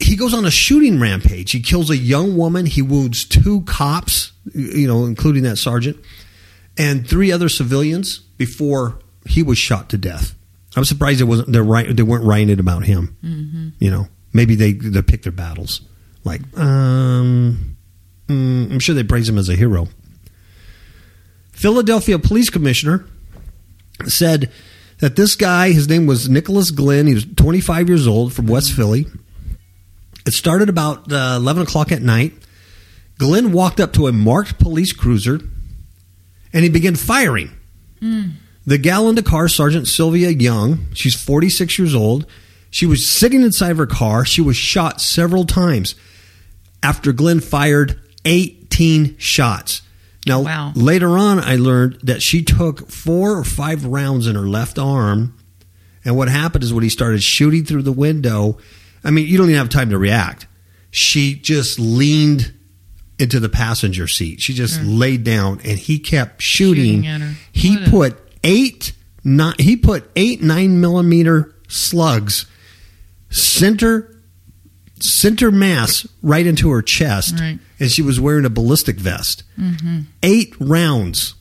he 0.00 0.16
goes 0.16 0.34
on 0.34 0.44
a 0.44 0.50
shooting 0.50 0.98
rampage. 0.98 1.52
He 1.52 1.60
kills 1.60 1.90
a 1.90 1.96
young 1.96 2.36
woman. 2.36 2.66
He 2.66 2.82
wounds 2.82 3.24
two 3.24 3.60
cops, 3.60 4.32
you 4.52 4.88
know, 4.88 5.04
including 5.04 5.44
that 5.44 5.58
sergeant, 5.58 5.96
and 6.76 7.08
three 7.08 7.30
other 7.30 7.48
civilians 7.48 8.18
before 8.18 8.98
he 9.26 9.44
was 9.44 9.58
shot 9.58 9.90
to 9.90 9.96
death. 9.96 10.34
I'm 10.74 10.84
surprised 10.84 11.20
it 11.20 11.24
wasn't. 11.24 11.52
They're 11.52 11.62
right. 11.62 11.94
They 11.94 12.02
weren't 12.02 12.24
writing 12.24 12.50
it 12.50 12.58
about 12.58 12.82
him. 12.82 13.16
Mm-hmm. 13.22 13.68
You 13.78 13.90
know, 13.92 14.08
maybe 14.32 14.56
they 14.56 14.72
they 14.72 15.02
pick 15.02 15.22
their 15.22 15.30
battles. 15.30 15.82
Like, 16.24 16.40
um, 16.58 17.76
mm, 18.32 18.72
I'm 18.72 18.78
sure 18.78 18.94
they 18.94 19.04
praise 19.04 19.28
him 19.28 19.38
as 19.38 19.48
a 19.48 19.54
hero. 19.56 19.88
Philadelphia 21.52 22.18
Police 22.18 22.50
Commissioner 22.50 23.04
said 24.06 24.50
that 24.98 25.16
this 25.16 25.34
guy, 25.34 25.72
his 25.72 25.88
name 25.88 26.06
was 26.06 26.28
Nicholas 26.28 26.70
Glenn. 26.70 27.06
He 27.06 27.14
was 27.14 27.24
25 27.24 27.88
years 27.88 28.06
old 28.06 28.32
from 28.32 28.46
West 28.46 28.72
Philly. 28.72 29.06
It 30.26 30.32
started 30.32 30.68
about 30.68 31.12
uh, 31.12 31.36
11 31.36 31.64
o'clock 31.64 31.92
at 31.92 32.02
night. 32.02 32.32
Glenn 33.18 33.52
walked 33.52 33.80
up 33.80 33.92
to 33.94 34.06
a 34.06 34.12
marked 34.12 34.58
police 34.58 34.92
cruiser 34.92 35.40
and 36.52 36.64
he 36.64 36.70
began 36.70 36.96
firing. 36.96 37.50
The 38.66 38.78
gal 38.78 39.08
in 39.08 39.14
the 39.14 39.22
car, 39.22 39.48
Sergeant 39.48 39.88
Sylvia 39.88 40.30
Young, 40.30 40.86
she's 40.94 41.14
46 41.14 41.78
years 41.78 41.94
old. 41.94 42.26
She 42.70 42.86
was 42.86 43.06
sitting 43.06 43.42
inside 43.42 43.70
of 43.72 43.78
her 43.78 43.86
car. 43.86 44.24
She 44.24 44.40
was 44.40 44.56
shot 44.56 45.00
several 45.00 45.44
times 45.44 45.94
after 46.82 47.12
Glenn 47.12 47.40
fired 47.40 48.00
18 48.24 49.16
shots. 49.18 49.82
Now, 50.26 50.40
Wow. 50.40 50.72
later 50.74 51.18
on, 51.18 51.40
I 51.40 51.56
learned 51.56 51.98
that 52.02 52.22
she 52.22 52.42
took 52.42 52.88
four 52.90 53.36
or 53.36 53.44
five 53.44 53.84
rounds 53.84 54.26
in 54.26 54.36
her 54.36 54.46
left 54.46 54.78
arm. 54.78 55.34
And 56.04 56.16
what 56.16 56.28
happened 56.28 56.64
is 56.64 56.72
when 56.72 56.84
he 56.84 56.88
started 56.90 57.22
shooting 57.22 57.64
through 57.64 57.82
the 57.82 57.92
window, 57.92 58.58
I 59.04 59.10
mean, 59.10 59.26
you 59.26 59.38
don't 59.38 59.48
even 59.48 59.58
have 59.58 59.68
time 59.68 59.90
to 59.90 59.98
react. 59.98 60.46
She 60.90 61.34
just 61.34 61.78
leaned 61.78 62.52
into 63.18 63.40
the 63.40 63.48
passenger 63.48 64.06
seat. 64.08 64.40
She 64.40 64.52
just 64.52 64.80
hmm. 64.80 64.98
laid 64.98 65.24
down 65.24 65.60
and 65.64 65.78
he 65.78 65.98
kept 65.98 66.42
shooting. 66.42 67.02
Shooting. 67.02 67.34
He 67.52 67.76
What 67.76 67.90
put 67.90 68.18
eight 68.44 68.92
nine, 69.24 69.54
he 69.58 69.76
put 69.76 70.10
eight 70.16 70.42
nine 70.42 70.80
millimeter 70.80 71.54
slugs 71.68 72.46
center 73.30 74.11
center 75.02 75.50
mass 75.50 76.06
right 76.22 76.46
into 76.46 76.70
her 76.70 76.82
chest 76.82 77.38
Right. 77.40 77.58
and 77.80 77.90
she 77.90 78.02
was 78.02 78.20
wearing 78.20 78.44
a 78.44 78.50
ballistic 78.50 78.96
vest 78.96 79.42
Mm-hmm. 79.58 80.00
eight 80.22 80.54
rounds 80.60 81.34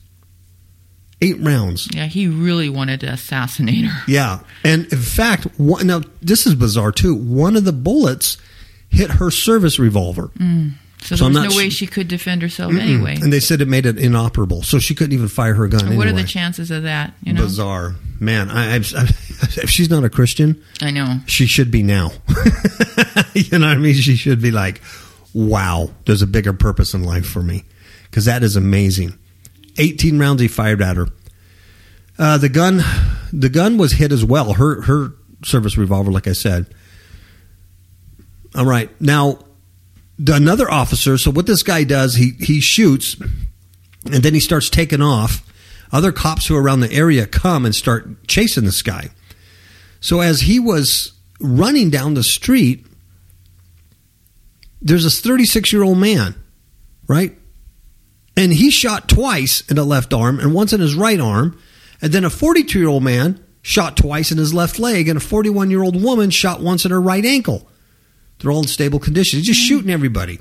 eight 1.21 1.39
rounds 1.39 1.87
Yeah, 1.93 2.05
he 2.07 2.27
really 2.27 2.69
wanted 2.69 2.99
to 3.01 3.07
assassinate 3.07 3.85
her. 3.85 4.03
yeah 4.11 4.39
and 4.63 4.91
in 4.91 4.99
fact 4.99 5.45
one, 5.59 5.85
now 5.87 6.01
this 6.21 6.47
is 6.47 6.55
bizarre 6.55 6.91
too 6.91 7.13
one 7.13 7.55
of 7.55 7.63
the 7.63 7.71
bullets 7.73 8.37
hit 8.89 9.11
her 9.11 9.29
service 9.31 9.77
revolver 9.79 10.31
So, 11.03 11.15
So 11.15 11.25
I'm 11.27 11.33
there 11.33 11.43
was 11.43 11.53
no 11.55 11.57
way 11.57 11.69
she 11.69 11.85
could 11.87 12.07
defend 12.07 12.41
herself 12.41 12.73
anyway. 12.73 13.17
and 13.21 13.31
they 13.31 13.39
said 13.39 13.61
it 13.61 13.67
made 13.67 13.85
it 13.85 13.97
inoperable 13.99 14.63
so 14.63 14.79
she 14.79 14.95
couldn't 14.95 15.13
even 15.13 15.27
fire 15.27 15.53
her 15.53 15.67
gun 15.67 15.95
what 15.95 16.07
are 16.07 16.13
the 16.13 16.23
chances 16.23 16.71
of 16.71 16.83
that? 16.83 17.13
You 17.23 17.33
know, 17.33 17.43
bizarre 17.43 17.95
man 18.19 18.49
I, 18.49 18.75
I, 18.77 18.79
if 19.57 19.69
she's 19.69 19.89
not 19.89 20.03
a 20.03 20.09
christian 20.09 20.63
I 20.81 20.91
know. 20.91 21.19
she 21.25 21.45
should 21.47 21.71
be 21.71 21.83
now. 21.83 22.11
you 23.33 23.57
know 23.57 23.67
what 23.67 23.77
I 23.77 23.77
mean? 23.77 23.93
She 23.93 24.15
should 24.15 24.41
be 24.41 24.51
like, 24.51 24.81
wow, 25.33 25.91
there's 26.05 26.21
a 26.21 26.27
bigger 26.27 26.53
purpose 26.53 26.93
in 26.93 27.03
life 27.03 27.25
for 27.25 27.41
me. 27.41 27.63
Because 28.03 28.25
that 28.25 28.43
is 28.43 28.55
amazing. 28.55 29.17
18 29.77 30.19
rounds 30.19 30.41
he 30.41 30.47
fired 30.47 30.81
at 30.81 30.97
her. 30.97 31.07
Uh, 32.19 32.37
the 32.37 32.49
gun, 32.49 32.81
the 33.31 33.49
gun 33.49 33.77
was 33.77 33.93
hit 33.93 34.11
as 34.11 34.23
well. 34.23 34.53
Her 34.53 34.81
her 34.81 35.13
service 35.43 35.77
revolver, 35.77 36.11
like 36.11 36.27
I 36.27 36.33
said. 36.33 36.73
All 38.53 38.65
right, 38.65 38.89
now 39.01 39.39
the, 40.19 40.35
another 40.35 40.69
officer. 40.69 41.17
So 41.17 41.31
what 41.31 41.47
this 41.47 41.63
guy 41.63 41.83
does, 41.83 42.15
he 42.15 42.33
he 42.39 42.59
shoots, 42.59 43.15
and 44.05 44.21
then 44.23 44.33
he 44.33 44.39
starts 44.39 44.69
taking 44.69 45.01
off. 45.01 45.47
Other 45.93 46.11
cops 46.11 46.47
who 46.47 46.55
are 46.55 46.61
around 46.61 46.81
the 46.81 46.91
area 46.91 47.25
come 47.25 47.65
and 47.65 47.73
start 47.73 48.27
chasing 48.27 48.65
this 48.65 48.81
guy. 48.81 49.09
So 50.01 50.19
as 50.19 50.41
he 50.41 50.59
was 50.59 51.13
running 51.39 51.89
down 51.89 52.15
the 52.15 52.23
street, 52.23 52.85
there's 54.81 55.03
this 55.03 55.21
36 55.21 55.71
year 55.71 55.83
old 55.83 55.99
man, 55.99 56.35
right? 57.07 57.37
And 58.35 58.51
he 58.51 58.71
shot 58.71 59.07
twice 59.07 59.61
in 59.69 59.75
the 59.75 59.83
left 59.83 60.13
arm 60.13 60.39
and 60.39 60.53
once 60.53 60.73
in 60.73 60.81
his 60.81 60.95
right 60.95 61.19
arm. 61.19 61.57
And 62.01 62.11
then 62.11 62.25
a 62.25 62.29
42 62.29 62.79
year 62.79 62.89
old 62.89 63.03
man 63.03 63.43
shot 63.61 63.95
twice 63.95 64.31
in 64.31 64.39
his 64.39 64.55
left 64.55 64.79
leg, 64.79 65.07
and 65.07 65.17
a 65.17 65.21
41 65.21 65.69
year 65.69 65.83
old 65.83 66.01
woman 66.01 66.31
shot 66.31 66.61
once 66.61 66.83
in 66.83 66.91
her 66.91 66.99
right 66.99 67.23
ankle. 67.23 67.67
They're 68.39 68.51
all 68.51 68.63
in 68.63 68.67
stable 68.67 68.99
condition. 68.99 69.37
He's 69.37 69.47
just 69.47 69.59
shooting 69.59 69.91
everybody. 69.91 70.39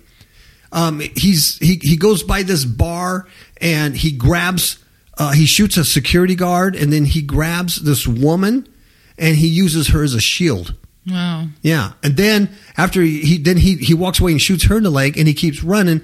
Um, 0.72 1.00
he's 1.00 1.58
he 1.58 1.80
he 1.82 1.96
goes 1.96 2.22
by 2.22 2.44
this 2.44 2.64
bar 2.64 3.26
and 3.60 3.94
he 3.96 4.12
grabs 4.12 4.82
uh, 5.18 5.32
he 5.32 5.44
shoots 5.44 5.76
a 5.76 5.84
security 5.84 6.36
guard 6.36 6.76
and 6.76 6.92
then 6.92 7.04
he 7.04 7.22
grabs 7.22 7.82
this 7.82 8.06
woman 8.06 8.68
and 9.20 9.36
he 9.36 9.46
uses 9.46 9.88
her 9.88 10.02
as 10.02 10.14
a 10.14 10.20
shield. 10.20 10.74
Wow. 11.06 11.46
Yeah, 11.62 11.92
and 12.02 12.16
then 12.16 12.50
after 12.76 13.00
he, 13.02 13.20
he 13.20 13.38
then 13.38 13.56
he 13.58 13.76
he 13.76 13.94
walks 13.94 14.18
away 14.20 14.32
and 14.32 14.40
shoots 14.40 14.64
her 14.66 14.76
in 14.76 14.82
the 14.82 14.90
leg 14.90 15.16
and 15.16 15.28
he 15.28 15.34
keeps 15.34 15.62
running. 15.62 16.02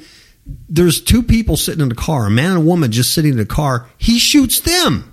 There's 0.68 1.00
two 1.00 1.22
people 1.24 1.56
sitting 1.56 1.80
in 1.82 1.88
the 1.88 1.96
car, 1.96 2.26
a 2.26 2.30
man 2.30 2.50
and 2.52 2.58
a 2.58 2.64
woman 2.64 2.92
just 2.92 3.12
sitting 3.12 3.32
in 3.32 3.36
the 3.38 3.44
car. 3.46 3.88
He 3.98 4.20
shoots 4.20 4.60
them. 4.60 5.12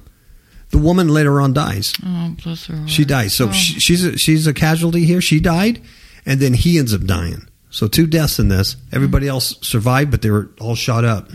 The 0.70 0.78
woman 0.78 1.08
later 1.08 1.42
on 1.42 1.54
dies. 1.54 1.94
Oh, 2.06 2.36
bless 2.44 2.66
her. 2.68 2.76
Heart. 2.78 2.90
She 2.90 3.04
dies. 3.06 3.34
So 3.36 3.48
Oh. 3.50 3.52
she, 3.52 3.80
she's 3.80 4.04
a, 4.06 4.18
she's 4.18 4.48
a 4.48 4.54
casualty 4.54 5.06
here. 5.06 5.22
She 5.22 5.40
died, 5.40 5.82
and 6.26 6.40
then 6.40 6.54
he 6.54 6.78
ends 6.80 6.94
up 6.94 7.02
dying. 7.06 7.48
So 7.70 7.88
two 7.88 8.06
deaths 8.08 8.38
in 8.40 8.48
this. 8.50 8.76
Everybody 8.92 9.28
else 9.28 9.56
survived, 9.62 10.12
but 10.12 10.22
they 10.22 10.30
were 10.32 10.50
all 10.60 10.76
shot 10.76 11.04
up. 11.04 11.30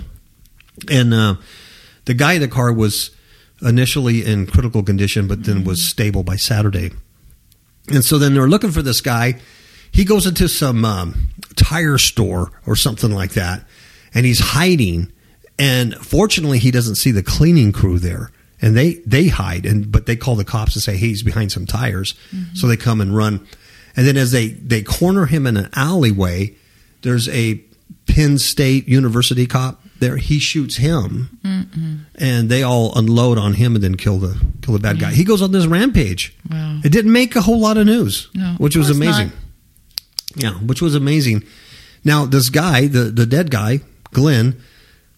And 0.91 1.13
uh, 1.13 1.37
the 2.05 2.15
guy 2.15 2.35
in 2.35 2.41
the 2.41 2.49
car 2.49 2.73
was 2.73 3.11
initially 3.63 4.25
in 4.25 4.47
critical 4.47 4.83
condition, 4.83 5.27
but 5.27 5.45
then 5.45 5.65
was 5.65 5.83
stable 5.87 6.23
by 6.23 6.37
Saturday. 6.37 6.91
And 7.89 8.05
so 8.05 8.19
then 8.19 8.35
they're 8.35 8.49
looking 8.49 8.71
for 8.71 8.83
this 8.83 9.01
guy. 9.01 9.37
He 9.91 10.05
goes 10.05 10.27
into 10.27 10.49
some 10.49 10.85
um, 10.85 11.29
tire 11.57 11.99
store 11.99 12.53
or 12.67 12.77
something 12.77 13.11
like 13.11 13.33
that, 13.33 13.65
and 14.15 14.27
he's 14.27 14.41
hiding. 14.41 15.13
And 15.59 15.95
fortunately, 15.95 16.59
he 16.59 16.71
doesn't 16.71 16.97
see 16.97 17.11
the 17.11 17.23
cleaning 17.23 17.73
crew 17.73 17.99
there, 17.99 18.31
and 18.61 18.77
they 18.77 18.95
they 19.07 19.29
hide. 19.29 19.65
And 19.65 19.91
but 19.91 20.07
they 20.07 20.17
call 20.17 20.37
the 20.37 20.45
cops 20.45 20.77
and 20.77 20.83
say, 20.83 20.97
"Hey, 20.97 21.09
he's 21.09 21.23
behind 21.23 21.51
some 21.51 21.67
tires." 21.67 22.15
So 22.55 22.67
they 22.67 22.77
come 22.77 23.01
and 23.01 23.17
run. 23.17 23.47
And 23.97 24.07
then 24.07 24.17
as 24.17 24.31
they 24.31 24.49
they 24.49 24.83
corner 24.83 25.27
him 25.27 25.47
in 25.47 25.57
an 25.57 25.71
alleyway, 25.75 26.55
there's 27.03 27.29
a 27.31 27.61
Penn 28.07 28.39
State 28.39 28.87
University 28.87 29.47
cop 29.47 29.81
there. 30.01 30.17
He 30.17 30.39
shoots 30.39 30.77
him, 30.77 31.39
and 32.15 32.49
they 32.49 32.63
all 32.63 32.97
unload 32.99 33.39
on 33.39 33.55
him 33.55 33.75
and 33.75 33.83
then 33.85 33.97
kill 33.97 34.19
the 34.19 34.39
kill 34.63 34.75
the 34.75 34.81
bad 34.81 34.99
guy. 34.99 35.13
He 35.13 35.25
goes 35.25 35.43
on 35.43 35.53
this 35.53 35.67
rampage. 35.67 36.35
Wow. 36.51 36.81
It 36.85 36.91
didn't 36.93 37.13
make 37.13 37.37
a 37.37 37.43
whole 37.43 37.59
lot 37.61 37.77
of 37.77 37.87
news, 37.87 38.29
No, 38.35 38.55
which 38.59 38.77
was 38.77 38.91
amazing. 38.91 39.29
not. 39.29 40.43
Yeah, 40.43 40.53
which 40.55 40.81
was 40.83 40.95
amazing. 40.95 41.45
Now 42.05 42.25
this 42.27 42.51
guy, 42.51 42.87
the 42.87 43.05
the 43.05 43.27
dead 43.27 43.51
guy, 43.51 43.81
Glenn, 44.13 44.61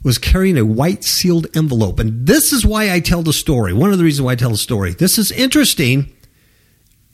was 0.02 0.18
carrying 0.18 0.56
a 0.56 0.64
white 0.64 1.04
sealed 1.04 1.46
envelope, 1.54 1.98
and 2.00 2.26
this 2.26 2.52
is 2.52 2.64
why 2.64 2.90
I 2.92 3.00
tell 3.00 3.22
the 3.22 3.32
story. 3.32 3.72
One 3.72 3.92
of 3.92 3.98
the 3.98 4.04
reasons 4.04 4.22
why 4.24 4.32
I 4.32 4.36
tell 4.36 4.50
the 4.50 4.56
story. 4.56 4.92
This 4.94 5.18
is 5.18 5.30
interesting. 5.32 6.10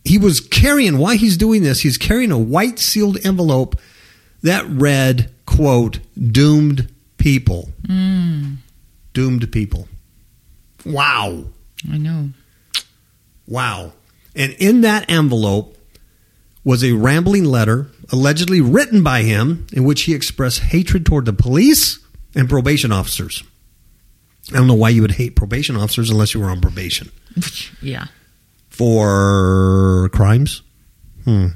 He 0.04 0.18
was 0.18 0.38
carrying. 0.40 0.98
Why 0.98 1.16
he's 1.16 1.36
doing 1.36 1.62
this? 1.64 1.80
He's 1.80 1.98
carrying 1.98 2.30
a 2.30 2.38
white 2.38 2.78
sealed 2.78 3.18
envelope 3.26 3.74
that 4.42 4.64
read, 4.70 5.30
"quote 5.46 5.98
Doomed 6.16 6.86
people." 7.26 7.70
Doomed 9.12 9.50
people. 9.50 9.88
Wow. 10.84 11.46
I 11.90 11.98
know. 11.98 12.30
Wow. 13.48 13.94
And 14.36 14.52
in 14.60 14.82
that 14.82 15.10
envelope 15.10 15.76
was 16.62 16.84
a 16.84 16.92
rambling 16.92 17.44
letter 17.44 17.88
allegedly 18.12 18.60
written 18.60 19.02
by 19.02 19.22
him 19.22 19.66
in 19.72 19.82
which 19.82 20.02
he 20.02 20.14
expressed 20.14 20.60
hatred 20.60 21.04
toward 21.04 21.24
the 21.24 21.32
police 21.32 21.98
and 22.36 22.48
probation 22.48 22.92
officers. 22.92 23.42
I 24.52 24.58
don't 24.58 24.68
know 24.68 24.74
why 24.74 24.90
you 24.90 25.02
would 25.02 25.12
hate 25.12 25.34
probation 25.34 25.76
officers 25.76 26.10
unless 26.10 26.32
you 26.32 26.40
were 26.40 26.50
on 26.50 26.60
probation. 26.60 27.10
yeah. 27.82 28.06
For 28.68 30.10
crimes? 30.12 30.62
Hmm. 31.24 31.46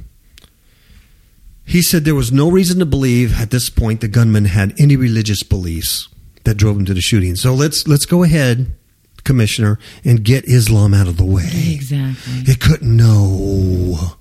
He 1.70 1.82
said 1.82 2.04
there 2.04 2.16
was 2.16 2.32
no 2.32 2.50
reason 2.50 2.80
to 2.80 2.84
believe 2.84 3.40
at 3.40 3.52
this 3.52 3.70
point 3.70 4.00
the 4.00 4.08
gunman 4.08 4.46
had 4.46 4.74
any 4.76 4.96
religious 4.96 5.44
beliefs 5.44 6.08
that 6.42 6.56
drove 6.56 6.76
him 6.76 6.84
to 6.86 6.94
the 6.94 7.00
shooting. 7.00 7.36
So 7.36 7.54
let's 7.54 7.86
let's 7.86 8.06
go 8.06 8.24
ahead, 8.24 8.74
Commissioner, 9.22 9.78
and 10.04 10.24
get 10.24 10.46
Islam 10.46 10.94
out 10.94 11.06
of 11.06 11.16
the 11.16 11.24
way. 11.24 11.48
Exactly. 11.48 12.52
It 12.52 12.58
couldn't. 12.60 12.96
No. 12.96 14.16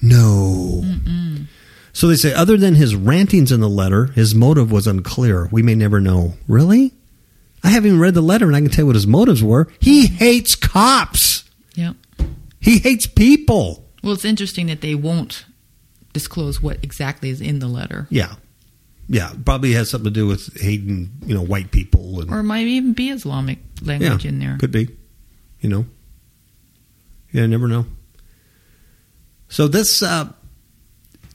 No. 0.00 0.82
So 1.92 2.06
they 2.06 2.16
say, 2.16 2.32
other 2.32 2.56
than 2.56 2.76
his 2.76 2.96
rantings 2.96 3.52
in 3.52 3.60
the 3.60 3.68
letter, 3.68 4.06
his 4.06 4.34
motive 4.34 4.72
was 4.72 4.86
unclear. 4.86 5.50
We 5.52 5.62
may 5.62 5.74
never 5.74 6.00
know. 6.00 6.38
Really? 6.48 6.94
I 7.62 7.68
haven't 7.68 7.88
even 7.88 8.00
read 8.00 8.14
the 8.14 8.22
letter 8.22 8.46
and 8.46 8.56
I 8.56 8.60
can 8.62 8.70
tell 8.70 8.84
you 8.84 8.86
what 8.86 8.96
his 8.96 9.06
motives 9.06 9.42
were. 9.42 9.68
He 9.80 10.06
hates 10.06 10.54
cops. 10.54 11.44
Yep. 11.74 11.96
He 12.58 12.78
hates 12.78 13.06
people. 13.06 13.84
Well, 14.02 14.14
it's 14.14 14.24
interesting 14.24 14.68
that 14.68 14.80
they 14.80 14.94
won't 14.94 15.44
disclose 16.12 16.60
what 16.62 16.78
exactly 16.82 17.30
is 17.30 17.40
in 17.40 17.58
the 17.58 17.68
letter, 17.68 18.06
Yeah. 18.10 18.34
Yeah. 19.08 19.32
Probably 19.44 19.72
has 19.72 19.90
something 19.90 20.12
to 20.12 20.20
do 20.20 20.26
with 20.26 20.60
hating, 20.60 21.10
you 21.26 21.34
know, 21.34 21.42
white 21.42 21.70
people 21.72 22.20
and 22.20 22.30
or 22.30 22.40
it 22.40 22.44
might 22.44 22.66
even 22.66 22.92
be 22.92 23.10
Islamic 23.10 23.58
language 23.82 24.24
yeah, 24.24 24.28
in 24.28 24.38
there. 24.38 24.56
Could 24.58 24.70
be. 24.70 24.88
You 25.60 25.68
know. 25.68 25.86
Yeah, 27.32 27.46
never 27.46 27.68
know. 27.68 27.86
So 29.48 29.68
this 29.68 30.02
uh 30.02 30.32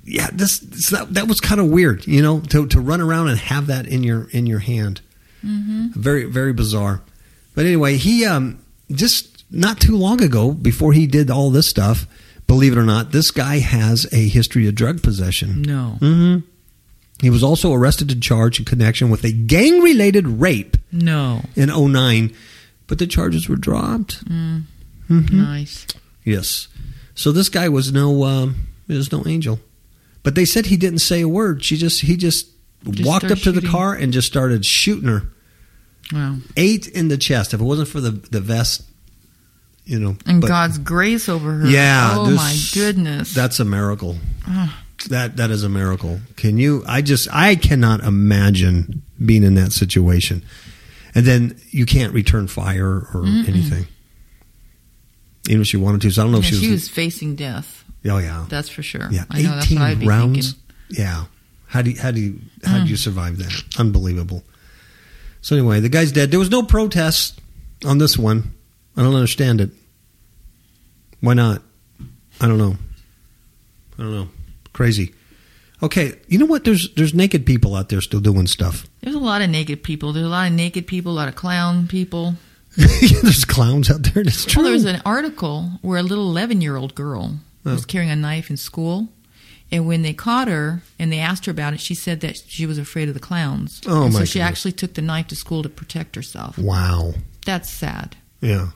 yeah, 0.06 0.30
this, 0.32 0.60
this 0.60 0.90
that, 0.92 1.14
that 1.16 1.28
was 1.28 1.42
kind 1.42 1.60
of 1.60 1.68
weird, 1.68 2.06
you 2.06 2.22
know, 2.22 2.40
to 2.40 2.68
to 2.68 2.80
run 2.80 3.02
around 3.02 3.28
and 3.30 3.40
have 3.40 3.68
that 3.68 3.88
in 3.88 4.04
your 4.04 4.30
in 4.30 4.46
your 4.46 4.60
hand. 4.60 5.02
Mm-hmm. 5.44 6.00
Very 6.00 6.26
very 6.26 6.54
bizarre. 6.54 7.02
But 7.56 7.66
anyway, 7.66 7.98
he 7.98 8.26
um 8.26 8.64
just 8.92 9.44
not 9.52 9.80
too 9.80 9.98
long 9.98 10.22
ago 10.22 10.52
before 10.52 10.94
he 10.94 11.08
did 11.08 11.30
all 11.30 11.50
this 11.50 11.68
stuff, 11.68 12.08
believe 12.48 12.74
it 12.74 12.78
or 12.78 12.84
not, 12.86 13.12
this 13.12 13.32
guy 13.32 13.60
has 13.60 14.06
a 14.14 14.28
history 14.28 14.68
of 14.68 14.76
drug 14.76 15.02
possession. 15.02 15.62
No. 15.62 15.98
Mhm. 16.02 16.44
He 17.22 17.30
was 17.30 17.44
also 17.44 17.72
arrested 17.74 18.12
and 18.12 18.22
charged 18.22 18.60
in 18.60 18.66
connection 18.66 19.10
with 19.10 19.24
a 19.24 19.32
gang 19.32 19.82
related 19.82 20.28
rape 20.28 20.76
No. 20.92 21.46
in 21.56 21.70
09, 21.70 22.32
but 22.88 23.00
the 23.00 23.08
charges 23.08 23.48
were 23.48 23.56
dropped. 23.56 24.24
Mm. 24.30 24.64
Mm-hmm. 25.10 25.38
Nice. 25.42 25.88
Yes. 26.26 26.68
So 27.16 27.32
this 27.32 27.48
guy 27.50 27.70
was 27.70 27.92
no 27.94 28.24
um, 28.26 28.68
was 28.88 29.12
no 29.12 29.24
angel. 29.26 29.60
But 30.24 30.36
they 30.36 30.44
said 30.46 30.66
he 30.66 30.76
didn't 30.78 31.00
say 31.00 31.22
a 31.22 31.30
word. 31.30 31.64
She 31.64 31.78
just 31.78 32.02
he 32.02 32.18
just, 32.18 32.48
Just 32.90 33.08
walked 33.08 33.32
up 33.32 33.38
to 33.40 33.52
the 33.52 33.66
car 33.68 33.94
and 33.94 34.12
just 34.12 34.28
started 34.28 34.66
shooting 34.66 35.08
her. 35.08 35.24
Wow. 36.12 36.38
Eight 36.58 36.88
in 36.88 37.08
the 37.08 37.18
chest. 37.18 37.54
If 37.54 37.62
it 37.62 37.64
wasn't 37.64 37.88
for 37.88 38.02
the 38.02 38.12
the 38.12 38.42
vest, 38.42 38.82
you 39.86 40.00
know. 40.00 40.16
And 40.26 40.42
but 40.42 40.48
God's 40.48 40.78
grace 40.78 41.30
over 41.30 41.52
her. 41.54 41.68
Yeah, 41.68 42.14
Oh 42.18 42.32
my 42.32 42.56
goodness. 42.74 43.34
That's 43.34 43.60
a 43.60 43.66
miracle. 43.66 44.18
Ah. 44.48 44.82
That 45.10 45.38
that 45.38 45.52
is 45.52 45.64
a 45.64 45.70
miracle. 45.70 46.20
Can 46.36 46.58
you 46.58 46.84
I 46.88 47.02
just 47.02 47.28
I 47.32 47.56
cannot 47.56 48.02
imagine 48.02 49.02
being 49.24 49.44
in 49.44 49.56
that 49.56 49.72
situation. 49.72 50.44
And 51.14 51.26
then 51.26 51.60
you 51.70 51.86
can't 51.86 52.14
return 52.14 52.48
fire 52.48 53.08
or 53.14 53.24
anything. 53.26 53.88
Even 55.48 55.62
if 55.62 55.68
she 55.68 55.78
wanted 55.78 56.02
to. 56.02 56.12
So 56.12 56.22
I 56.22 56.26
don't 56.26 56.32
know 56.32 56.40
if 56.40 56.46
Yeah, 56.52 56.60
she 56.60 56.72
was, 56.72 56.82
was 56.84 56.90
facing 56.90 57.36
death. 57.36 57.84
Oh 58.08 58.18
yeah. 58.18 58.46
That's 58.50 58.70
for 58.70 58.84
sure. 58.84 59.08
Yeah, 59.12 59.26
I 59.30 59.42
know 59.42 59.50
that's 59.56 59.72
eighteen 59.72 60.08
rounds. 60.08 60.54
thinking. 60.54 60.62
Yeah, 60.90 61.26
how 61.68 61.82
do 61.82 61.92
you, 61.92 62.00
how 62.02 62.12
do 62.12 62.20
you 62.20 62.40
how 62.64 62.78
Mm. 62.80 62.84
do 62.86 62.90
you 62.90 62.98
survive 62.98 63.38
that? 63.38 63.54
Unbelievable. 63.78 64.44
So 65.42 65.56
anyway, 65.56 65.80
the 65.80 65.90
guy's 65.90 66.12
dead. 66.12 66.32
There 66.32 66.40
was 66.40 66.50
no 66.50 66.64
protest 66.64 67.40
on 67.86 67.98
this 68.00 68.18
one. 68.18 68.54
I 68.98 69.04
don't 69.04 69.16
understand 69.16 69.62
it. 69.62 69.72
Why 71.22 71.34
not? 71.34 71.62
I 72.42 72.48
don't 72.48 72.58
know. 72.58 72.76
I 73.98 74.02
don't 74.04 74.12
know. 74.12 74.28
Crazy. 74.74 75.14
Okay, 75.84 76.14
you 76.28 76.38
know 76.38 76.46
what? 76.46 76.64
There's 76.64 76.94
there's 76.96 77.14
naked 77.14 77.46
people 77.46 77.76
out 77.76 77.90
there 77.90 78.02
still 78.02 78.20
doing 78.22 78.48
stuff. 78.48 78.88
There's 79.02 79.16
a 79.16 79.20
lot 79.20 79.42
of 79.42 79.50
naked 79.50 79.84
people. 79.84 80.14
There's 80.14 80.26
a 80.26 80.30
lot 80.30 80.48
of 80.48 80.54
naked 80.54 80.88
people, 80.88 81.12
a 81.12 81.14
lot 81.16 81.28
of 81.28 81.36
clown 81.36 81.88
people. 81.88 82.36
yeah, 82.78 82.88
there's 83.24 83.46
clowns 83.46 83.90
out 83.92 84.04
there. 84.04 84.24
That's 84.24 84.46
true. 84.46 84.62
Well, 84.64 84.72
there 84.72 84.74
was 84.74 84.86
an 84.86 85.02
article 85.06 85.72
where 85.82 85.98
a 86.00 86.04
little 86.04 86.30
11 86.30 86.62
year 86.62 86.76
old 86.78 86.96
girl 86.96 87.40
Oh. 87.68 87.74
was 87.74 87.86
carrying 87.86 88.12
a 88.12 88.16
knife 88.16 88.50
in 88.52 88.58
school. 88.58 89.10
And 89.72 89.88
when 89.88 90.04
they 90.04 90.14
caught 90.14 90.48
her 90.48 90.84
and 91.00 91.12
they 91.12 91.18
asked 91.20 91.46
her 91.46 91.52
about 91.52 91.74
it, 91.74 91.80
she 91.80 91.96
said 91.96 92.22
that 92.22 92.38
she 92.48 92.68
was 92.68 92.78
afraid 92.78 93.08
of 93.08 93.16
the 93.16 93.20
clowns. 93.20 93.82
Oh, 93.88 94.04
and 94.06 94.14
my 94.14 94.20
So 94.20 94.26
she 94.26 94.34
goodness. 94.40 94.50
actually 94.52 94.72
took 94.74 94.94
the 94.94 95.02
knife 95.02 95.28
to 95.30 95.36
school 95.36 95.64
to 95.64 95.70
protect 95.70 96.16
herself. 96.16 96.58
wow. 96.60 97.14
That's 97.46 97.70
sad. 97.70 98.16
Yeah. 98.42 98.68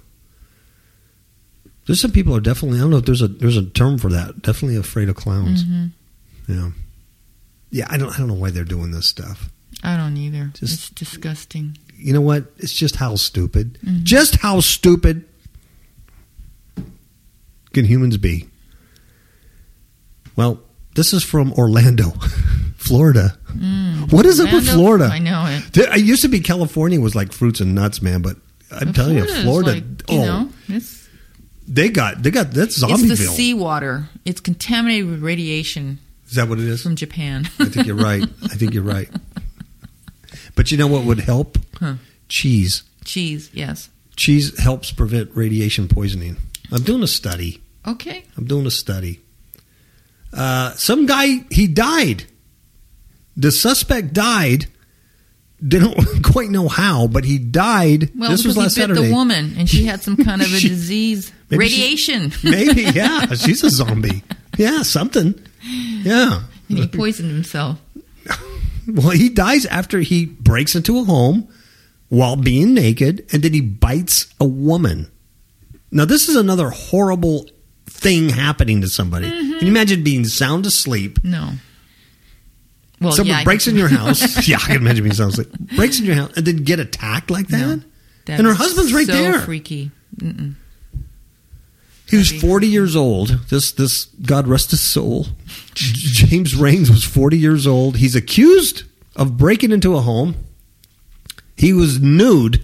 There's 1.90 2.00
some 2.02 2.12
people 2.12 2.36
are 2.36 2.40
definitely. 2.40 2.78
I 2.78 2.82
don't 2.82 2.92
know 2.92 2.98
if 2.98 3.06
there's 3.06 3.24
a 3.24 3.28
there's 3.28 3.58
a 3.58 3.66
term 3.66 3.98
for 3.98 4.10
that. 4.12 4.44
Definitely 4.44 4.76
afraid 4.78 5.10
of 5.10 5.16
clowns. 5.16 5.64
Mm-hmm. 5.64 6.54
Yeah. 6.54 6.70
Yeah. 7.72 7.88
I 7.90 7.98
don't. 7.98 8.14
I 8.14 8.18
don't 8.20 8.28
know 8.28 8.36
why 8.36 8.52
they're 8.52 8.64
doing 8.64 8.92
this 8.92 9.08
stuff. 9.08 9.50
I 9.84 9.98
don't 9.98 10.16
either. 10.16 10.52
Just- 10.54 10.74
it's 10.74 10.90
disgusting. 10.92 11.80
You 11.98 12.14
know 12.14 12.22
what? 12.22 12.46
It's 12.58 12.74
just 12.74 12.98
how 12.98 13.16
stupid. 13.16 13.80
Mm-hmm. 13.84 14.04
Just 14.04 14.36
how 14.36 14.60
stupid 14.60 15.26
can 17.74 17.86
humans 17.86 18.18
be? 18.18 18.48
Well, 20.36 20.62
this 20.96 21.12
is 21.12 21.24
from 21.24 21.54
Orlando, 21.54 22.12
Florida. 22.78 23.36
What 24.12 24.28
is 24.28 24.40
up 24.40 24.54
with 24.54 24.66
Mm. 24.68 24.74
Florida? 24.76 25.06
I 25.12 25.18
know 25.18 25.44
it. 25.48 25.74
There, 25.74 25.92
it 25.98 26.06
used 26.06 26.22
to 26.22 26.28
be 26.28 26.40
California 26.40 27.02
was 27.02 27.16
like 27.16 27.32
fruits 27.34 27.60
and 27.62 27.74
nuts, 27.74 28.00
man. 28.02 28.22
But 28.22 28.38
I'm 28.72 28.88
But 28.90 28.96
telling 28.96 29.18
you, 29.18 29.26
Florida. 29.44 29.72
like, 29.72 29.84
you 30.10 30.20
oh, 30.20 30.26
know, 30.26 30.50
it's, 30.68 31.09
they 31.70 31.90
got 31.90 32.24
they 32.24 32.32
got 32.32 32.52
that's 32.52 32.82
it's 32.82 32.84
Zombieville. 32.84 33.08
the 33.10 33.16
seawater. 33.18 34.10
It's 34.26 34.42
contaminated 34.42 35.10
with 35.10 35.22
radiation 35.22 36.00
Is 36.28 36.34
that 36.36 36.50
what 36.50 36.60
it 36.60 36.66
is? 36.66 36.82
from 36.84 36.96
Japan. 36.96 37.46
I 37.60 37.66
think 37.66 37.86
you're 37.88 37.96
right. 37.96 38.24
I 38.44 38.56
think 38.56 38.74
you're 38.74 38.84
right. 38.84 39.10
But 40.56 40.72
you 40.72 40.78
know 40.78 40.88
what 40.88 41.06
would 41.06 41.20
help? 41.20 41.58
Huh. 41.80 41.96
Cheese. 42.28 42.84
Cheese, 43.06 43.50
yes. 43.54 43.90
Cheese 44.16 44.60
helps 44.60 44.92
prevent 44.92 45.30
radiation 45.36 45.88
poisoning. 45.88 46.36
I'm 46.72 46.84
doing 46.84 47.02
a 47.04 47.08
study. 47.08 47.62
Okay. 47.88 48.26
I'm 48.36 48.46
doing 48.46 48.66
a 48.66 48.72
study. 48.72 49.22
Uh, 50.34 50.74
some 50.74 51.06
guy 51.06 51.46
he 51.50 51.68
died. 51.68 52.26
The 53.38 53.52
suspect 53.52 54.14
died 54.14 54.68
don't 55.68 55.96
quite 56.24 56.50
know 56.50 56.68
how, 56.68 57.08
but 57.08 57.26
he 57.26 57.38
died. 57.38 58.12
Well, 58.16 58.30
this 58.32 58.46
was 58.46 58.56
last 58.58 58.76
he 58.76 58.82
bit 58.82 58.90
Saturday. 58.90 59.08
the 59.10 59.14
woman, 59.14 59.56
and 59.58 59.70
she 59.70 59.86
had 59.86 60.02
some 60.02 60.16
kind 60.18 60.42
of 60.42 60.48
a 60.54 60.58
She- 60.60 60.70
disease, 60.70 61.32
maybe 61.50 61.68
she- 61.68 61.82
radiation, 61.82 62.32
Maybe, 62.44 62.82
yeah, 62.84 63.26
she's 63.34 63.64
a 63.64 63.70
zombie. 63.70 64.24
Yeah, 64.58 64.82
something. 64.84 65.36
Yeah. 65.64 66.44
and 66.70 66.78
he 66.78 66.88
poisoned 66.88 67.32
himself. 67.32 67.80
Well, 68.88 69.12
he 69.12 69.30
dies 69.30 69.66
after 69.68 70.00
he 70.00 70.26
breaks 70.26 70.76
into 70.76 70.98
a 71.00 71.04
home 71.04 71.48
while 72.10 72.36
being 72.36 72.74
naked, 72.74 73.26
and 73.32 73.44
then 73.44 73.54
he 73.54 73.62
bites 73.62 74.34
a 74.40 74.46
woman. 74.46 75.12
Now, 75.92 76.06
this 76.06 76.28
is 76.30 76.36
another 76.36 76.70
horrible 76.72 77.48
thing 77.86 78.30
happening 78.30 78.82
to 78.82 78.88
somebody. 78.88 79.28
Mm-hmm. 79.30 79.58
Can 79.60 79.68
you 79.68 79.72
imagine 79.74 80.04
being 80.04 80.26
sound 80.26 80.66
asleep? 80.66 81.20
No. 81.24 81.52
Well, 83.02 83.12
Someone 83.14 83.38
yeah, 83.38 83.44
breaks 83.44 83.68
in 83.68 83.76
your 83.76 83.88
house. 83.88 84.48
yeah, 84.48 84.58
I 84.58 84.68
can 84.68 84.76
imagine 84.78 85.04
being 85.04 85.14
sound 85.14 85.32
asleep. 85.32 85.52
Breaks 85.76 86.00
in 86.00 86.06
your 86.06 86.16
house 86.16 86.36
and 86.36 86.46
then 86.46 86.58
get 86.58 86.80
attacked 86.80 87.32
like 87.32 87.48
that. 87.48 87.60
No. 87.78 87.82
And 88.28 88.46
her 88.46 88.54
husband's 88.54 88.94
right 88.94 89.08
so 89.08 89.14
there. 89.14 89.40
Freaky. 89.40 89.92
Mm-mm. 90.18 90.56
He 92.08 92.18
was 92.18 92.32
40 92.32 92.68
years 92.68 92.96
old. 92.96 93.30
This, 93.50 93.72
this, 93.72 94.06
God 94.06 94.48
rest 94.48 94.72
his 94.72 94.82
soul. 94.82 95.28
James 95.76 96.56
Raines 96.56 96.90
was 96.90 97.04
40 97.04 97.38
years 97.38 97.68
old. 97.68 97.98
He's 97.98 98.16
accused 98.16 98.84
of 99.16 99.38
breaking 99.38 99.72
into 99.72 99.96
a 99.96 100.02
home. 100.02 100.36
He 101.56 101.72
was 101.74 102.02
nude. 102.02 102.64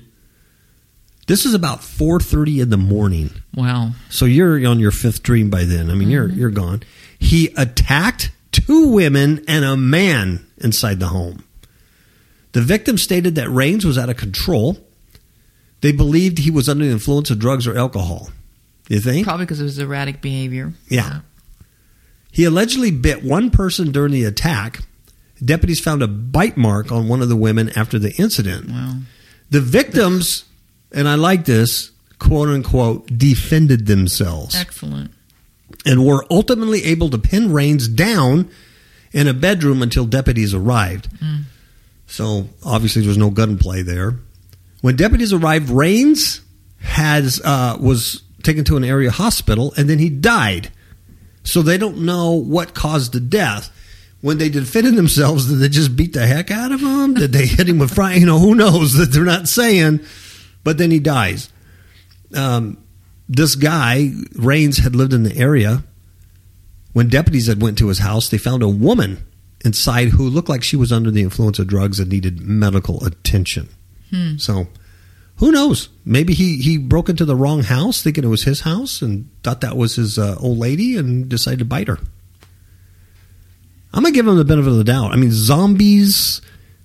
This 1.28 1.46
is 1.46 1.54
about 1.54 1.80
4:30 1.80 2.62
in 2.62 2.70
the 2.70 2.78
morning. 2.78 3.32
Wow. 3.56 3.92
So 4.10 4.26
you're 4.26 4.66
on 4.66 4.80
your 4.80 4.92
fifth 4.92 5.24
dream 5.24 5.50
by 5.50 5.64
then. 5.64 5.90
I 5.90 5.96
mean, 5.96 6.10
you're 6.10 6.30
you're 6.30 6.52
gone. 6.52 6.84
He 7.20 7.48
attacked 7.58 8.32
two 8.56 8.88
women 8.88 9.44
and 9.48 9.66
a 9.66 9.76
man 9.76 10.46
inside 10.58 11.00
the 11.00 11.08
home. 11.08 11.44
The 12.54 12.62
victim 12.62 12.98
stated 12.98 13.36
that 13.36 13.50
Raines 13.50 13.86
was 13.86 13.98
out 13.98 14.10
of 14.10 14.16
control. 14.16 14.78
They 15.82 15.92
believed 15.92 16.38
he 16.38 16.52
was 16.52 16.70
under 16.70 16.86
the 16.86 16.92
influence 16.92 17.30
of 17.30 17.38
drugs 17.38 17.68
or 17.68 17.78
alcohol. 17.78 18.30
You 18.88 19.00
think? 19.00 19.28
Probably 19.28 19.46
because 19.46 19.60
of 19.60 19.66
his 19.66 19.80
erratic 19.80 20.22
behavior. 20.22 20.74
Yeah. 20.88 21.22
He 22.32 22.46
allegedly 22.46 22.92
bit 22.92 23.24
one 23.24 23.50
person 23.50 23.92
during 23.92 24.14
the 24.14 24.24
attack. 24.24 24.80
Deputies 25.44 25.82
found 25.82 26.02
a 26.02 26.08
bite 26.08 26.56
mark 26.56 26.92
on 26.92 27.10
one 27.10 27.22
of 27.22 27.28
the 27.28 27.36
women 27.36 27.70
after 27.78 28.00
the 28.00 28.14
incident. 28.14 28.70
Wow. 28.70 29.00
The 29.50 29.60
victims, 29.60 30.46
and 30.94 31.10
I 31.10 31.16
like 31.16 31.46
this, 31.46 31.92
quote 32.20 32.48
unquote, 32.48 33.08
defended 33.18 33.86
themselves 33.86 34.56
Excellent. 34.56 35.12
And 35.86 36.06
were 36.06 36.26
ultimately 36.30 36.84
able 36.86 37.10
to 37.10 37.18
pin 37.18 37.54
Raines 37.54 37.88
down 37.88 38.50
in 39.12 39.28
a 39.28 39.34
bedroom 39.34 39.82
until 39.82 40.06
deputies 40.06 40.54
arrived. 40.54 41.08
So 42.08 42.50
obviously 42.64 43.02
there 43.02 43.10
was 43.10 43.18
no 43.18 43.30
gunplay 43.30 43.82
there. 43.82 44.16
When 44.82 44.96
deputies 44.96 45.34
arrived, 45.34 45.70
Raines 45.70 46.42
has 46.82 47.42
uh, 47.44 47.78
was 47.80 48.24
taken 48.44 48.64
to 48.66 48.78
an 48.78 48.84
area 48.84 49.10
hospital 49.12 49.74
and 49.78 49.90
then 49.90 50.00
he 50.00 50.10
died. 50.10 50.72
So 51.44 51.62
they 51.62 51.78
don't 51.78 52.00
know 52.00 52.32
what 52.34 52.74
caused 52.74 53.14
the 53.14 53.20
death. 53.20 53.72
When 54.22 54.40
they 54.40 54.50
defended 54.50 54.96
themselves, 54.96 55.48
did 55.48 55.58
they 55.58 55.70
just 55.70 55.96
beat 55.96 56.14
the 56.14 56.26
heck 56.26 56.50
out 56.50 56.72
of 56.72 56.82
him? 56.82 57.14
Did 57.14 57.32
they 57.32 57.46
hit 57.46 57.70
him 57.70 57.78
with 57.78 57.94
frying? 57.94 58.22
You 58.22 58.26
know, 58.26 58.40
who 58.40 58.56
knows 58.56 58.94
that 58.94 59.06
they're 59.12 59.24
not 59.24 59.48
saying. 59.48 60.00
But 60.64 60.80
then 60.80 60.90
he 60.90 61.00
dies. 61.00 61.50
Um, 62.34 62.78
this 63.28 63.56
guy 63.56 64.12
Raines 64.36 64.78
had 64.78 64.96
lived 64.96 65.14
in 65.14 65.24
the 65.24 65.38
area. 65.38 65.84
When 66.94 67.10
deputies 67.10 67.48
had 67.48 67.62
went 67.62 67.78
to 67.80 67.88
his 67.88 68.00
house, 68.00 68.30
they 68.30 68.38
found 68.38 68.64
a 68.64 68.70
woman 68.70 69.26
inside 69.66 70.10
who 70.10 70.30
looked 70.30 70.48
like 70.48 70.64
she 70.64 70.78
was 70.78 70.92
under 70.92 71.12
the 71.12 71.24
influence 71.24 71.60
of 71.60 71.68
drugs 71.68 72.00
and 72.00 72.10
needed 72.10 72.40
medical 72.40 73.04
attention. 73.04 73.68
Hmm. 74.12 74.38
So, 74.38 74.68
who 75.38 75.52
knows? 75.52 75.90
Maybe 76.06 76.34
he 76.34 76.58
he 76.58 76.78
broke 76.78 77.10
into 77.10 77.26
the 77.26 77.36
wrong 77.36 77.64
house, 77.64 78.02
thinking 78.02 78.24
it 78.24 78.28
was 78.28 78.44
his 78.44 78.62
house, 78.62 79.02
and 79.02 79.30
thought 79.44 79.62
that 79.62 79.76
was 79.76 79.96
his 79.96 80.18
uh, 80.18 80.38
old 80.40 80.58
lady, 80.58 80.96
and 80.96 81.28
decided 81.28 81.60
to 81.60 81.66
bite 81.66 81.88
her. 81.88 82.00
I'm 83.94 84.04
gonna 84.04 84.14
give 84.14 84.28
him 84.28 84.38
the 84.38 84.46
benefit 84.46 84.70
of 84.70 84.78
the 84.78 84.84
doubt. 84.84 85.12
I 85.12 85.16
mean, 85.16 85.32
zombies 85.32 86.42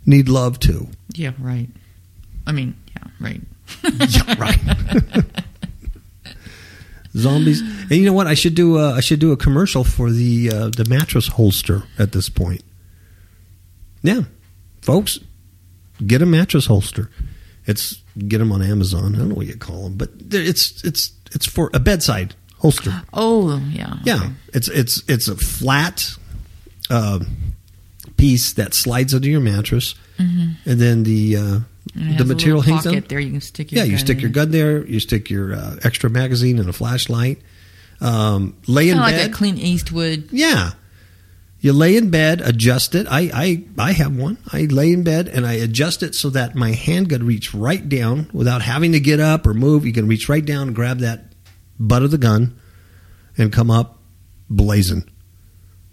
need 0.07 0.29
love 0.29 0.59
too. 0.59 0.89
Yeah, 1.13 1.33
right. 1.39 1.69
I 2.47 2.53
mean, 2.53 2.77
yeah, 2.97 3.09
right. 3.21 3.41
yeah, 3.85 4.35
right. 4.39 4.59
Zombies, 7.17 7.61
and 7.61 7.91
you 7.91 8.05
know 8.05 8.13
what? 8.13 8.27
I 8.27 8.35
should 8.35 8.55
do. 8.55 8.79
A, 8.79 8.95
I 8.95 9.01
should 9.01 9.19
do 9.19 9.33
a 9.33 9.37
commercial 9.37 9.83
for 9.83 10.11
the 10.11 10.51
uh, 10.51 10.69
the 10.69 10.87
mattress 10.89 11.29
holster 11.29 11.83
at 11.99 12.13
this 12.13 12.29
point. 12.29 12.63
Yeah, 14.03 14.23
folks, 14.81 15.19
get 16.07 16.23
a 16.23 16.27
mattress 16.27 16.67
holster. 16.67 17.11
It's 17.67 18.01
get 18.29 18.39
them 18.39 18.53
on 18.53 18.63
Amazon. 18.63 19.15
I 19.15 19.19
don't 19.19 19.31
know 19.31 19.35
what 19.35 19.47
you 19.47 19.57
call 19.57 19.85
them, 19.85 19.97
but 19.97 20.11
it's 20.31 20.85
it's 20.85 21.13
it's 21.33 21.47
for 21.47 21.71
a 21.75 21.81
bedside 21.81 22.35
holster. 22.59 23.03
Oh, 23.13 23.59
yeah. 23.71 23.95
Yeah, 24.05 24.17
okay. 24.17 24.33
it's 24.55 24.69
it's 24.69 25.03
it's 25.09 25.29
a 25.29 25.37
flat 25.37 26.17
uh, 26.89 27.21
piece 28.17 28.53
that 28.53 28.75
slides 28.75 29.15
under 29.15 29.29
your 29.29 29.41
mattress, 29.41 29.95
and 30.65 30.81
then 30.81 31.03
the 31.03 31.37
uh, 31.37 31.59
the 31.95 32.25
material 32.25 32.61
hangs 32.61 32.85
down. 32.85 33.05
there. 33.09 33.21
You 33.21 33.33
can 33.33 33.41
stick 33.41 33.73
your 33.73 33.85
Yeah, 33.85 33.91
you 33.91 33.99
stick 33.99 34.17
in 34.19 34.23
your 34.23 34.31
gun 34.31 34.51
there. 34.51 34.85
You 34.87 35.01
stick 35.01 35.29
your 35.31 35.55
uh, 35.55 35.77
extra 35.83 36.09
magazine 36.11 36.59
and 36.59 36.69
a 36.69 36.73
flashlight. 36.73 37.41
Um, 38.01 38.57
lay 38.67 38.89
in 38.91 38.97
bed. 38.97 39.03
like 39.03 39.31
a 39.31 39.33
Clint 39.33 39.59
Eastwood. 39.59 40.29
yeah, 40.31 40.71
you 41.59 41.73
lay 41.75 41.97
in 41.97 42.11
bed, 42.11 42.41
adjust 42.41 42.95
it. 42.95 43.07
I, 43.11 43.31
I 43.35 43.65
I 43.77 43.93
have 43.93 44.17
one. 44.17 44.39
I 44.53 44.63
lay 44.63 44.93
in 44.93 45.03
bed 45.05 45.29
and 45.29 45.47
I 45.47 45.55
adjust 45.55 46.03
it 46.03 46.15
so 46.15 46.31
that 46.31 46.55
my 46.55 46.71
hand 46.73 47.11
could 47.11 47.23
reach 47.23 47.53
right 47.53 47.87
down 47.87 48.31
without 48.33 48.63
having 48.63 48.93
to 48.93 49.01
get 49.01 49.21
up 49.21 49.47
or 49.47 49.53
move. 49.53 49.85
You 49.85 49.93
can 49.93 50.07
reach 50.09 50.29
right 50.31 50.45
down 50.45 50.69
and 50.69 50.75
grab 50.77 50.99
that 51.01 51.33
butt 51.79 52.03
of 52.03 52.11
the 52.11 52.19
gun 52.19 52.59
and 53.37 53.53
come 53.53 53.71
up 53.71 53.99
blazing. 54.49 55.05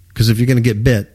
Because 0.10 0.30
if 0.30 0.38
you're 0.39 0.48
going 0.48 0.58
to 0.58 0.64
get 0.64 0.84
bit, 0.84 1.14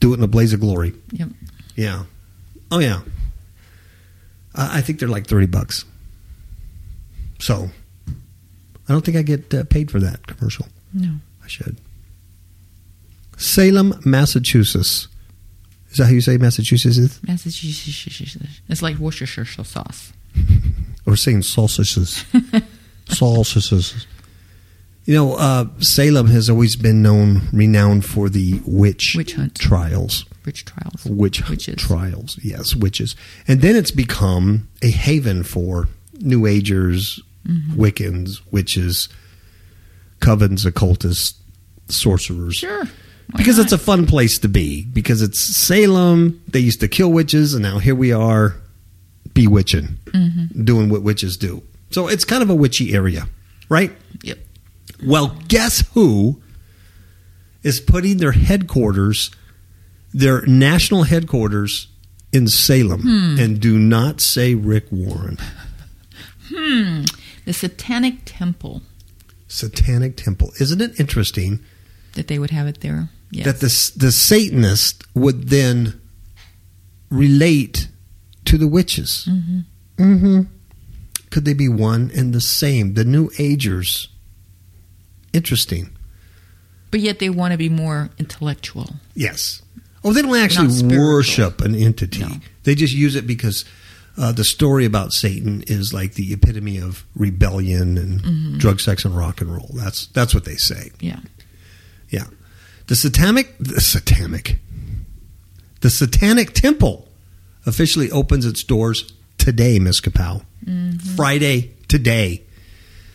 do 0.00 0.12
it 0.12 0.16
in 0.18 0.22
a 0.22 0.26
blaze 0.28 0.52
of 0.52 0.60
glory. 0.60 0.94
Yep. 1.12 1.28
Yeah. 1.76 2.04
Oh 2.74 2.80
yeah. 2.80 3.00
I 4.54 4.78
I 4.78 4.80
think 4.82 4.98
they're 4.98 5.08
like 5.08 5.26
thirty 5.26 5.46
bucks. 5.46 5.84
So, 7.38 7.70
I 8.88 8.92
don't 8.92 9.04
think 9.04 9.16
I 9.16 9.22
get 9.22 9.52
uh, 9.54 9.64
paid 9.64 9.90
for 9.90 10.00
that 10.00 10.26
commercial. 10.26 10.66
No. 10.92 11.14
I 11.44 11.48
should. 11.48 11.76
Salem, 13.36 14.00
Massachusetts. 14.04 15.08
Is 15.90 15.98
that 15.98 16.06
how 16.06 16.10
you 16.12 16.20
say 16.20 16.36
Massachusetts 16.38 16.96
is? 16.98 17.20
Massachusetts. 17.22 18.60
It's 18.68 18.82
like 18.82 18.96
Worcestershire 18.98 19.44
sauce. 19.64 20.12
Or 21.06 21.16
saying 21.16 21.42
sausages. 21.42 22.24
sausages. 23.10 24.06
You 25.04 25.14
know, 25.14 25.34
uh, 25.34 25.66
Salem 25.80 26.28
has 26.28 26.48
always 26.48 26.76
been 26.76 27.02
known, 27.02 27.42
renowned 27.52 28.06
for 28.06 28.30
the 28.30 28.62
witch, 28.64 29.14
Witch 29.14 29.34
hunt. 29.34 29.54
trials. 29.54 30.24
Witch 30.44 30.64
trials. 30.64 31.04
witch 31.06 31.48
Witches. 31.48 31.76
trials. 31.76 32.38
Yes, 32.42 32.74
witches. 32.76 33.16
And 33.48 33.60
then 33.62 33.76
it's 33.76 33.90
become 33.90 34.68
a 34.82 34.90
haven 34.90 35.42
for 35.42 35.88
New 36.20 36.46
Agers, 36.46 37.20
Mm-hmm. 37.46 37.78
Wiccans, 37.78 38.40
witches, 38.50 39.10
covens, 40.20 40.64
occultists, 40.64 41.38
sorcerers. 41.88 42.56
Sure. 42.56 42.84
Why 42.84 43.36
Because 43.36 43.58
not? 43.58 43.64
it's 43.64 43.72
a 43.74 43.78
fun 43.78 44.06
place 44.06 44.38
to 44.38 44.48
be. 44.48 44.84
Because 44.84 45.20
it's 45.20 45.40
Salem. 45.40 46.42
They 46.48 46.60
used 46.60 46.80
to 46.80 46.88
kill 46.88 47.12
witches, 47.12 47.52
and 47.52 47.62
now 47.62 47.78
here 47.80 47.94
we 47.94 48.12
are 48.12 48.54
bewitching, 49.34 49.98
Mm-hmm. 50.06 50.64
doing 50.64 50.88
what 50.88 51.02
witches 51.02 51.36
do. 51.36 51.62
So 51.90 52.08
it's 52.08 52.24
kind 52.24 52.42
of 52.42 52.48
a 52.48 52.54
witchy 52.54 52.94
area, 52.94 53.26
right? 53.68 53.92
Yep. 54.22 54.38
Well, 55.04 55.36
guess 55.48 55.84
who 55.92 56.40
is 57.62 57.78
putting 57.78 58.16
their 58.18 58.32
headquarters, 58.32 59.30
their 60.14 60.42
national 60.46 61.02
headquarters 61.02 61.88
in 62.32 62.48
Salem? 62.48 63.02
Hmm. 63.02 63.36
And 63.38 63.60
do 63.60 63.78
not 63.78 64.20
say 64.20 64.54
Rick 64.54 64.86
Warren. 64.90 65.36
Hmm. 66.48 67.02
The 67.44 67.52
Satanic 67.52 68.18
Temple 68.24 68.82
Satanic 69.48 70.16
Temple. 70.16 70.52
Isn't 70.60 70.80
it 70.80 70.98
interesting 70.98 71.60
that 72.14 72.28
they 72.28 72.38
would 72.38 72.50
have 72.50 72.66
it 72.66 72.80
there. 72.80 73.08
Yes. 73.30 73.46
that 73.46 73.60
the, 73.60 74.04
the 74.06 74.12
Satanist 74.12 75.04
would 75.14 75.48
then 75.48 76.00
relate 77.10 77.88
to 78.46 78.58
the 78.58 78.68
witches? 78.68 79.24
hmm 79.24 79.60
Mm-hmm. 79.96 80.40
Could 81.30 81.44
they 81.44 81.54
be 81.54 81.68
one 81.68 82.10
and 82.16 82.32
the 82.32 82.40
same? 82.40 82.94
The 82.94 83.04
New 83.04 83.30
Agers. 83.38 84.08
Interesting. 85.32 85.90
But 86.90 86.98
yet 86.98 87.20
they 87.20 87.30
want 87.30 87.52
to 87.52 87.58
be 87.58 87.68
more 87.68 88.10
intellectual. 88.18 88.96
Yes. 89.14 89.62
Oh, 90.04 90.12
they 90.12 90.22
don't 90.22 90.36
actually 90.36 90.98
worship 90.98 91.60
an 91.62 91.74
entity. 91.74 92.20
No. 92.20 92.28
They 92.64 92.74
just 92.74 92.94
use 92.94 93.16
it 93.16 93.26
because 93.26 93.64
uh, 94.18 94.32
the 94.32 94.44
story 94.44 94.84
about 94.84 95.12
Satan 95.12 95.64
is 95.66 95.92
like 95.94 96.14
the 96.14 96.32
epitome 96.32 96.78
of 96.78 97.04
rebellion 97.16 97.96
and 97.98 98.20
Mm-hmm. 98.22 98.58
drug, 98.58 98.80
sex, 98.80 99.04
and 99.04 99.16
rock 99.16 99.40
and 99.40 99.50
roll. 99.52 99.70
That's 99.74 100.06
that's 100.08 100.34
what 100.34 100.44
they 100.44 100.56
say. 100.56 100.90
Yeah. 101.00 101.20
Yeah. 102.10 102.26
The 102.86 102.96
satanic, 102.96 103.56
the 103.58 103.80
satanic, 103.80 104.58
The 105.80 105.90
Satanic 105.90 106.52
Temple 106.52 107.08
officially 107.66 108.10
opens 108.10 108.44
its 108.46 108.62
doors 108.62 109.10
today, 109.38 109.78
Miss 109.78 110.00
Kapow. 110.00 110.44
Friday 111.16 111.72
today. 111.88 112.42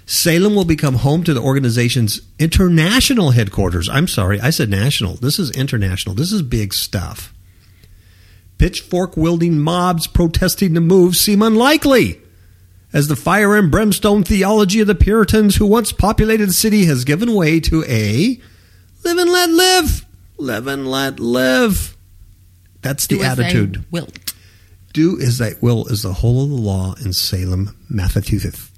Salem 0.10 0.56
will 0.56 0.66
become 0.66 0.96
home 0.96 1.24
to 1.24 1.36
the 1.36 1.40
organization's 1.40 2.20
international 2.40 3.30
headquarters. 3.30 3.88
I'm 3.88 4.08
sorry, 4.08 4.42
I 4.42 4.50
said 4.50 4.68
national. 4.68 5.18
This 5.18 5.38
is 5.38 5.52
international. 5.52 6.16
This 6.16 6.32
is 6.32 6.42
big 6.42 6.74
stuff. 6.74 7.32
Pitchfork 8.58 9.16
wielding 9.16 9.60
mobs 9.60 10.08
protesting 10.08 10.74
the 10.74 10.82
move 10.82 11.16
seem 11.16 11.44
unlikely, 11.44 12.20
as 12.92 13.08
the 13.08 13.16
fire 13.16 13.56
and 13.56 13.70
brimstone 13.70 14.24
theology 14.24 14.80
of 14.80 14.88
the 14.88 14.96
Puritans 14.96 15.58
who 15.58 15.68
once 15.68 15.92
populated 15.92 16.48
the 16.48 16.54
city 16.54 16.86
has 16.86 17.06
given 17.06 17.36
way 17.36 17.60
to 17.60 17.84
a 17.88 18.42
live 19.06 19.18
and 19.20 19.32
let 19.32 19.52
live. 19.52 20.08
Live 20.38 20.66
and 20.66 20.90
let 20.90 21.20
live. 21.20 21.96
That's 22.82 23.06
the 23.06 23.20
Do 23.20 23.24
as 23.24 23.40
attitude. 23.40 23.86
Will. 23.92 24.08
Do 24.92 25.22
as 25.22 25.38
thy 25.38 25.54
will 25.62 25.86
is 25.86 26.02
the 26.02 26.14
whole 26.14 26.46
of 26.46 26.50
the 26.50 26.56
law 26.56 26.96
in 26.96 27.14
Salem, 27.14 27.78
Massachusetts. 27.88 28.72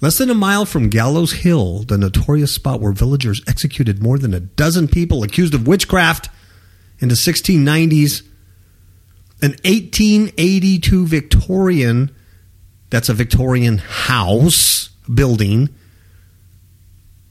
Less 0.00 0.18
than 0.18 0.30
a 0.30 0.34
mile 0.34 0.64
from 0.64 0.90
Gallows 0.90 1.32
Hill, 1.32 1.82
the 1.82 1.98
notorious 1.98 2.52
spot 2.52 2.80
where 2.80 2.92
villagers 2.92 3.42
executed 3.48 4.00
more 4.00 4.16
than 4.18 4.32
a 4.32 4.40
dozen 4.40 4.86
people 4.86 5.24
accused 5.24 5.54
of 5.54 5.66
witchcraft 5.66 6.28
in 7.00 7.08
the 7.08 7.16
1690s, 7.16 8.22
an 9.42 9.50
1882 9.64 11.06
Victorian, 11.06 12.14
that's 12.90 13.08
a 13.08 13.14
Victorian 13.14 13.78
house 13.78 14.90
building 15.12 15.68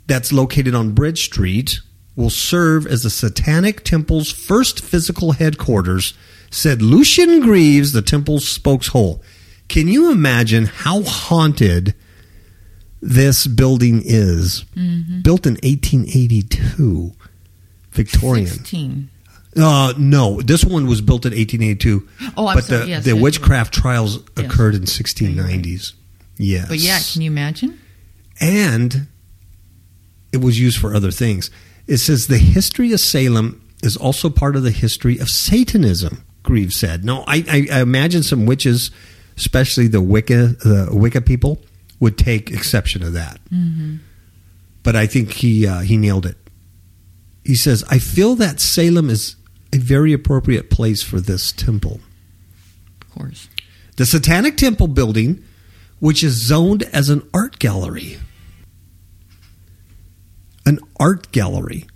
that's 0.07 0.33
located 0.33 0.75
on 0.75 0.93
Bridge 0.93 1.25
Street, 1.25 1.79
will 2.17 2.29
serve 2.29 2.85
as 2.85 3.03
the 3.03 3.09
Satanic 3.09 3.83
Temple's 3.83 4.31
first 4.31 4.81
physical 4.81 5.33
headquarters, 5.33 6.13
said 6.49 6.81
Lucien 6.81 7.39
Greaves, 7.39 7.93
the 7.93 8.01
temple's 8.01 8.45
spokeshole. 8.45 9.21
Can 9.69 9.87
you 9.87 10.11
imagine 10.11 10.65
how 10.65 11.03
haunted 11.03 11.93
this 13.01 13.47
building 13.47 14.01
is? 14.03 14.63
Built 15.21 15.45
in 15.45 15.53
1882, 15.63 17.11
Victorian. 17.91 18.47
16. 18.47 19.09
Uh, 19.59 19.93
no, 19.97 20.41
this 20.41 20.63
one 20.63 20.85
was 20.87 21.01
built 21.01 21.25
in 21.25 21.31
1882. 21.31 22.07
Oh, 22.37 22.47
I'm 22.47 22.55
but 22.57 22.63
sorry, 22.65 22.81
the, 22.81 22.87
yes, 22.89 23.03
the 23.05 23.13
yes, 23.13 23.21
witchcraft 23.21 23.73
trials 23.73 24.17
Yes. 24.37 24.45
occurred 24.45 24.75
in 24.75 24.83
1690s. 24.83 25.93
Yes. 26.37 26.67
But 26.67 26.77
yeah, 26.79 26.99
can 27.11 27.21
you 27.21 27.31
imagine? 27.31 27.79
and 28.39 29.07
it 30.31 30.37
was 30.37 30.59
used 30.59 30.77
for 30.77 30.93
other 30.93 31.09
things. 31.09 31.49
It 31.87 31.97
says 31.97 32.27
the 32.27 32.37
history 32.37 32.91
of 32.93 32.99
Salem 32.99 33.63
is 33.81 33.97
also 33.97 34.29
part 34.29 34.55
of 34.55 34.61
the 34.61 34.69
history 34.71 35.17
of 35.17 35.29
Satanism. 35.29 36.23
Greaves 36.43 36.75
said. 36.77 37.03
No, 37.03 37.23
I, 37.25 37.43
I, 37.49 37.79
I 37.79 37.81
imagine 37.81 38.21
some 38.23 38.45
witches, 38.45 38.91
especially 39.37 39.87
the 39.87 40.01
Wicca, 40.01 40.47
the 40.63 40.89
Wicca 40.91 41.21
people, 41.21 41.59
would 41.99 42.17
take 42.17 42.51
exception 42.51 43.01
to 43.01 43.09
that. 43.11 43.39
But 44.83 44.95
I 44.95 45.07
think 45.07 45.33
he 45.33 45.67
uh, 45.67 45.79
he 45.79 45.97
nailed 45.97 46.25
it. 46.25 46.37
He 47.43 47.55
says, 47.55 47.83
"I 47.89 47.99
feel 47.99 48.35
that 48.35 48.59
Salem 48.59 49.09
is 49.09 49.35
a 49.73 49.77
very 49.77 50.13
appropriate 50.13 50.69
place 50.69 51.03
for 51.03 51.19
this 51.19 51.51
temple." 51.51 51.99
Of 53.01 53.09
course. 53.09 53.49
The 53.97 54.05
Satanic 54.05 54.57
Temple 54.57 54.87
building, 54.87 55.43
which 55.99 56.23
is 56.23 56.33
zoned 56.33 56.83
as 56.93 57.09
an 57.09 57.27
art 57.33 57.59
gallery. 57.59 58.17
An 60.65 60.79
art 60.99 61.31
gallery. 61.31 61.87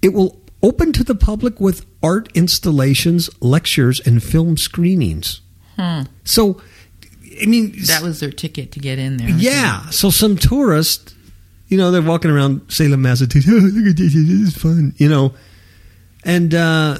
It 0.00 0.14
will 0.14 0.40
open 0.62 0.92
to 0.94 1.04
the 1.04 1.14
public 1.14 1.60
with 1.60 1.84
art 2.02 2.28
installations, 2.34 3.28
lectures, 3.42 4.00
and 4.00 4.22
film 4.22 4.56
screenings. 4.56 5.42
Hmm. 5.76 6.02
So, 6.24 6.60
I 7.40 7.46
mean, 7.46 7.72
That 7.86 8.02
was 8.02 8.20
their 8.20 8.30
ticket 8.30 8.72
to 8.72 8.80
get 8.80 8.98
in 8.98 9.16
there. 9.16 9.28
yeah. 9.30 9.88
So 9.90 10.10
some 10.10 10.36
tourist, 10.36 11.14
you 11.68 11.76
know, 11.78 11.90
they're 11.90 12.02
walking 12.02 12.30
around 12.30 12.62
Salem, 12.68 13.02
Massachusetts. 13.02 13.48
Oh, 13.50 13.58
look 13.62 13.90
at 13.90 13.96
this! 13.96 14.12
This 14.14 14.48
is 14.48 14.56
fun, 14.56 14.94
you 14.98 15.08
know, 15.08 15.34
and 16.24 16.54
uh, 16.54 16.98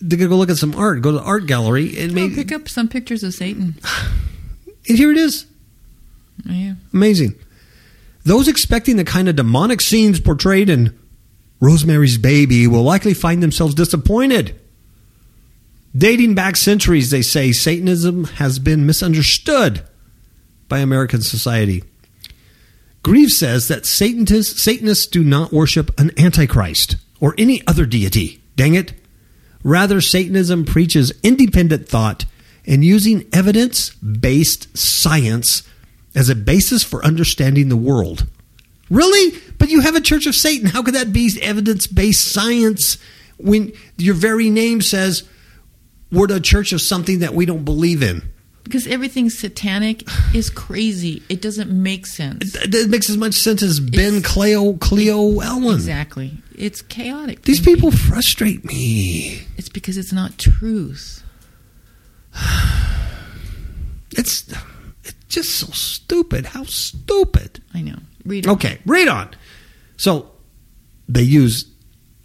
they're 0.00 0.18
gonna 0.18 0.28
go 0.30 0.36
look 0.36 0.50
at 0.50 0.56
some 0.56 0.74
art. 0.74 1.02
Go 1.02 1.12
to 1.12 1.18
the 1.18 1.22
art 1.24 1.46
gallery 1.46 1.98
and 1.98 2.12
Oh, 2.12 2.14
maybe 2.14 2.34
pick 2.34 2.52
up 2.52 2.68
some 2.68 2.88
pictures 2.88 3.22
of 3.22 3.34
Satan. 3.34 3.76
and 4.88 4.98
here 4.98 5.10
it 5.12 5.18
is. 5.18 5.46
Yeah. 6.44 6.74
Amazing. 6.92 7.34
Those 8.24 8.48
expecting 8.48 8.96
the 8.96 9.04
kind 9.04 9.28
of 9.28 9.36
demonic 9.36 9.80
scenes 9.80 10.20
portrayed 10.20 10.68
in 10.70 10.98
Rosemary's 11.60 12.16
Baby 12.18 12.66
will 12.66 12.82
likely 12.82 13.14
find 13.14 13.42
themselves 13.42 13.74
disappointed. 13.74 14.58
Dating 15.96 16.34
back 16.34 16.56
centuries, 16.56 17.10
they 17.10 17.22
say 17.22 17.50
Satanism 17.50 18.24
has 18.24 18.58
been 18.58 18.86
misunderstood 18.86 19.82
by 20.68 20.78
American 20.78 21.20
society. 21.20 21.82
Greaves 23.02 23.36
says 23.36 23.68
that 23.68 23.86
Satanists, 23.86 24.62
Satanists 24.62 25.06
do 25.06 25.24
not 25.24 25.52
worship 25.52 25.98
an 25.98 26.12
antichrist 26.18 26.96
or 27.18 27.34
any 27.38 27.66
other 27.66 27.86
deity. 27.86 28.40
Dang 28.56 28.74
it. 28.74 28.92
Rather, 29.64 30.00
Satanism 30.00 30.64
preaches 30.64 31.12
independent 31.22 31.88
thought 31.88 32.24
and 32.66 32.84
using 32.84 33.26
evidence 33.32 33.90
based 33.96 34.76
science 34.76 35.62
as 36.14 36.28
a 36.28 36.34
basis 36.34 36.84
for 36.84 37.04
understanding 37.04 37.68
the 37.68 37.76
world. 37.76 38.26
Really? 38.90 39.38
But 39.58 39.70
you 39.70 39.80
have 39.80 39.94
a 39.96 40.00
Church 40.00 40.26
of 40.26 40.34
Satan. 40.34 40.68
How 40.68 40.82
could 40.82 40.94
that 40.94 41.12
be 41.12 41.30
evidence 41.42 41.86
based 41.86 42.26
science 42.26 42.98
when 43.38 43.72
your 43.96 44.14
very 44.14 44.50
name 44.50 44.82
says 44.82 45.24
we're 46.12 46.26
the 46.26 46.40
church 46.40 46.72
of 46.72 46.80
something 46.80 47.20
that 47.20 47.34
we 47.34 47.46
don't 47.46 47.64
believe 47.64 48.02
in? 48.02 48.22
Because 48.64 48.86
everything 48.86 49.30
satanic 49.30 50.02
is 50.34 50.50
crazy. 50.50 51.22
It 51.28 51.40
doesn't 51.42 51.70
make 51.70 52.06
sense. 52.06 52.54
It, 52.54 52.70
That 52.72 52.88
makes 52.90 53.08
as 53.10 53.16
much 53.16 53.34
sense 53.34 53.62
as 53.62 53.80
Ben 53.80 54.16
It's- 54.16 54.32
Cleo 54.32 54.74
Cleo 54.74 55.40
Ellen. 55.40 55.74
Exactly. 55.74 56.38
It's 56.54 56.82
chaotic. 56.82 57.42
These 57.42 57.58
thinking. 57.60 57.74
people 57.76 57.90
frustrate 57.90 58.64
me. 58.64 59.42
It's 59.56 59.68
because 59.70 59.96
it's 59.96 60.12
not 60.12 60.38
truth. 60.38 61.22
It's 64.16 64.44
it's 65.04 65.14
just 65.28 65.54
so 65.54 65.66
stupid. 65.68 66.46
How 66.46 66.64
stupid. 66.64 67.62
I 67.72 67.80
know. 67.82 67.98
Read 68.24 68.44
it. 68.46 68.50
Okay, 68.50 68.80
read 68.84 69.06
on. 69.08 69.30
So 69.96 70.32
they 71.08 71.22
use 71.22 71.66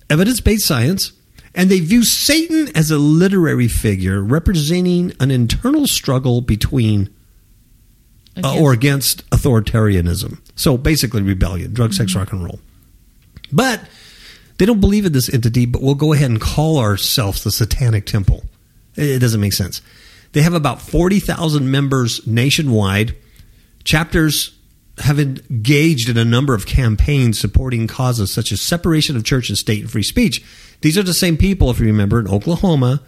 evidence 0.10 0.42
based 0.42 0.66
science 0.66 1.12
and 1.56 1.72
they 1.72 1.80
view 1.80 2.04
Satan 2.04 2.70
as 2.76 2.92
a 2.92 2.98
literary 2.98 3.68
figure 3.68 4.22
representing 4.22 5.14
an 5.20 5.32
internal 5.32 5.88
struggle 5.88 6.42
between 6.42 7.10
uh, 8.44 8.60
or 8.60 8.74
against 8.74 9.28
authoritarianism. 9.30 10.40
So 10.56 10.78
basically, 10.78 11.22
rebellion, 11.22 11.74
drug, 11.74 11.94
sex, 11.94 12.14
rock 12.16 12.34
and 12.34 12.44
roll. 12.44 12.60
But 13.52 13.82
they 14.58 14.66
don't 14.66 14.82
believe 14.82 15.06
in 15.06 15.14
this 15.14 15.34
entity, 15.34 15.66
but 15.66 15.82
we'll 15.82 15.96
go 15.96 16.14
ahead 16.14 16.30
and 16.30 16.42
call 16.42 16.78
ourselves 16.78 17.44
the 17.44 17.52
Satanic 17.52 18.06
Temple. 18.06 18.44
It 18.96 19.10
it 19.10 19.20
doesn't 19.20 19.42
make 19.42 19.54
sense. 19.54 19.82
They 20.34 20.42
have 20.42 20.54
about 20.54 20.82
40,000 20.82 21.72
members 21.72 22.28
nationwide. 22.28 23.16
Chapters 23.86 24.54
have 25.00 25.20
engaged 25.20 26.10
in 26.10 26.18
a 26.18 26.26
number 26.26 26.54
of 26.54 26.66
campaigns 26.66 27.40
supporting 27.40 27.88
causes 27.88 28.32
such 28.32 28.52
as 28.52 28.62
separation 28.62 29.16
of 29.16 29.24
church 29.24 29.50
and 29.50 29.58
state 29.58 29.82
and 29.82 29.92
free 29.92 30.04
speech. 30.04 30.44
These 30.82 30.98
are 30.98 31.04
the 31.04 31.14
same 31.14 31.38
people, 31.38 31.70
if 31.70 31.80
you 31.80 31.86
remember, 31.86 32.20
in 32.20 32.28
Oklahoma 32.28 33.02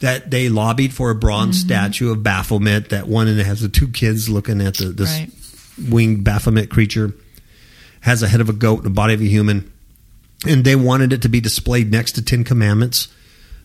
that 0.00 0.30
they 0.30 0.48
lobbied 0.48 0.92
for 0.92 1.10
a 1.10 1.14
bronze 1.14 1.58
mm-hmm. 1.58 1.68
statue 1.68 2.10
of 2.10 2.22
Baphomet. 2.22 2.90
That 2.90 3.06
one 3.06 3.28
and 3.28 3.38
it 3.38 3.46
has 3.46 3.60
the 3.60 3.68
two 3.68 3.88
kids 3.88 4.28
looking 4.28 4.60
at 4.60 4.74
the, 4.74 4.86
this 4.86 5.10
Right. 5.10 5.30
winged 5.88 6.24
Baphomet 6.24 6.70
creature, 6.70 7.14
has 8.00 8.22
a 8.22 8.28
head 8.28 8.40
of 8.40 8.48
a 8.48 8.52
goat 8.52 8.78
and 8.78 8.88
a 8.88 8.90
body 8.90 9.14
of 9.14 9.20
a 9.20 9.24
human, 9.24 9.72
and 10.46 10.64
they 10.64 10.76
wanted 10.76 11.12
it 11.12 11.22
to 11.22 11.28
be 11.28 11.40
displayed 11.40 11.90
next 11.90 12.12
to 12.12 12.22
Ten 12.22 12.44
Commandments 12.44 13.08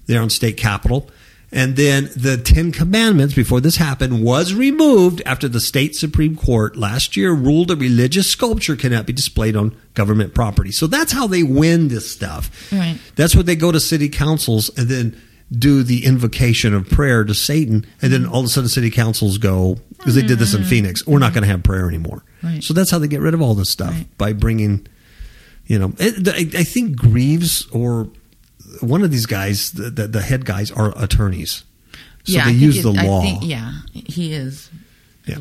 there 0.05 0.21
on 0.21 0.29
state 0.29 0.57
capitol. 0.57 1.09
And 1.49 1.77
then 1.77 2.09
the 2.15 2.35
Ten 2.37 2.73
Commandments, 2.73 3.33
before 3.33 3.61
this 3.61 3.77
happened, 3.77 4.21
was 4.23 4.53
removed 4.53 5.21
after 5.25 5.47
the 5.47 5.61
state 5.61 5.95
Supreme 5.95 6.35
Court 6.35 6.75
last 6.75 7.15
year 7.15 7.31
ruled 7.31 7.71
a 7.71 7.75
religious 7.77 8.29
sculpture 8.29 8.75
cannot 8.75 9.05
be 9.05 9.13
displayed 9.13 9.55
on 9.55 9.73
government 9.93 10.33
property. 10.35 10.71
So 10.73 10.87
that's 10.87 11.13
how 11.13 11.25
they 11.25 11.43
win 11.43 11.87
this 11.87 12.11
stuff. 12.11 12.69
Right. 12.71 12.99
That's 13.15 13.33
what 13.33 13.45
they 13.45 13.55
go 13.55 13.71
to 13.71 13.79
city 13.79 14.09
councils 14.09 14.69
and 14.77 14.89
then 14.89 15.21
do 15.49 15.83
the 15.83 16.03
invocation 16.05 16.73
of 16.73 16.89
prayer 16.89 17.23
to 17.23 17.33
Satan. 17.33 17.85
And 18.01 18.11
then 18.11 18.25
all 18.25 18.41
of 18.41 18.45
a 18.47 18.49
sudden, 18.49 18.67
city 18.67 18.89
councils 18.89 19.37
go, 19.37 19.77
because 19.97 20.15
they 20.15 20.21
did 20.23 20.39
this 20.39 20.53
in 20.53 20.65
Phoenix, 20.65 21.07
we're 21.07 21.19
not 21.19 21.31
going 21.33 21.43
to 21.43 21.49
have 21.49 21.63
prayer 21.63 21.87
anymore. 21.87 22.25
Right. 22.43 22.61
So 22.61 22.73
that's 22.73 22.91
how 22.91 22.99
they 22.99 23.07
get 23.07 23.21
rid 23.21 23.33
of 23.33 23.41
all 23.41 23.53
this 23.53 23.69
stuff 23.69 23.91
Right. 23.93 24.17
by 24.17 24.33
bringing, 24.33 24.85
you 25.65 25.79
know, 25.79 25.93
it, 25.97 26.27
I, 26.27 26.59
I 26.59 26.63
think 26.65 26.97
Greaves 26.97 27.65
or 27.71 28.09
one 28.81 29.03
of 29.03 29.11
these 29.11 29.25
guys, 29.25 29.71
the, 29.71 29.89
the, 29.89 30.07
the 30.07 30.21
head 30.21 30.45
guys, 30.45 30.71
are 30.71 30.93
attorneys. 31.01 31.63
So 32.23 32.33
yeah, 32.33 32.45
they 32.45 32.51
use 32.51 32.83
the 32.83 32.91
I 32.93 33.03
law. 33.05 33.21
think- 33.21 33.43
yeah, 33.43 33.71
he 33.93 34.33
is. 34.33 34.69
Yeah. 35.25 35.37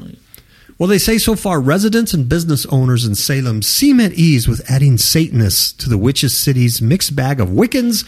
Well, 0.79 0.89
they 0.89 0.99
say 0.99 1.17
so 1.19 1.35
far 1.37 1.61
residents 1.61 2.13
and 2.13 2.29
business 2.29 2.67
owners 2.67 3.05
in 3.07 3.15
Salem 3.15 3.63
seem 3.63 3.99
at 3.99 4.13
ease 4.13 4.47
with 4.47 4.69
adding 4.71 4.99
Satanists 4.99 5.73
to 5.73 5.89
the 5.89 5.97
witches' 5.97 6.39
city's 6.39 6.83
mixed 6.83 7.17
bag 7.17 7.41
of 7.41 7.49
Wiccans, 7.49 8.05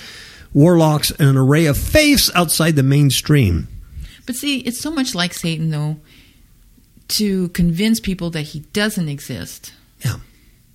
warlocks, 0.53 1.11
and 1.13 1.29
an 1.31 1.37
array 1.39 1.65
of 1.67 1.79
faiths 1.79 2.31
outside 2.35 2.77
the 2.77 2.83
mainstream. 2.83 3.69
But 4.27 4.37
see, 4.37 4.59
it's 4.61 4.81
so 4.81 4.91
much 4.91 5.15
like 5.15 5.33
Satan, 5.33 5.71
though, 5.71 5.97
to 7.09 7.49
convince 7.51 8.01
people 8.01 8.29
that 8.31 8.43
he 8.43 8.61
doesn't 8.75 9.09
exist. 9.09 9.73
Yeah. 10.05 10.17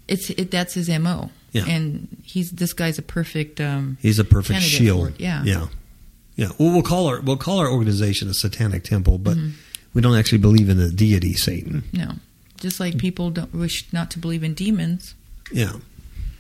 It's 0.08 0.30
it, 0.32 0.50
that's 0.50 0.74
his 0.74 0.90
mo. 0.90 1.30
Yeah. 1.54 1.66
And 1.66 2.08
he's 2.24 2.52
this 2.52 2.74
guy's 2.74 2.98
a 3.00 3.02
perfect. 3.02 3.62
Um, 3.62 3.98
He's 4.02 4.20
a 4.20 4.24
perfect 4.26 4.62
shield. 4.62 5.14
yeah. 5.20 5.44
Yeah. 5.46 5.68
Yeah. 6.36 6.50
Well, 6.58 6.74
we'll 6.74 6.82
call 6.84 7.08
our 7.08 7.22
we'll 7.22 7.38
call 7.38 7.60
our 7.60 7.70
organization 7.70 8.28
a 8.30 8.34
satanic 8.34 8.84
temple, 8.84 9.18
but 9.20 9.38
Mm-hmm. 9.38 9.50
we 9.94 10.02
don't 10.02 10.18
actually 10.18 10.40
believe 10.40 10.68
in 10.70 10.78
the 10.78 10.90
deity 10.90 11.34
Satan. 11.34 11.84
no, 11.94 12.14
just 12.60 12.80
like 12.80 12.98
people 12.98 13.30
don't 13.30 13.54
wish 13.54 13.86
not 13.94 14.10
to 14.12 14.20
believe 14.20 14.44
in 14.44 14.54
demons. 14.56 15.14
Yeah. 15.52 15.74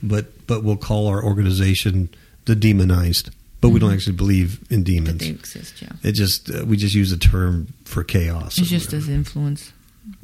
But 0.01 0.47
but 0.47 0.64
we'll 0.64 0.78
call 0.78 1.07
our 1.07 1.24
organization 1.24 2.09
the 2.45 2.55
demonized, 2.55 3.30
but 3.61 3.70
we 3.70 3.80
don't 3.80 3.93
actually 3.93 4.18
believe 4.18 4.59
in 4.72 4.84
Mm-hmm. 4.84 5.05
That 5.05 5.18
demons. 5.18 5.20
they 5.20 5.30
exist. 5.30 5.80
Yeah. 5.82 5.91
It 6.01 6.14
just 6.14 6.49
uh, 6.49 6.66
we 6.66 6.76
just 6.76 6.95
use 6.95 7.11
a 7.11 7.18
term 7.18 7.68
for 7.86 8.03
chaos. 8.03 8.57
It's 8.57 8.68
just 8.68 8.88
whatever. 8.88 9.03
as 9.03 9.09
influence. 9.09 9.72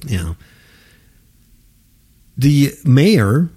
Yeah. 0.05 0.33
The 2.37 2.71
mayor 2.85 3.49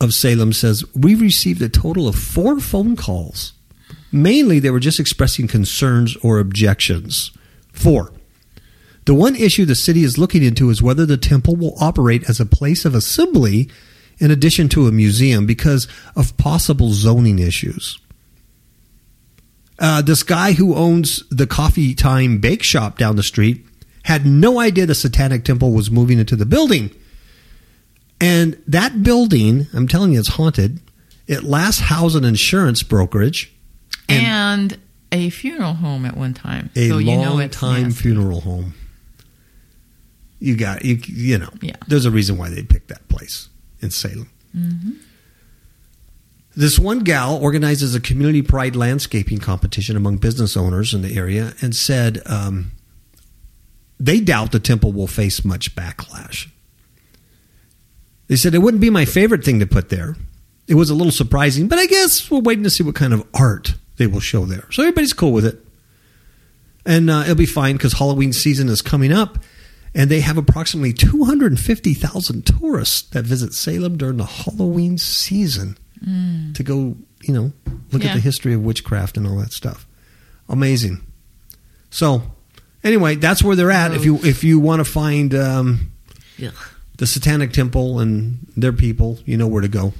of 0.00 0.14
Salem 0.14 0.52
says 0.52 0.84
we 0.94 1.14
received 1.14 1.62
a 1.62 1.68
total 1.68 2.08
of 2.08 2.16
four 2.16 2.60
phone 2.60 2.96
calls. 2.96 3.52
Mainly, 4.12 4.58
they 4.58 4.70
were 4.70 4.80
just 4.80 4.98
expressing 4.98 5.46
concerns 5.46 6.16
or 6.16 6.38
objections. 6.38 7.30
Four. 7.72 8.12
The 9.04 9.14
one 9.14 9.36
issue 9.36 9.64
the 9.64 9.74
city 9.74 10.02
is 10.02 10.18
looking 10.18 10.42
into 10.42 10.70
is 10.70 10.82
whether 10.82 11.06
the 11.06 11.16
temple 11.16 11.56
will 11.56 11.76
operate 11.80 12.28
as 12.28 12.40
a 12.40 12.46
place 12.46 12.84
of 12.84 12.94
assembly 12.94 13.70
in 14.18 14.30
addition 14.30 14.68
to 14.70 14.86
a 14.86 14.92
museum 14.92 15.46
because 15.46 15.88
of 16.14 16.36
possible 16.36 16.92
zoning 16.92 17.38
issues. 17.38 17.98
Uh, 19.78 20.02
this 20.02 20.22
guy 20.22 20.52
who 20.52 20.74
owns 20.74 21.24
the 21.30 21.46
Coffee 21.46 21.94
Time 21.94 22.38
Bake 22.38 22.62
Shop 22.62 22.98
down 22.98 23.16
the 23.16 23.22
street 23.22 23.64
had 24.02 24.26
no 24.26 24.60
idea 24.60 24.84
the 24.84 24.94
Satanic 24.94 25.44
Temple 25.44 25.72
was 25.72 25.90
moving 25.90 26.18
into 26.18 26.36
the 26.36 26.44
building. 26.44 26.90
And 28.20 28.62
that 28.66 29.02
building, 29.02 29.66
I'm 29.72 29.88
telling 29.88 30.12
you, 30.12 30.20
it's 30.20 30.28
haunted. 30.30 30.80
It 31.26 31.42
last 31.44 31.80
housed 31.80 32.16
an 32.16 32.24
insurance 32.24 32.82
brokerage, 32.82 33.52
And, 34.08 34.78
a 35.12 35.30
funeral 35.30 35.74
home 35.74 36.04
at 36.04 36.16
one 36.16 36.34
time. 36.34 36.70
a 36.76 36.88
so 36.88 36.98
you 36.98 37.16
know 37.16 37.34
long 37.34 37.48
time 37.48 37.84
nasty. 37.84 38.02
funeral 38.02 38.40
home. 38.42 38.74
You 40.38 40.56
got 40.56 40.84
you, 40.84 40.98
you 41.06 41.38
know. 41.38 41.50
Yeah. 41.60 41.76
There's 41.88 42.04
a 42.06 42.10
reason 42.10 42.36
why 42.38 42.48
they 42.48 42.62
picked 42.62 42.88
that 42.88 43.06
place 43.08 43.48
in 43.80 43.90
Salem. 43.90 44.30
Mm-hmm. 44.56 44.90
This 46.56 46.78
one 46.78 47.00
gal 47.00 47.36
organizes 47.36 47.94
a 47.94 48.00
community 48.00 48.42
pride 48.42 48.74
landscaping 48.76 49.38
competition 49.38 49.96
among 49.96 50.16
business 50.18 50.56
owners 50.56 50.92
in 50.94 51.02
the 51.02 51.16
area 51.16 51.54
and 51.60 51.74
said 51.76 52.22
um, 52.26 52.72
they 53.98 54.20
doubt 54.20 54.50
the 54.52 54.60
temple 54.60 54.92
will 54.92 55.06
face 55.06 55.44
much 55.44 55.74
backlash. 55.76 56.48
They 58.30 58.36
said 58.36 58.54
it 58.54 58.58
wouldn't 58.58 58.80
be 58.80 58.90
my 58.90 59.06
favorite 59.06 59.42
thing 59.44 59.58
to 59.58 59.66
put 59.66 59.88
there. 59.88 60.14
It 60.68 60.74
was 60.76 60.88
a 60.88 60.94
little 60.94 61.10
surprising, 61.10 61.66
but 61.66 61.80
I 61.80 61.86
guess 61.86 62.30
we're 62.30 62.38
waiting 62.38 62.62
to 62.62 62.70
see 62.70 62.84
what 62.84 62.94
kind 62.94 63.12
of 63.12 63.26
art 63.34 63.74
they 63.96 64.06
will 64.06 64.20
show 64.20 64.44
there. 64.44 64.70
So 64.70 64.84
everybody's 64.84 65.12
cool 65.12 65.32
with 65.32 65.44
it. 65.44 65.58
And 66.86 67.10
uh, 67.10 67.22
it'll 67.24 67.34
be 67.34 67.44
fine 67.44 67.76
because 67.76 67.94
Halloween 67.94 68.32
season 68.32 68.68
is 68.68 68.82
coming 68.82 69.12
up, 69.12 69.38
and 69.96 70.08
they 70.08 70.20
have 70.20 70.38
approximately 70.38 70.92
250,000 70.92 72.46
tourists 72.46 73.02
that 73.10 73.24
visit 73.24 73.52
Salem 73.52 73.98
during 73.98 74.18
the 74.18 74.26
Halloween 74.26 74.96
season 74.96 75.76
to 76.54 76.62
go, 76.62 76.96
you 77.22 77.34
know, 77.34 77.52
look 77.90 78.04
at 78.04 78.14
the 78.14 78.20
history 78.20 78.54
of 78.54 78.62
witchcraft 78.62 79.16
and 79.16 79.26
all 79.26 79.38
that 79.38 79.52
stuff. 79.52 79.88
Amazing. 80.48 81.04
So, 81.90 82.22
anyway, 82.84 83.16
that's 83.16 83.42
where 83.42 83.56
they're 83.56 83.72
at. 83.72 83.92
If 83.92 84.04
you 84.04 84.18
if 84.22 84.44
you 84.44 84.60
want 84.60 84.78
to 84.78 84.90
find 84.90 85.34
um, 85.34 85.90
Ugh. 86.40 86.54
The 87.00 87.06
Satanic 87.06 87.52
Temple 87.54 87.98
and 87.98 88.46
their 88.58 88.74
people, 88.74 89.18
you 89.24 89.38
know 89.38 89.46
where 89.48 89.62
to 89.62 89.68
go. 89.68 89.94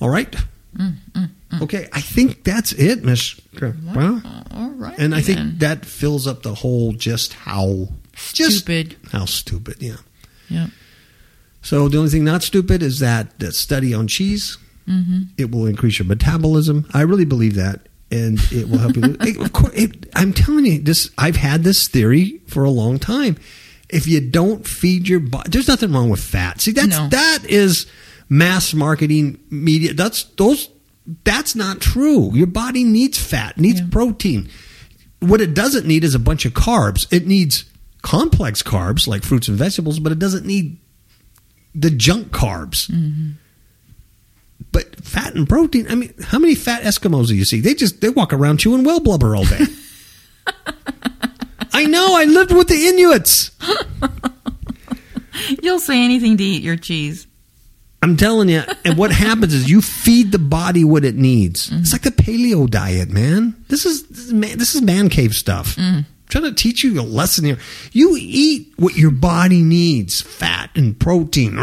All 0.00 0.10
right. 0.10 0.30
Mm, 0.76 0.94
mm, 1.12 1.30
mm. 1.52 1.62
Okay, 1.62 1.88
I 1.92 2.00
think 2.00 2.42
that's 2.42 2.72
it, 2.72 3.04
Miss. 3.04 3.40
Well, 3.94 4.20
All 4.52 4.70
right. 4.70 4.98
and 4.98 5.14
I 5.14 5.20
think 5.20 5.38
then. 5.38 5.58
that 5.58 5.86
fills 5.86 6.26
up 6.26 6.42
the 6.42 6.54
whole 6.54 6.92
just 6.92 7.32
how 7.32 7.88
just 8.32 8.58
Stupid. 8.58 8.96
how 9.12 9.24
stupid. 9.24 9.76
Yeah. 9.80 9.96
Yeah. 10.48 10.66
So 11.62 11.88
the 11.88 11.98
only 11.98 12.10
thing 12.10 12.24
not 12.24 12.42
stupid 12.42 12.82
is 12.82 12.98
that 12.98 13.38
that 13.38 13.54
study 13.54 13.94
on 13.94 14.08
cheese. 14.08 14.58
Mm-hmm. 14.88 15.22
It 15.36 15.52
will 15.52 15.66
increase 15.66 16.00
your 16.00 16.06
metabolism. 16.06 16.88
I 16.92 17.02
really 17.02 17.24
believe 17.24 17.54
that, 17.54 17.82
and 18.10 18.40
it 18.50 18.68
will 18.68 18.78
help 18.78 18.96
you. 18.96 19.02
lose- 19.20 19.36
of 19.36 19.52
course, 19.52 19.74
it, 19.74 20.08
I'm 20.16 20.32
telling 20.32 20.66
you 20.66 20.80
this. 20.80 21.10
I've 21.18 21.36
had 21.36 21.62
this 21.62 21.86
theory 21.86 22.40
for 22.48 22.64
a 22.64 22.70
long 22.70 22.98
time. 22.98 23.36
If 23.90 24.06
you 24.06 24.20
don't 24.20 24.66
feed 24.66 25.08
your 25.08 25.20
body, 25.20 25.48
there's 25.50 25.68
nothing 25.68 25.92
wrong 25.92 26.10
with 26.10 26.20
fat. 26.22 26.60
See, 26.60 26.72
that's 26.72 26.88
No. 26.88 27.08
that 27.08 27.38
is 27.48 27.86
mass 28.28 28.74
marketing 28.74 29.38
media. 29.50 29.94
That's 29.94 30.24
those. 30.36 30.68
That's 31.24 31.54
not 31.54 31.80
true. 31.80 32.30
Your 32.34 32.46
body 32.48 32.84
needs 32.84 33.16
fat, 33.18 33.58
needs 33.58 33.80
Yeah. 33.80 33.86
protein. 33.90 34.48
What 35.20 35.40
it 35.40 35.54
doesn't 35.54 35.86
need 35.86 36.04
is 36.04 36.14
a 36.14 36.18
bunch 36.18 36.44
of 36.44 36.52
carbs. 36.52 37.06
It 37.10 37.26
needs 37.26 37.64
complex 38.02 38.62
carbs 38.62 39.06
like 39.08 39.24
fruits 39.24 39.48
and 39.48 39.56
vegetables, 39.56 39.98
but 40.00 40.12
it 40.12 40.18
doesn't 40.18 40.44
need 40.44 40.76
the 41.74 41.90
junk 41.90 42.28
carbs. 42.30 42.88
Mm-hmm. 42.90 43.30
But 44.70 45.02
fat 45.04 45.34
and 45.34 45.48
protein. 45.48 45.86
I 45.88 45.94
mean, 45.94 46.12
how 46.24 46.38
many 46.38 46.54
fat 46.54 46.82
Eskimos 46.82 47.28
do 47.28 47.34
you 47.34 47.44
see? 47.46 47.60
They 47.60 47.72
just 47.74 48.00
they 48.02 48.10
walk 48.10 48.32
around 48.34 48.58
chewing 48.58 48.84
well 48.84 49.00
blubber 49.00 49.34
all 49.34 49.44
day. 49.46 49.64
I 51.72 51.84
know. 51.84 52.16
I 52.16 52.24
lived 52.24 52.52
with 52.52 52.68
the 52.68 52.88
Inuits. 52.88 53.50
You'll 55.62 55.80
say 55.80 56.02
anything 56.02 56.36
to 56.36 56.44
eat 56.44 56.62
your 56.62 56.76
cheese. 56.76 57.26
I'm 58.02 58.16
telling 58.16 58.48
you. 58.48 58.62
And 58.84 58.96
what 58.96 59.10
happens 59.10 59.52
is 59.54 59.68
you 59.68 59.82
feed 59.82 60.32
the 60.32 60.38
body 60.38 60.84
what 60.84 61.04
it 61.04 61.16
needs. 61.16 61.68
Mm-hmm. 61.68 61.80
It's 61.80 61.92
like 61.92 62.02
the 62.02 62.10
paleo 62.10 62.68
diet, 62.68 63.10
man. 63.10 63.56
This 63.68 63.84
is 63.84 64.06
this 64.08 64.26
is 64.26 64.32
man, 64.32 64.58
this 64.58 64.74
is 64.74 64.82
man 64.82 65.08
cave 65.08 65.34
stuff. 65.34 65.76
Mm. 65.76 66.04
trying 66.28 66.44
to 66.44 66.54
teach 66.54 66.84
you 66.84 67.00
a 67.00 67.02
lesson 67.02 67.44
here. 67.44 67.58
You 67.92 68.16
eat 68.18 68.72
what 68.76 68.96
your 68.96 69.10
body 69.10 69.62
needs, 69.62 70.20
fat 70.20 70.70
and 70.76 70.98
protein, 70.98 71.56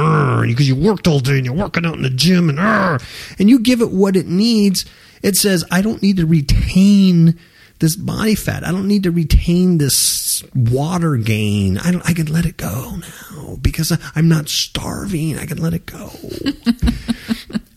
because 0.47 0.67
you 0.67 0.75
worked 0.75 1.07
all 1.07 1.19
day 1.19 1.37
and 1.37 1.45
you're 1.45 1.55
working 1.55 1.85
out 1.85 1.95
in 1.95 2.01
the 2.01 2.09
gym, 2.09 2.49
and 2.49 2.57
Urgh, 2.57 3.39
and 3.39 3.49
you 3.49 3.59
give 3.59 3.81
it 3.81 3.91
what 3.91 4.15
it 4.15 4.27
needs. 4.27 4.85
It 5.21 5.37
says, 5.37 5.63
I 5.71 5.81
don't 5.81 6.01
need 6.01 6.17
to 6.17 6.25
retain 6.25 7.39
this 7.79 7.95
body 7.95 8.35
fat. 8.35 8.63
I 8.63 8.71
don't 8.71 8.87
need 8.87 9.03
to 9.03 9.11
retain 9.11 9.77
this 9.77 10.43
water 10.55 11.17
gain. 11.17 11.77
I 11.77 11.91
don't. 11.91 12.07
I 12.07 12.13
can 12.13 12.27
let 12.31 12.45
it 12.45 12.57
go 12.57 12.95
now 12.97 13.57
because 13.61 13.91
I, 13.91 13.97
I'm 14.15 14.27
not 14.29 14.49
starving. 14.49 15.37
I 15.37 15.45
can 15.45 15.57
let 15.57 15.73
it 15.73 15.85
go. 15.85 16.05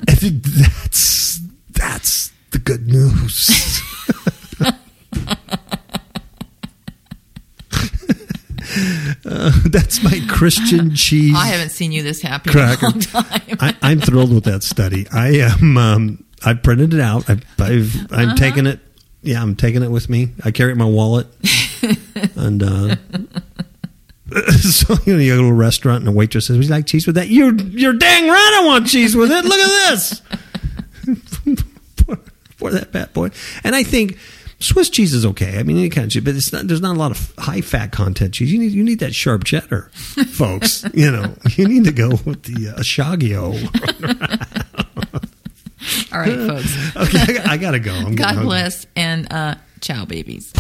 I 0.09 0.15
think 0.15 0.43
that's 0.43 1.41
that's 1.73 2.33
the 2.51 2.59
good 2.59 2.87
news. 2.87 3.81
Uh, 9.25 9.51
that's 9.67 10.03
my 10.03 10.21
Christian 10.29 10.95
cheese 10.95 11.35
I 11.37 11.47
haven't 11.47 11.71
seen 11.71 11.91
you 11.91 12.03
this 12.03 12.21
happy 12.23 12.51
cracker. 12.51 12.87
in 12.87 12.93
a 12.93 12.95
long 12.95 13.01
time. 13.01 13.57
I, 13.61 13.77
I'm 13.83 14.01
thrilled 14.01 14.33
with 14.33 14.45
that 14.45 14.63
study. 14.63 15.07
I 15.13 15.29
am. 15.39 15.77
Um, 15.77 16.25
I 16.45 16.55
printed 16.55 16.95
it 16.95 17.01
out. 17.01 17.29
I, 17.29 17.39
I've, 17.59 18.13
I'm 18.13 18.37
taking 18.37 18.67
it. 18.67 18.81
Yeah, 19.29 19.43
I'm 19.43 19.57
taking 19.57 19.83
it 19.83 19.91
with 19.91 20.09
me. 20.09 20.31
I 20.43 20.51
carry 20.51 20.71
it 20.71 20.73
in 20.73 20.79
my 20.79 20.87
wallet. 20.87 21.27
and 22.35 22.63
uh, 22.63 22.97
so 24.53 24.95
you 25.05 25.13
know, 25.13 25.19
you 25.19 25.37
go 25.37 25.43
to 25.43 25.49
a 25.49 25.53
restaurant 25.53 25.99
and 25.99 26.07
the 26.07 26.13
waitress 26.13 26.47
says, 26.47 26.57
"Would 26.57 26.65
you 26.65 26.71
like 26.71 26.87
cheese 26.87 27.07
with 27.07 27.17
that?" 27.17 27.29
You're 27.29 27.55
you're 27.55 27.93
dang 27.93 28.27
right. 28.27 28.59
I 28.59 28.65
want 28.65 28.87
cheese 28.87 29.15
with 29.15 29.31
it. 29.31 29.45
Look 29.45 29.61
at 29.61 29.91
this. 29.91 30.23
for, 32.57 32.71
that 32.71 32.91
bad 32.91 33.13
boy. 33.13 33.29
And 33.65 33.77
I 33.77 33.83
think 33.83 34.17
Swiss 34.61 34.89
cheese 34.89 35.13
is 35.13 35.27
okay. 35.27 35.59
I 35.59 35.63
mean, 35.63 35.77
any 35.77 35.91
kind 35.91 36.07
of 36.07 36.11
cheese, 36.11 36.25
but 36.25 36.35
it's 36.35 36.51
not. 36.51 36.67
There's 36.67 36.81
not 36.81 36.97
a 36.97 36.99
lot 36.99 37.11
of 37.11 37.35
high 37.37 37.61
fat 37.61 37.93
content 37.93 38.33
cheese. 38.33 38.51
You 38.51 38.59
need 38.59 38.73
you 38.73 38.83
need 38.83 39.01
that 39.01 39.15
sharp 39.15 39.45
cheddar, 39.45 39.91
folks. 40.33 40.87
you 40.95 41.11
know, 41.11 41.35
you 41.51 41.69
need 41.69 41.85
to 41.85 41.93
go 41.93 42.09
with 42.25 42.45
the 42.45 42.71
uh. 42.79 42.83
All 46.19 46.25
right, 46.25 46.63
folks. 46.63 46.75
Okay, 46.97 47.39
I, 47.39 47.53
I 47.53 47.57
gotta 47.57 47.79
go. 47.79 47.93
I'm 47.95 48.15
God 48.17 48.43
bless 48.43 48.87
and 48.97 49.33
uh, 49.33 49.55
ciao, 49.81 50.05
babies. 50.05 50.53